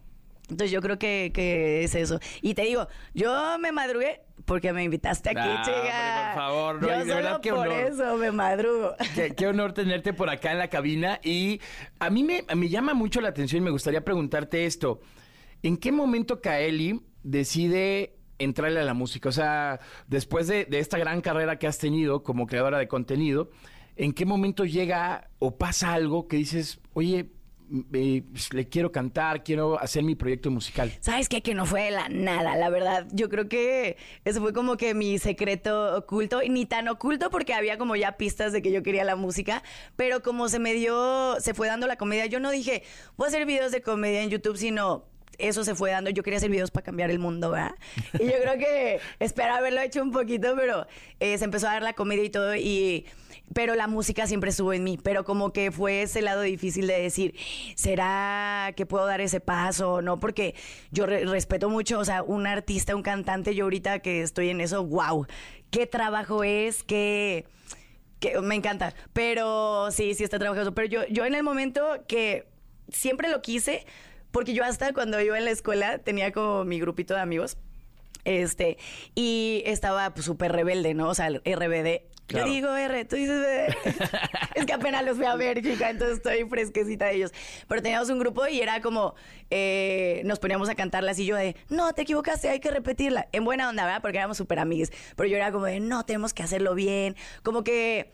Entonces 0.51 0.70
yo 0.70 0.80
creo 0.80 0.98
que, 0.98 1.30
que 1.32 1.84
es 1.84 1.94
eso. 1.94 2.18
Y 2.42 2.55
te 2.55 2.62
digo, 2.62 2.88
yo 3.14 3.59
me 3.59 3.72
madrugué 3.72 4.22
porque 4.44 4.72
me 4.72 4.82
invitaste 4.84 5.30
aquí, 5.30 5.38
Ah, 5.42 5.62
chica. 5.64 5.76
hombre, 5.78 6.24
por 6.26 6.34
favor, 6.34 6.74
no, 6.82 6.88
yo 6.88 6.92
de 6.94 7.01
solo 7.01 7.14
verdad, 7.14 7.40
qué 7.40 7.51
por 7.51 7.68
honor. 7.68 7.78
eso 7.84 8.16
me 8.16 8.32
madrugo. 8.32 8.94
Qué, 9.14 9.30
qué 9.34 9.46
honor 9.46 9.72
tenerte 9.72 10.12
por 10.12 10.28
acá 10.30 10.53
en 10.53 10.59
la 10.59 10.68
cabina. 10.68 11.20
Y 11.22 11.61
a 11.98 12.11
mí 12.11 12.24
me, 12.24 12.44
me 12.57 12.68
llama 12.68 12.94
mucho 12.94 13.20
la 13.20 13.28
atención 13.28 13.62
y 13.62 13.64
me 13.64 13.70
gustaría 13.70 14.05
preguntarte 14.05 14.64
esto. 14.66 15.01
¿En 15.62 15.76
qué 15.76 15.92
momento 15.92 16.40
Kaeli 16.40 17.01
decide 17.22 18.16
entrarle 18.38 18.80
a 18.80 18.84
la 18.84 18.94
música? 18.94 19.28
O 19.28 19.32
sea, 19.32 19.78
después 20.09 20.46
de, 20.48 20.64
de 20.64 20.78
esta 20.78 20.98
gran 20.98 21.20
carrera 21.20 21.59
que 21.59 21.66
has 21.66 21.78
tenido 21.78 22.22
como 22.22 22.46
creadora 22.46 22.78
de 22.78 22.88
contenido, 22.88 23.51
¿en 23.96 24.12
qué 24.12 24.24
momento 24.24 24.64
llega 24.64 25.28
o 25.38 25.57
pasa 25.59 25.92
algo 25.92 26.26
que 26.28 26.36
dices, 26.38 26.80
oye, 26.94 27.30
pues, 27.91 28.53
le 28.53 28.68
quiero 28.68 28.91
cantar, 28.93 29.45
quiero 29.45 29.81
hacer 29.81 30.03
mi 30.03 30.14
proyecto 30.14 30.51
musical? 30.51 30.93
¿Sabes 31.01 31.29
qué? 31.29 31.43
Que 31.43 31.55
no 31.55 31.66
fue 31.66 31.83
de 31.83 31.91
la 31.93 32.09
nada, 32.09 32.57
la 32.57 32.71
verdad. 32.71 33.07
Yo 33.12 33.29
creo 33.29 33.49
que 33.49 33.97
eso 34.25 34.41
fue 34.41 34.53
como 34.53 34.77
que 34.77 34.95
mi 34.95 35.18
secreto 35.18 35.97
oculto, 35.97 36.43
y 36.43 36.49
ni 36.49 36.66
tan 36.66 36.89
oculto 36.89 37.31
porque 37.31 37.55
había 37.55 37.79
como 37.79 37.97
ya 37.97 38.16
pistas 38.16 38.53
de 38.53 38.62
que 38.62 38.73
yo 38.73 38.83
quería 38.83 39.05
la 39.05 39.16
música, 39.16 39.62
pero 39.97 40.23
como 40.23 40.49
se 40.49 40.59
me 40.59 40.75
dio, 40.75 41.37
se 41.41 41.55
fue 41.55 41.68
dando 41.68 41.87
la 41.87 41.97
comedia, 41.97 42.27
yo 42.27 42.41
no 42.41 42.51
dije, 42.51 42.83
voy 43.16 43.27
a 43.27 43.29
hacer 43.29 43.47
videos 43.47 43.73
de 43.73 43.83
comedia 43.83 44.23
en 44.23 44.31
YouTube, 44.31 44.57
sino 44.57 45.05
eso 45.41 45.64
se 45.64 45.74
fue 45.74 45.91
dando. 45.91 46.11
Yo 46.11 46.22
quería 46.22 46.36
hacer 46.38 46.51
videos 46.51 46.70
para 46.70 46.84
cambiar 46.84 47.11
el 47.11 47.18
mundo, 47.18 47.51
¿verdad? 47.51 47.74
Y 48.18 48.24
yo 48.24 48.34
creo 48.43 48.59
que 48.59 49.01
espero 49.20 49.55
haberlo 49.55 49.80
hecho 49.80 50.03
un 50.03 50.12
poquito, 50.12 50.55
pero 50.57 50.86
eh, 51.20 51.38
se 51.38 51.45
empezó 51.45 51.68
a 51.68 51.72
dar 51.72 51.82
la 51.82 51.93
comedia 51.95 52.24
y 52.24 52.30
todo, 52.30 52.55
y 52.57 53.07
pero 53.53 53.74
la 53.74 53.88
música 53.88 54.28
siempre 54.28 54.51
estuvo 54.51 54.72
en 54.72 54.84
mí, 54.84 54.97
pero 55.03 55.24
como 55.24 55.53
que 55.53 55.72
fue 55.72 56.03
ese 56.03 56.22
lado 56.22 56.43
difícil 56.43 56.86
de 56.86 57.03
decir, 57.03 57.34
¿será 57.74 58.72
que 58.76 58.86
puedo 58.86 59.07
dar 59.07 59.20
ese 59.20 59.41
paso 59.41 59.95
o 59.95 60.03
no? 60.03 60.20
Porque 60.20 60.55
yo 60.93 61.07
re- 61.07 61.24
respeto 61.24 61.68
mucho, 61.68 61.99
o 61.99 62.05
sea, 62.05 62.22
un 62.22 62.47
artista, 62.47 62.95
un 62.95 63.03
cantante, 63.03 63.55
yo 63.55 63.64
ahorita 63.64 64.01
que 64.01 64.22
estoy 64.22 64.51
en 64.51 64.61
eso, 64.61 64.84
wow, 64.84 65.26
qué 65.70 65.86
trabajo 65.86 66.45
es, 66.45 66.82
qué... 66.84 67.47
Que 68.20 68.38
me 68.43 68.55
encanta, 68.55 68.95
pero 69.14 69.91
sí, 69.91 70.12
sí 70.12 70.24
está 70.24 70.38
trabajoso. 70.38 70.74
Pero 70.74 70.86
yo, 70.88 71.07
yo 71.09 71.24
en 71.24 71.34
el 71.34 71.43
momento 71.43 72.05
que 72.07 72.47
siempre 72.91 73.30
lo 73.30 73.41
quise, 73.41 73.86
porque 74.31 74.55
yo 74.55 74.64
hasta 74.64 74.93
cuando 74.93 75.20
iba 75.20 75.37
en 75.39 75.45
la 75.45 75.51
escuela 75.51 75.99
tenía 75.99 76.33
como 76.33 76.64
mi 76.64 76.81
grupito 76.81 77.14
de 77.14 77.20
amigos, 77.20 77.57
este, 78.24 78.78
y 79.14 79.62
estaba 79.66 80.12
pues, 80.12 80.26
súper 80.26 80.53
rebelde, 80.53 80.95
¿no? 80.95 81.09
O 81.09 81.14
sea, 81.14 81.28
el 81.28 81.41
RBD. 81.45 82.03
Claro. 82.26 82.47
Yo 82.47 82.53
digo 82.53 82.76
R, 82.76 83.05
tú 83.07 83.16
dices 83.16 83.74
es 84.55 84.64
que 84.64 84.72
apenas 84.72 85.05
los 85.05 85.16
fui 85.16 85.26
a 85.26 85.35
ver, 85.35 85.61
chica, 85.62 85.91
entonces 85.91 86.18
estoy 86.18 86.49
fresquecita 86.49 87.07
de 87.07 87.16
ellos. 87.16 87.33
Pero 87.66 87.83
teníamos 87.83 88.09
un 88.09 88.20
grupo 88.20 88.47
y 88.47 88.61
era 88.61 88.81
como, 88.81 89.16
eh, 89.51 90.22
nos 90.24 90.39
poníamos 90.39 90.68
a 90.68 90.76
cantarla 90.76 91.11
así 91.11 91.26
yo 91.26 91.35
de, 91.35 91.57
no, 91.70 91.93
te 91.93 92.03
equivocaste, 92.03 92.49
hay 92.49 92.61
que 92.61 92.70
repetirla. 92.70 93.28
En 93.33 93.45
buena 93.45 93.68
onda, 93.68 93.85
¿verdad? 93.85 94.01
Porque 94.01 94.18
éramos 94.18 94.37
súper 94.37 94.61
amigues. 94.61 94.93
Pero 95.16 95.28
yo 95.28 95.37
era 95.37 95.51
como 95.51 95.64
de, 95.64 95.81
no, 95.81 96.05
tenemos 96.07 96.33
que 96.33 96.45
hacerlo 96.45 96.76
bien. 96.76 97.16
Como 97.43 97.64
que, 97.64 98.12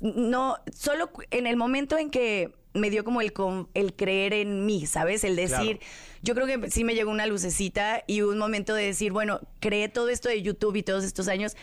no, 0.00 0.56
solo 0.74 1.12
en 1.30 1.46
el 1.46 1.56
momento 1.56 1.98
en 1.98 2.10
que 2.10 2.52
me 2.76 2.90
dio 2.90 3.04
como 3.04 3.20
el, 3.20 3.32
el 3.74 3.94
creer 3.94 4.32
en 4.32 4.66
mí, 4.66 4.86
¿sabes? 4.86 5.24
El 5.24 5.36
decir, 5.36 5.80
yo 6.22 6.34
creo 6.34 6.46
que 6.46 6.70
sí 6.70 6.84
me 6.84 6.94
llegó 6.94 7.10
una 7.10 7.26
lucecita 7.26 8.02
y 8.06 8.22
un 8.22 8.38
momento 8.38 8.74
de 8.74 8.84
decir, 8.84 9.12
bueno, 9.12 9.40
creé 9.60 9.88
todo 9.88 10.08
esto 10.08 10.28
de 10.28 10.42
YouTube 10.42 10.76
y 10.76 10.82
todos 10.82 11.04
estos 11.04 11.28
años 11.28 11.56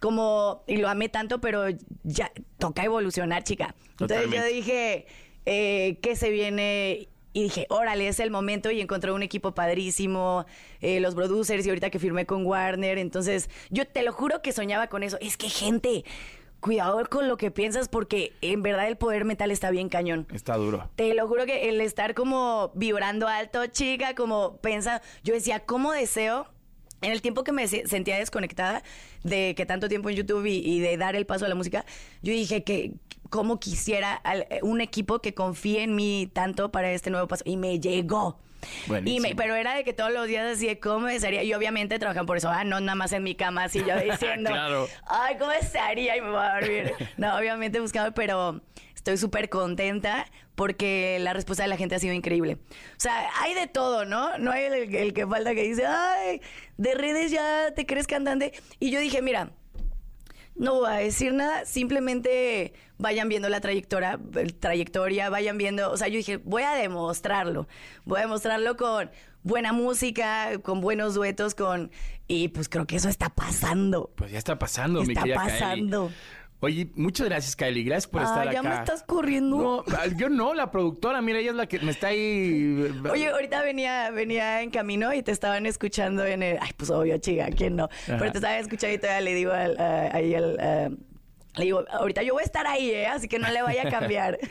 como, 0.00 0.64
y 0.66 0.78
lo 0.78 0.88
amé 0.88 1.08
tanto, 1.08 1.40
pero 1.40 1.64
ya 2.02 2.32
toca 2.58 2.82
evolucionar, 2.82 3.44
chica. 3.44 3.74
Entonces 3.98 4.30
yo 4.30 4.44
dije, 4.44 5.06
eh, 5.46 5.98
qué 6.02 6.16
se 6.16 6.30
viene. 6.30 7.08
Y 7.32 7.44
dije, 7.44 7.66
órale, 7.68 8.08
es 8.08 8.18
el 8.18 8.32
momento 8.32 8.72
y 8.72 8.80
encontré 8.80 9.12
un 9.12 9.22
equipo 9.22 9.54
padrísimo, 9.54 10.46
eh, 10.80 10.98
los 10.98 11.14
producers 11.14 11.64
y 11.64 11.68
ahorita 11.68 11.90
que 11.90 12.00
firmé 12.00 12.26
con 12.26 12.44
Warner. 12.44 12.98
Entonces, 12.98 13.48
yo 13.70 13.86
te 13.86 14.02
lo 14.02 14.12
juro 14.12 14.42
que 14.42 14.50
soñaba 14.50 14.88
con 14.88 15.04
eso. 15.04 15.16
Es 15.20 15.36
que 15.36 15.48
gente, 15.48 16.04
cuidado 16.60 17.02
con 17.08 17.26
lo 17.28 17.36
que 17.36 17.50
piensas 17.50 17.88
porque 17.88 18.32
en 18.42 18.62
verdad 18.62 18.86
el 18.88 18.96
poder 18.96 19.24
mental 19.24 19.50
está 19.50 19.70
bien 19.70 19.88
cañón. 19.88 20.26
Está 20.32 20.56
duro. 20.56 20.88
Te 20.96 21.14
lo 21.14 21.26
juro 21.26 21.46
que 21.46 21.68
el 21.68 21.80
estar 21.80 22.14
como 22.14 22.70
vibrando 22.74 23.28
alto, 23.28 23.66
chica, 23.66 24.14
como 24.14 24.56
pensa, 24.58 25.00
yo 25.24 25.34
decía, 25.34 25.60
¿cómo 25.60 25.92
deseo? 25.92 26.46
En 27.02 27.12
el 27.12 27.22
tiempo 27.22 27.44
que 27.44 27.52
me 27.52 27.66
se- 27.66 27.86
sentía 27.86 28.18
desconectada 28.18 28.82
de 29.24 29.54
que 29.56 29.64
tanto 29.64 29.88
tiempo 29.88 30.10
en 30.10 30.16
YouTube 30.16 30.44
y, 30.44 30.56
y 30.58 30.80
de 30.80 30.98
dar 30.98 31.16
el 31.16 31.24
paso 31.24 31.46
a 31.46 31.48
la 31.48 31.54
música, 31.54 31.86
yo 32.20 32.32
dije 32.32 32.62
que 32.62 32.92
cómo 33.30 33.58
quisiera 33.58 34.12
al- 34.14 34.46
un 34.60 34.82
equipo 34.82 35.20
que 35.20 35.32
confíe 35.32 35.82
en 35.82 35.94
mí 35.94 36.28
tanto 36.30 36.70
para 36.70 36.92
este 36.92 37.08
nuevo 37.10 37.26
paso. 37.26 37.42
Y 37.46 37.56
me 37.56 37.80
llegó. 37.80 38.38
Buenísimo. 38.86 39.26
Y 39.26 39.30
me- 39.30 39.34
pero 39.36 39.54
era 39.54 39.74
de 39.74 39.84
que 39.84 39.92
todos 39.92 40.12
los 40.12 40.26
días 40.26 40.56
así 40.56 40.66
de 40.66 40.78
cómo 40.78 41.08
estaría. 41.08 41.42
Y 41.42 41.52
obviamente 41.54 41.98
trabajan 41.98 42.26
por 42.26 42.36
eso. 42.36 42.48
Ah, 42.50 42.64
no, 42.64 42.80
nada 42.80 42.94
más 42.94 43.12
en 43.12 43.22
mi 43.22 43.34
cama, 43.34 43.64
así 43.64 43.80
yo 43.86 43.96
diciendo. 44.00 44.50
Claro. 44.50 44.88
Ay, 45.06 45.36
¿cómo 45.38 45.52
estaría? 45.52 46.16
Y 46.16 46.20
me 46.20 46.30
voy 46.30 46.40
a 46.42 46.54
dormir. 46.60 46.92
No, 47.16 47.36
obviamente 47.36 47.80
buscando, 47.80 48.12
pero 48.14 48.60
estoy 48.94 49.16
súper 49.16 49.48
contenta 49.48 50.26
porque 50.54 51.16
la 51.20 51.32
respuesta 51.32 51.62
de 51.62 51.70
la 51.70 51.78
gente 51.78 51.94
ha 51.94 51.98
sido 51.98 52.12
increíble. 52.12 52.58
O 52.70 52.98
sea, 53.00 53.30
hay 53.40 53.54
de 53.54 53.66
todo, 53.66 54.04
¿no? 54.04 54.36
No 54.36 54.50
hay 54.52 54.64
el, 54.64 54.94
el 54.94 55.14
que 55.14 55.26
falta 55.26 55.54
que 55.54 55.62
dice, 55.62 55.86
ay, 55.86 56.42
de 56.76 56.94
redes 56.94 57.30
ya 57.30 57.72
te 57.74 57.86
crees 57.86 58.06
cantante. 58.06 58.52
Y 58.78 58.90
yo 58.90 59.00
dije, 59.00 59.22
mira, 59.22 59.52
no 60.56 60.74
voy 60.74 60.90
a 60.90 60.96
decir 60.96 61.32
nada, 61.32 61.64
simplemente 61.64 62.74
vayan 63.00 63.28
viendo 63.28 63.48
la 63.48 63.60
trayectoria, 63.60 64.18
trayectoria, 64.60 65.30
vayan 65.30 65.58
viendo, 65.58 65.90
o 65.90 65.96
sea, 65.96 66.08
yo 66.08 66.16
dije, 66.16 66.36
voy 66.38 66.62
a 66.62 66.72
demostrarlo, 66.74 67.66
voy 68.04 68.18
a 68.18 68.22
demostrarlo 68.22 68.76
con 68.76 69.10
buena 69.42 69.72
música, 69.72 70.58
con 70.62 70.80
buenos 70.80 71.14
duetos, 71.14 71.54
con 71.54 71.90
y 72.28 72.48
pues 72.48 72.68
creo 72.68 72.86
que 72.86 72.96
eso 72.96 73.08
está 73.08 73.28
pasando. 73.30 74.12
Pues 74.16 74.30
ya 74.30 74.38
está 74.38 74.58
pasando, 74.58 75.02
mi 75.02 75.14
Está 75.14 75.22
querida 75.22 75.40
Kylie. 75.42 75.52
pasando. 75.60 76.10
Oye, 76.62 76.90
muchas 76.94 77.26
gracias, 77.26 77.56
Kylie. 77.56 77.84
Gracias 77.84 78.06
por 78.06 78.20
Ah, 78.20 78.24
estar 78.26 78.52
ya 78.52 78.60
acá. 78.60 78.68
me 78.68 78.74
estás 78.74 79.02
corriendo. 79.02 79.82
No, 79.88 80.06
yo 80.18 80.28
no, 80.28 80.52
la 80.52 80.70
productora, 80.70 81.22
mira, 81.22 81.38
ella 81.38 81.50
es 81.52 81.56
la 81.56 81.66
que 81.66 81.78
me 81.78 81.90
está 81.90 82.08
ahí. 82.08 82.86
Oye, 83.10 83.28
ahorita 83.30 83.62
venía, 83.62 84.10
venía 84.10 84.60
en 84.60 84.70
camino 84.70 85.14
y 85.14 85.22
te 85.22 85.32
estaban 85.32 85.64
escuchando 85.64 86.26
en 86.26 86.42
el. 86.42 86.58
Ay, 86.60 86.72
pues 86.76 86.90
obvio, 86.90 87.16
chica, 87.16 87.48
¿quién 87.56 87.76
no? 87.76 87.88
Pero 88.06 88.30
te 88.30 88.36
estaban 88.38 88.58
escuchando 88.58 88.94
y 88.94 88.98
todavía 88.98 89.20
le 89.22 89.34
digo 89.34 89.52
al, 89.52 89.80
ahí 90.12 90.34
al. 90.34 90.60
a- 90.60 90.90
le 91.56 91.64
digo, 91.64 91.84
ahorita 91.90 92.22
yo 92.22 92.34
voy 92.34 92.42
a 92.42 92.46
estar 92.46 92.66
ahí, 92.66 92.90
¿eh? 92.90 93.06
Así 93.06 93.28
que 93.28 93.38
no 93.38 93.50
le 93.50 93.62
vaya 93.62 93.82
a 93.86 93.90
cambiar. 93.90 94.38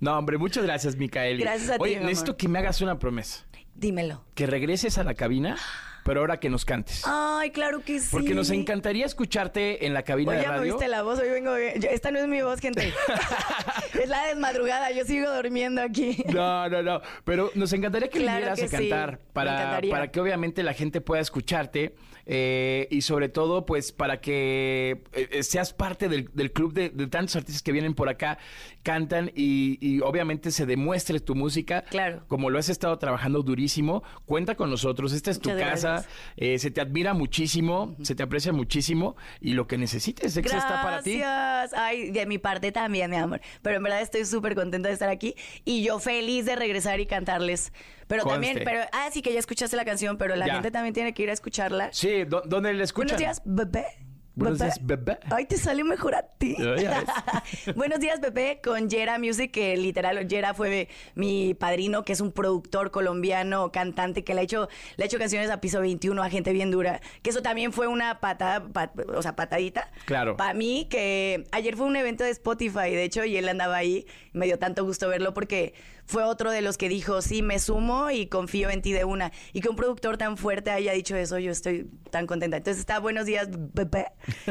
No, 0.00 0.16
hombre, 0.16 0.38
muchas 0.38 0.64
gracias, 0.64 0.96
Micaeli. 0.96 1.42
Gracias 1.42 1.68
a 1.68 1.74
ti, 1.74 1.82
Oye, 1.82 1.96
amor. 1.96 2.08
necesito 2.08 2.34
que 2.34 2.48
me 2.48 2.58
hagas 2.58 2.80
una 2.80 2.98
promesa. 2.98 3.44
Dímelo. 3.74 4.24
Que 4.34 4.46
regreses 4.46 4.96
a 4.96 5.04
la 5.04 5.12
cabina, 5.12 5.58
pero 6.06 6.20
ahora 6.20 6.40
que 6.40 6.48
nos 6.48 6.64
cantes. 6.64 7.02
Ay, 7.04 7.50
claro 7.50 7.80
que 7.84 8.00
sí. 8.00 8.08
Porque 8.10 8.32
nos 8.34 8.48
encantaría 8.48 9.04
escucharte 9.04 9.84
en 9.84 9.92
la 9.92 10.02
cabina 10.02 10.30
Oye, 10.30 10.38
de 10.38 10.44
ya 10.46 10.52
me 10.52 10.56
radio. 10.60 10.72
viste 10.72 10.88
la 10.88 11.02
voz, 11.02 11.18
hoy 11.20 11.28
vengo 11.28 11.54
bien. 11.54 11.82
Yo- 11.82 11.90
esta 11.90 12.10
no 12.10 12.18
es 12.18 12.26
mi 12.28 12.40
voz, 12.40 12.60
gente. 12.60 12.94
es 14.02 14.08
la 14.08 14.24
desmadrugada, 14.28 14.90
yo 14.90 15.04
sigo 15.04 15.30
durmiendo 15.34 15.82
aquí. 15.82 16.24
No, 16.32 16.66
no, 16.70 16.82
no. 16.82 17.02
Pero 17.24 17.50
nos 17.54 17.70
encantaría 17.74 18.08
que 18.08 18.20
Claro 18.20 18.38
vinieras 18.38 18.58
que 18.58 18.64
a 18.64 18.70
cantar 18.78 19.18
para, 19.34 19.80
para 19.90 20.10
que 20.10 20.18
obviamente 20.18 20.62
la 20.62 20.72
gente 20.72 21.02
pueda 21.02 21.20
escucharte 21.20 21.94
eh, 22.32 22.86
y 22.92 23.02
sobre 23.02 23.28
todo 23.28 23.66
pues 23.66 23.90
para 23.90 24.20
que 24.20 25.02
eh, 25.12 25.42
seas 25.42 25.72
parte 25.72 26.08
del, 26.08 26.30
del 26.32 26.52
club 26.52 26.72
de, 26.72 26.90
de 26.90 27.08
tantos 27.08 27.34
artistas 27.34 27.60
que 27.60 27.72
vienen 27.72 27.94
por 27.94 28.08
acá, 28.08 28.38
cantan 28.84 29.32
y, 29.34 29.78
y 29.80 30.00
obviamente 30.00 30.52
se 30.52 30.64
demuestre 30.64 31.18
tu 31.18 31.34
música. 31.34 31.82
Claro. 31.90 32.22
Como 32.28 32.48
lo 32.48 32.60
has 32.60 32.68
estado 32.68 32.96
trabajando 32.98 33.42
durísimo, 33.42 34.04
cuenta 34.26 34.54
con 34.54 34.70
nosotros. 34.70 35.12
Esta 35.12 35.32
es 35.32 35.40
tu 35.40 35.50
casa. 35.50 36.06
eh, 36.36 36.60
se 36.60 36.70
te 36.70 36.80
admira 36.80 37.14
muchísimo, 37.14 37.96
se 38.00 38.14
te 38.14 38.22
aprecia 38.22 38.52
muchísimo 38.52 39.16
y 39.40 39.54
lo 39.54 39.66
que 39.66 39.76
necesites, 39.76 40.36
Exa 40.36 40.58
está 40.58 40.82
para 40.82 41.02
ti. 41.02 41.18
Gracias. 41.18 41.74
Ay, 41.78 42.12
de 42.12 42.26
mi 42.26 42.38
parte 42.38 42.70
también, 42.70 43.10
mi 43.10 43.16
amor. 43.16 43.40
Pero 43.60 43.76
en 43.76 43.82
verdad 43.82 44.02
estoy 44.02 44.24
súper 44.24 44.54
contenta 44.54 44.88
de 44.88 44.94
estar 44.94 45.08
aquí 45.08 45.34
y 45.64 45.82
yo 45.82 45.98
feliz 45.98 46.46
de 46.46 46.54
regresar 46.54 47.00
y 47.00 47.06
cantarles. 47.06 47.72
Pero 48.10 48.24
Conste. 48.24 48.34
también, 48.46 48.60
pero, 48.64 48.80
ah, 48.92 49.08
sí 49.12 49.22
que 49.22 49.32
ya 49.32 49.38
escuchaste 49.38 49.76
la 49.76 49.84
canción, 49.84 50.18
pero 50.18 50.34
la 50.36 50.46
Ya. 50.46 50.54
gente 50.54 50.70
también 50.72 50.92
tiene 50.92 51.14
que 51.14 51.22
ir 51.22 51.30
a 51.30 51.32
escucharla. 51.32 51.90
Sí, 51.92 52.24
¿dó- 52.24 52.42
¿dónde 52.44 52.74
le 52.74 52.82
escuchan? 52.84 53.16
Buenos 53.16 53.20
días, 53.20 53.42
bebé. 53.44 53.86
Buenos 54.34 54.58
días, 54.58 54.78
bebé. 54.84 55.18
Ay, 55.30 55.44
te 55.44 55.56
sale 55.58 55.84
mejor 55.84 56.14
a 56.14 56.22
ti. 56.22 56.56
Buenos 57.76 58.00
días, 58.00 58.20
Pepe, 58.20 58.60
con 58.64 58.88
Yera 58.88 59.18
Music, 59.18 59.50
que 59.50 59.76
literal, 59.76 60.26
Yera 60.28 60.54
fue 60.54 60.88
mi 61.14 61.52
padrino, 61.54 62.04
que 62.04 62.12
es 62.12 62.20
un 62.20 62.32
productor 62.32 62.90
colombiano, 62.90 63.70
cantante, 63.72 64.24
que 64.24 64.34
le 64.34 64.40
ha 64.40 64.44
hecho, 64.44 64.68
le 64.96 65.04
ha 65.04 65.06
hecho 65.06 65.18
canciones 65.18 65.50
a 65.50 65.60
piso 65.60 65.80
21, 65.80 66.22
a 66.22 66.30
gente 66.30 66.52
bien 66.52 66.70
dura. 66.70 67.00
Que 67.22 67.30
eso 67.30 67.42
también 67.42 67.72
fue 67.72 67.86
una 67.86 68.20
patada, 68.20 68.66
pa- 68.72 68.92
o 69.14 69.20
sea, 69.22 69.36
patadita. 69.36 69.90
Claro. 70.06 70.36
Para 70.36 70.54
mí, 70.54 70.86
que 70.90 71.44
ayer 71.52 71.76
fue 71.76 71.86
un 71.86 71.96
evento 71.96 72.24
de 72.24 72.30
Spotify, 72.30 72.90
de 72.90 73.04
hecho, 73.04 73.24
y 73.24 73.36
él 73.36 73.48
andaba 73.48 73.76
ahí. 73.76 74.06
Me 74.32 74.46
dio 74.46 74.58
tanto 74.58 74.84
gusto 74.84 75.08
verlo 75.08 75.34
porque 75.34 75.74
fue 76.10 76.24
otro 76.24 76.50
de 76.50 76.60
los 76.60 76.76
que 76.76 76.88
dijo, 76.88 77.22
sí, 77.22 77.40
me 77.40 77.60
sumo 77.60 78.10
y 78.10 78.26
confío 78.26 78.68
en 78.68 78.82
ti 78.82 78.92
de 78.92 79.04
una. 79.04 79.30
Y 79.52 79.60
que 79.60 79.68
un 79.68 79.76
productor 79.76 80.16
tan 80.18 80.36
fuerte 80.36 80.72
haya 80.72 80.92
dicho 80.92 81.14
eso, 81.16 81.38
yo 81.38 81.52
estoy 81.52 81.88
tan 82.10 82.26
contenta. 82.26 82.56
Entonces 82.56 82.80
está 82.80 82.98
Buenos 82.98 83.26
Días, 83.26 83.48
bebé, 83.50 84.06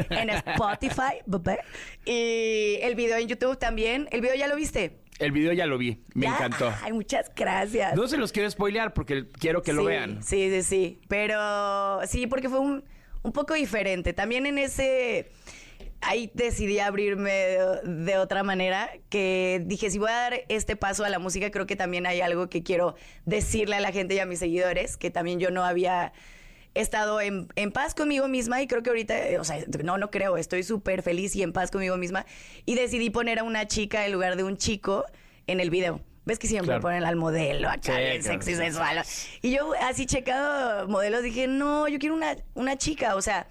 en 0.08 0.30
Spotify, 0.30 1.20
bebé. 1.26 1.58
Y 2.06 2.78
el 2.80 2.94
video 2.94 3.18
en 3.18 3.28
YouTube 3.28 3.58
también. 3.58 4.08
¿El 4.10 4.22
video 4.22 4.34
ya 4.34 4.48
lo 4.48 4.56
viste? 4.56 5.00
El 5.18 5.32
video 5.32 5.52
ya 5.52 5.66
lo 5.66 5.76
vi, 5.76 6.02
me 6.14 6.24
¿Ya? 6.24 6.36
encantó. 6.36 6.72
Ay, 6.82 6.94
muchas 6.94 7.30
gracias. 7.36 7.94
No 7.94 8.08
se 8.08 8.16
los 8.16 8.32
quiero 8.32 8.50
spoilear 8.50 8.94
porque 8.94 9.28
quiero 9.28 9.60
que 9.60 9.74
lo 9.74 9.84
vean. 9.84 10.22
Sí, 10.22 10.48
sí, 10.50 10.62
sí. 10.62 10.98
Pero 11.08 12.00
sí, 12.06 12.26
porque 12.26 12.48
fue 12.48 12.60
un, 12.60 12.84
un 13.22 13.32
poco 13.32 13.52
diferente. 13.52 14.14
También 14.14 14.46
en 14.46 14.56
ese. 14.56 15.30
Ahí 16.02 16.30
decidí 16.34 16.78
abrirme 16.78 17.30
de, 17.30 17.80
de 17.84 18.16
otra 18.18 18.42
manera, 18.42 18.90
que 19.10 19.62
dije, 19.66 19.90
si 19.90 19.98
voy 19.98 20.10
a 20.10 20.14
dar 20.14 20.40
este 20.48 20.74
paso 20.74 21.04
a 21.04 21.10
la 21.10 21.18
música, 21.18 21.50
creo 21.50 21.66
que 21.66 21.76
también 21.76 22.06
hay 22.06 22.22
algo 22.22 22.48
que 22.48 22.62
quiero 22.62 22.94
decirle 23.26 23.76
a 23.76 23.80
la 23.80 23.92
gente 23.92 24.14
y 24.14 24.18
a 24.18 24.24
mis 24.26 24.38
seguidores, 24.38 24.96
que 24.96 25.10
también 25.10 25.40
yo 25.40 25.50
no 25.50 25.62
había 25.64 26.12
estado 26.74 27.20
en, 27.20 27.48
en 27.56 27.72
paz 27.72 27.94
conmigo 27.94 28.28
misma 28.28 28.62
y 28.62 28.66
creo 28.66 28.82
que 28.82 28.90
ahorita, 28.90 29.14
o 29.40 29.44
sea, 29.44 29.58
no, 29.82 29.98
no 29.98 30.10
creo, 30.10 30.36
estoy 30.36 30.62
súper 30.62 31.02
feliz 31.02 31.34
y 31.36 31.42
en 31.42 31.52
paz 31.52 31.70
conmigo 31.70 31.96
misma 31.96 32.24
y 32.64 32.76
decidí 32.76 33.10
poner 33.10 33.40
a 33.40 33.42
una 33.42 33.66
chica 33.66 34.06
en 34.06 34.12
lugar 34.12 34.36
de 34.36 34.44
un 34.44 34.56
chico 34.56 35.04
en 35.48 35.60
el 35.60 35.68
video. 35.68 36.00
¿Ves 36.26 36.38
que 36.38 36.46
siempre 36.46 36.68
Claro. 36.68 36.82
ponen 36.82 37.02
al 37.04 37.16
modelo 37.16 37.68
acá, 37.68 37.80
Sí, 37.80 37.90
claro. 37.92 38.22
sexy, 38.22 38.54
sensual? 38.54 39.02
Y 39.42 39.50
yo 39.50 39.72
así 39.82 40.06
checado 40.06 40.86
modelos 40.88 41.22
dije, 41.22 41.48
no, 41.48 41.88
yo 41.88 41.98
quiero 41.98 42.14
una, 42.14 42.36
una 42.54 42.76
chica, 42.76 43.16
o 43.16 43.22
sea, 43.22 43.48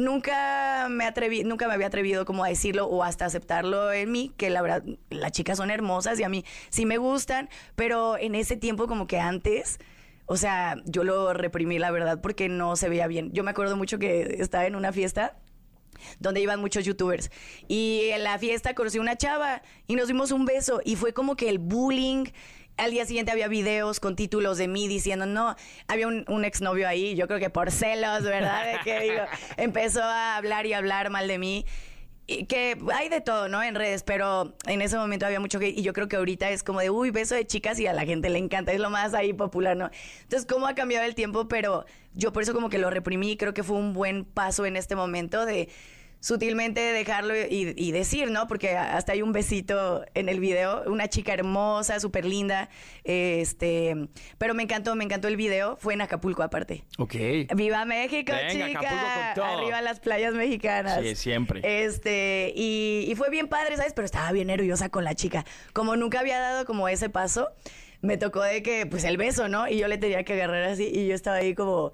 nunca 0.00 0.88
me 0.90 1.04
atreví, 1.04 1.44
nunca 1.44 1.68
me 1.68 1.74
había 1.74 1.86
atrevido 1.86 2.24
como 2.24 2.44
a 2.44 2.48
decirlo 2.48 2.86
o 2.86 3.02
hasta 3.02 3.26
aceptarlo 3.26 3.92
en 3.92 4.10
mí, 4.10 4.32
que 4.36 4.50
la 4.50 4.62
verdad, 4.62 4.82
las 5.10 5.32
chicas 5.32 5.58
son 5.58 5.70
hermosas 5.70 6.18
y 6.18 6.24
a 6.24 6.28
mí 6.28 6.44
sí 6.68 6.86
me 6.86 6.98
gustan, 6.98 7.48
pero 7.76 8.18
en 8.18 8.34
ese 8.34 8.56
tiempo 8.56 8.86
como 8.86 9.06
que 9.06 9.18
antes... 9.18 9.78
O 10.32 10.36
sea, 10.36 10.76
yo 10.84 11.02
lo 11.02 11.32
reprimí, 11.32 11.80
la 11.80 11.90
verdad, 11.90 12.20
porque 12.20 12.48
no 12.48 12.76
se 12.76 12.88
veía 12.88 13.08
bien. 13.08 13.32
Yo 13.32 13.42
me 13.42 13.50
acuerdo 13.50 13.76
mucho 13.76 13.98
que 13.98 14.36
estaba 14.38 14.64
en 14.64 14.76
una 14.76 14.92
fiesta 14.92 15.36
donde 16.18 16.40
iban 16.40 16.60
muchos 16.60 16.84
youtubers. 16.84 17.30
Y 17.68 18.10
en 18.12 18.24
la 18.24 18.38
fiesta 18.38 18.74
conocí 18.74 18.98
una 18.98 19.16
chava 19.16 19.62
y 19.86 19.96
nos 19.96 20.08
dimos 20.08 20.30
un 20.30 20.44
beso 20.44 20.80
y 20.84 20.96
fue 20.96 21.12
como 21.12 21.36
que 21.36 21.48
el 21.48 21.58
bullying. 21.58 22.26
Al 22.80 22.92
día 22.92 23.04
siguiente 23.04 23.30
había 23.30 23.46
videos 23.48 24.00
con 24.00 24.16
títulos 24.16 24.56
de 24.56 24.66
mí 24.66 24.88
diciendo, 24.88 25.26
no, 25.26 25.54
había 25.86 26.08
un, 26.08 26.24
un 26.28 26.44
exnovio 26.46 26.88
ahí, 26.88 27.14
yo 27.14 27.26
creo 27.26 27.38
que 27.38 27.50
por 27.50 27.70
celos, 27.70 28.22
¿verdad? 28.22 28.64
De 28.64 28.78
que 28.82 29.00
digo, 29.00 29.22
empezó 29.58 30.02
a 30.02 30.36
hablar 30.36 30.64
y 30.64 30.72
hablar 30.72 31.10
mal 31.10 31.28
de 31.28 31.38
mí. 31.38 31.66
Y 32.26 32.46
que 32.46 32.78
hay 32.94 33.08
de 33.08 33.20
todo, 33.20 33.48
¿no? 33.48 33.60
En 33.60 33.74
redes, 33.74 34.04
pero 34.04 34.54
en 34.66 34.82
ese 34.82 34.96
momento 34.96 35.26
había 35.26 35.40
mucho 35.40 35.58
que... 35.58 35.68
Y 35.68 35.82
yo 35.82 35.92
creo 35.92 36.06
que 36.06 36.14
ahorita 36.14 36.48
es 36.50 36.62
como 36.62 36.78
de, 36.78 36.88
uy, 36.88 37.10
beso 37.10 37.34
de 37.34 37.44
chicas 37.44 37.78
y 37.80 37.88
a 37.88 37.92
la 37.92 38.04
gente 38.04 38.30
le 38.30 38.38
encanta, 38.38 38.72
es 38.72 38.78
lo 38.78 38.88
más 38.88 39.14
ahí 39.14 39.32
popular, 39.32 39.76
¿no? 39.76 39.90
Entonces, 40.22 40.46
¿cómo 40.46 40.68
ha 40.68 40.74
cambiado 40.76 41.04
el 41.04 41.16
tiempo? 41.16 41.48
Pero 41.48 41.84
yo 42.14 42.32
por 42.32 42.44
eso 42.44 42.54
como 42.54 42.70
que 42.70 42.78
lo 42.78 42.88
reprimí 42.88 43.32
y 43.32 43.36
creo 43.36 43.52
que 43.52 43.64
fue 43.64 43.76
un 43.76 43.92
buen 43.92 44.24
paso 44.24 44.64
en 44.64 44.76
este 44.76 44.94
momento 44.94 45.44
de 45.44 45.68
sutilmente 46.20 46.80
dejarlo 46.80 47.34
y, 47.34 47.74
y 47.76 47.92
decir, 47.92 48.30
¿no? 48.30 48.46
Porque 48.46 48.76
hasta 48.76 49.12
hay 49.12 49.22
un 49.22 49.32
besito 49.32 50.04
en 50.14 50.28
el 50.28 50.38
video, 50.38 50.84
una 50.86 51.08
chica 51.08 51.32
hermosa, 51.32 51.98
súper 51.98 52.24
linda, 52.24 52.68
este, 53.04 54.08
pero 54.38 54.54
me 54.54 54.62
encantó, 54.62 54.94
me 54.94 55.04
encantó 55.04 55.28
el 55.28 55.36
video, 55.36 55.76
fue 55.78 55.94
en 55.94 56.02
Acapulco 56.02 56.42
aparte. 56.42 56.84
Ok. 56.98 57.14
¡Viva 57.56 57.84
México, 57.84 58.32
Venga, 58.32 58.48
chica! 58.50 58.80
Acapulco 58.80 59.04
con 59.04 59.34
todo. 59.34 59.44
Arriba 59.44 59.80
las 59.80 60.00
playas 60.00 60.34
mexicanas. 60.34 61.00
Sí, 61.02 61.16
siempre. 61.16 61.60
Este, 61.64 62.52
y, 62.54 63.06
y 63.08 63.14
fue 63.14 63.30
bien 63.30 63.48
padre, 63.48 63.76
¿sabes? 63.76 63.94
Pero 63.94 64.04
estaba 64.04 64.30
bien 64.32 64.48
nerviosa 64.48 64.90
con 64.90 65.04
la 65.04 65.14
chica. 65.14 65.44
Como 65.72 65.96
nunca 65.96 66.20
había 66.20 66.38
dado 66.38 66.66
como 66.66 66.88
ese 66.88 67.08
paso, 67.08 67.48
me 68.02 68.16
tocó 68.18 68.42
de 68.42 68.62
que, 68.62 68.86
pues 68.86 69.04
el 69.04 69.16
beso, 69.16 69.48
¿no? 69.48 69.68
Y 69.68 69.78
yo 69.78 69.88
le 69.88 69.98
tenía 69.98 70.22
que 70.24 70.34
agarrar 70.34 70.64
así 70.64 70.90
y 70.92 71.08
yo 71.08 71.14
estaba 71.14 71.36
ahí 71.38 71.54
como 71.54 71.92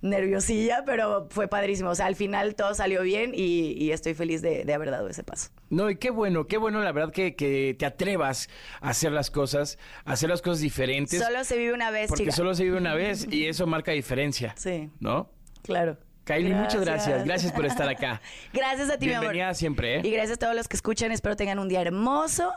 nerviosilla, 0.00 0.84
pero 0.84 1.26
fue 1.30 1.48
padrísimo. 1.48 1.90
O 1.90 1.94
sea, 1.94 2.06
al 2.06 2.16
final 2.16 2.54
todo 2.54 2.74
salió 2.74 3.02
bien 3.02 3.32
y, 3.34 3.72
y 3.72 3.92
estoy 3.92 4.14
feliz 4.14 4.42
de, 4.42 4.64
de 4.64 4.74
haber 4.74 4.90
dado 4.90 5.08
ese 5.08 5.24
paso. 5.24 5.50
No, 5.70 5.90
y 5.90 5.96
qué 5.96 6.10
bueno, 6.10 6.46
qué 6.46 6.56
bueno 6.56 6.80
la 6.82 6.92
verdad 6.92 7.12
que, 7.12 7.34
que 7.34 7.74
te 7.78 7.86
atrevas 7.86 8.48
a 8.80 8.90
hacer 8.90 9.12
las 9.12 9.30
cosas, 9.30 9.78
a 10.04 10.12
hacer 10.12 10.28
las 10.28 10.42
cosas 10.42 10.60
diferentes. 10.60 11.22
Solo 11.22 11.44
se 11.44 11.56
vive 11.58 11.72
una 11.72 11.90
vez, 11.90 12.08
porque 12.08 12.24
chica. 12.24 12.36
solo 12.36 12.54
se 12.54 12.64
vive 12.64 12.76
una 12.76 12.94
vez 12.94 13.26
y 13.30 13.46
eso 13.48 13.66
marca 13.66 13.92
diferencia. 13.92 14.54
Sí. 14.56 14.90
¿No? 15.00 15.30
Claro. 15.62 15.98
Kylie, 16.24 16.54
muchas 16.54 16.82
gracias. 16.82 17.24
Gracias 17.24 17.52
por 17.52 17.64
estar 17.64 17.88
acá. 17.88 18.20
Gracias 18.52 18.90
a 18.90 18.98
ti, 18.98 19.06
mi 19.06 19.12
amor. 19.14 19.30
Bienvenida 19.30 19.54
siempre, 19.54 19.96
¿eh? 19.96 20.00
Y 20.04 20.10
gracias 20.10 20.36
a 20.36 20.38
todos 20.40 20.54
los 20.54 20.68
que 20.68 20.76
escuchan. 20.76 21.10
Espero 21.10 21.36
tengan 21.36 21.58
un 21.58 21.68
día 21.68 21.80
hermoso. 21.80 22.52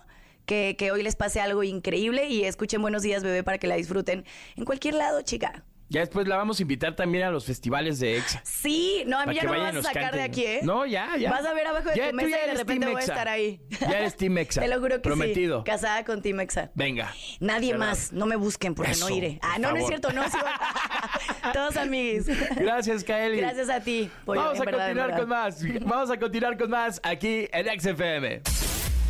Que, 0.46 0.76
que 0.78 0.92
hoy 0.92 1.04
les 1.04 1.16
pase 1.16 1.40
algo 1.40 1.64
increíble 1.64 2.28
y 2.28 2.44
escuchen 2.44 2.82
Buenos 2.82 3.04
Días, 3.04 3.24
bebé, 3.24 3.44
para 3.44 3.60
que 3.60 3.68
la 3.68 3.76
disfruten 3.76 4.26
en 4.58 4.66
cualquier 4.66 4.96
lado, 4.96 5.22
chica. 5.22 5.64
Ya 5.92 6.00
después 6.00 6.26
la 6.26 6.38
vamos 6.38 6.58
a 6.58 6.62
invitar 6.62 6.96
también 6.96 7.26
a 7.26 7.32
los 7.32 7.44
festivales 7.46 8.00
de 8.00 8.16
EXA. 8.16 8.42
Sí, 8.46 9.04
no, 9.08 9.20
a 9.20 9.26
mí 9.26 9.36
ya 9.36 9.44
no 9.44 9.52
me 9.52 9.60
vas 9.60 9.76
a 9.76 9.84
sacar 9.84 10.16
de 10.16 10.22
aquí, 10.22 10.46
¿eh? 10.46 10.62
No, 10.64 10.86
ya, 10.86 11.18
ya. 11.18 11.30
Vas 11.30 11.46
a 11.46 11.52
ver 11.54 11.68
abajo 11.68 11.90
de 11.90 11.96
Ya, 11.98 12.10
tu 12.12 12.16
mesa 12.16 12.30
ya 12.30 12.46
y 12.46 12.48
de 12.48 12.56
repente 12.56 12.86
voy 12.86 12.96
a 12.96 13.00
Exa. 13.00 13.12
estar 13.14 13.28
ahí. 13.28 13.60
Ya 13.82 13.98
eres 14.00 14.16
Team 14.16 14.38
Exa. 14.38 14.62
Te 14.62 14.70
lo 14.70 14.80
juro 14.80 14.96
que 14.96 15.00
Prometido. 15.02 15.60
sí. 15.60 15.64
Casada 15.66 16.06
con 16.06 16.22
Team 16.22 16.40
Exa. 16.40 16.72
Venga. 16.76 17.14
Nadie 17.42 17.76
más, 17.76 18.14
no 18.14 18.26
me 18.26 18.38
busquen 18.38 18.74
porque 18.74 18.92
Eso, 18.92 19.10
no 19.10 19.14
iré. 19.16 19.38
Ah, 19.42 19.58
no, 19.60 19.72
no 19.72 19.78
es 19.80 19.88
cierto, 19.88 20.14
no. 20.14 20.24
sí 20.30 20.38
va- 20.42 21.52
Todos 21.54 21.76
amiguis. 21.76 22.26
Gracias, 22.56 23.04
Kaeli. 23.04 23.40
Gracias 23.40 23.70
a 23.70 23.82
ti. 23.82 24.10
pollo, 24.24 24.40
Vamos 24.44 24.62
a 24.62 24.64
verdad, 24.64 24.80
continuar 24.88 25.20
con 25.20 25.28
más. 25.28 25.62
Vamos 25.82 26.10
a 26.10 26.18
continuar 26.18 26.58
con 26.58 26.70
más 26.70 27.02
aquí 27.04 27.50
en 27.52 27.80
XFM. 27.82 28.42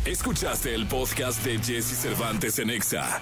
Escuchaste 0.04 0.74
el 0.74 0.86
podcast 0.86 1.44
de 1.44 1.58
Jesse 1.58 1.96
Cervantes 1.96 2.58
en 2.58 2.70
Exa. 2.70 3.20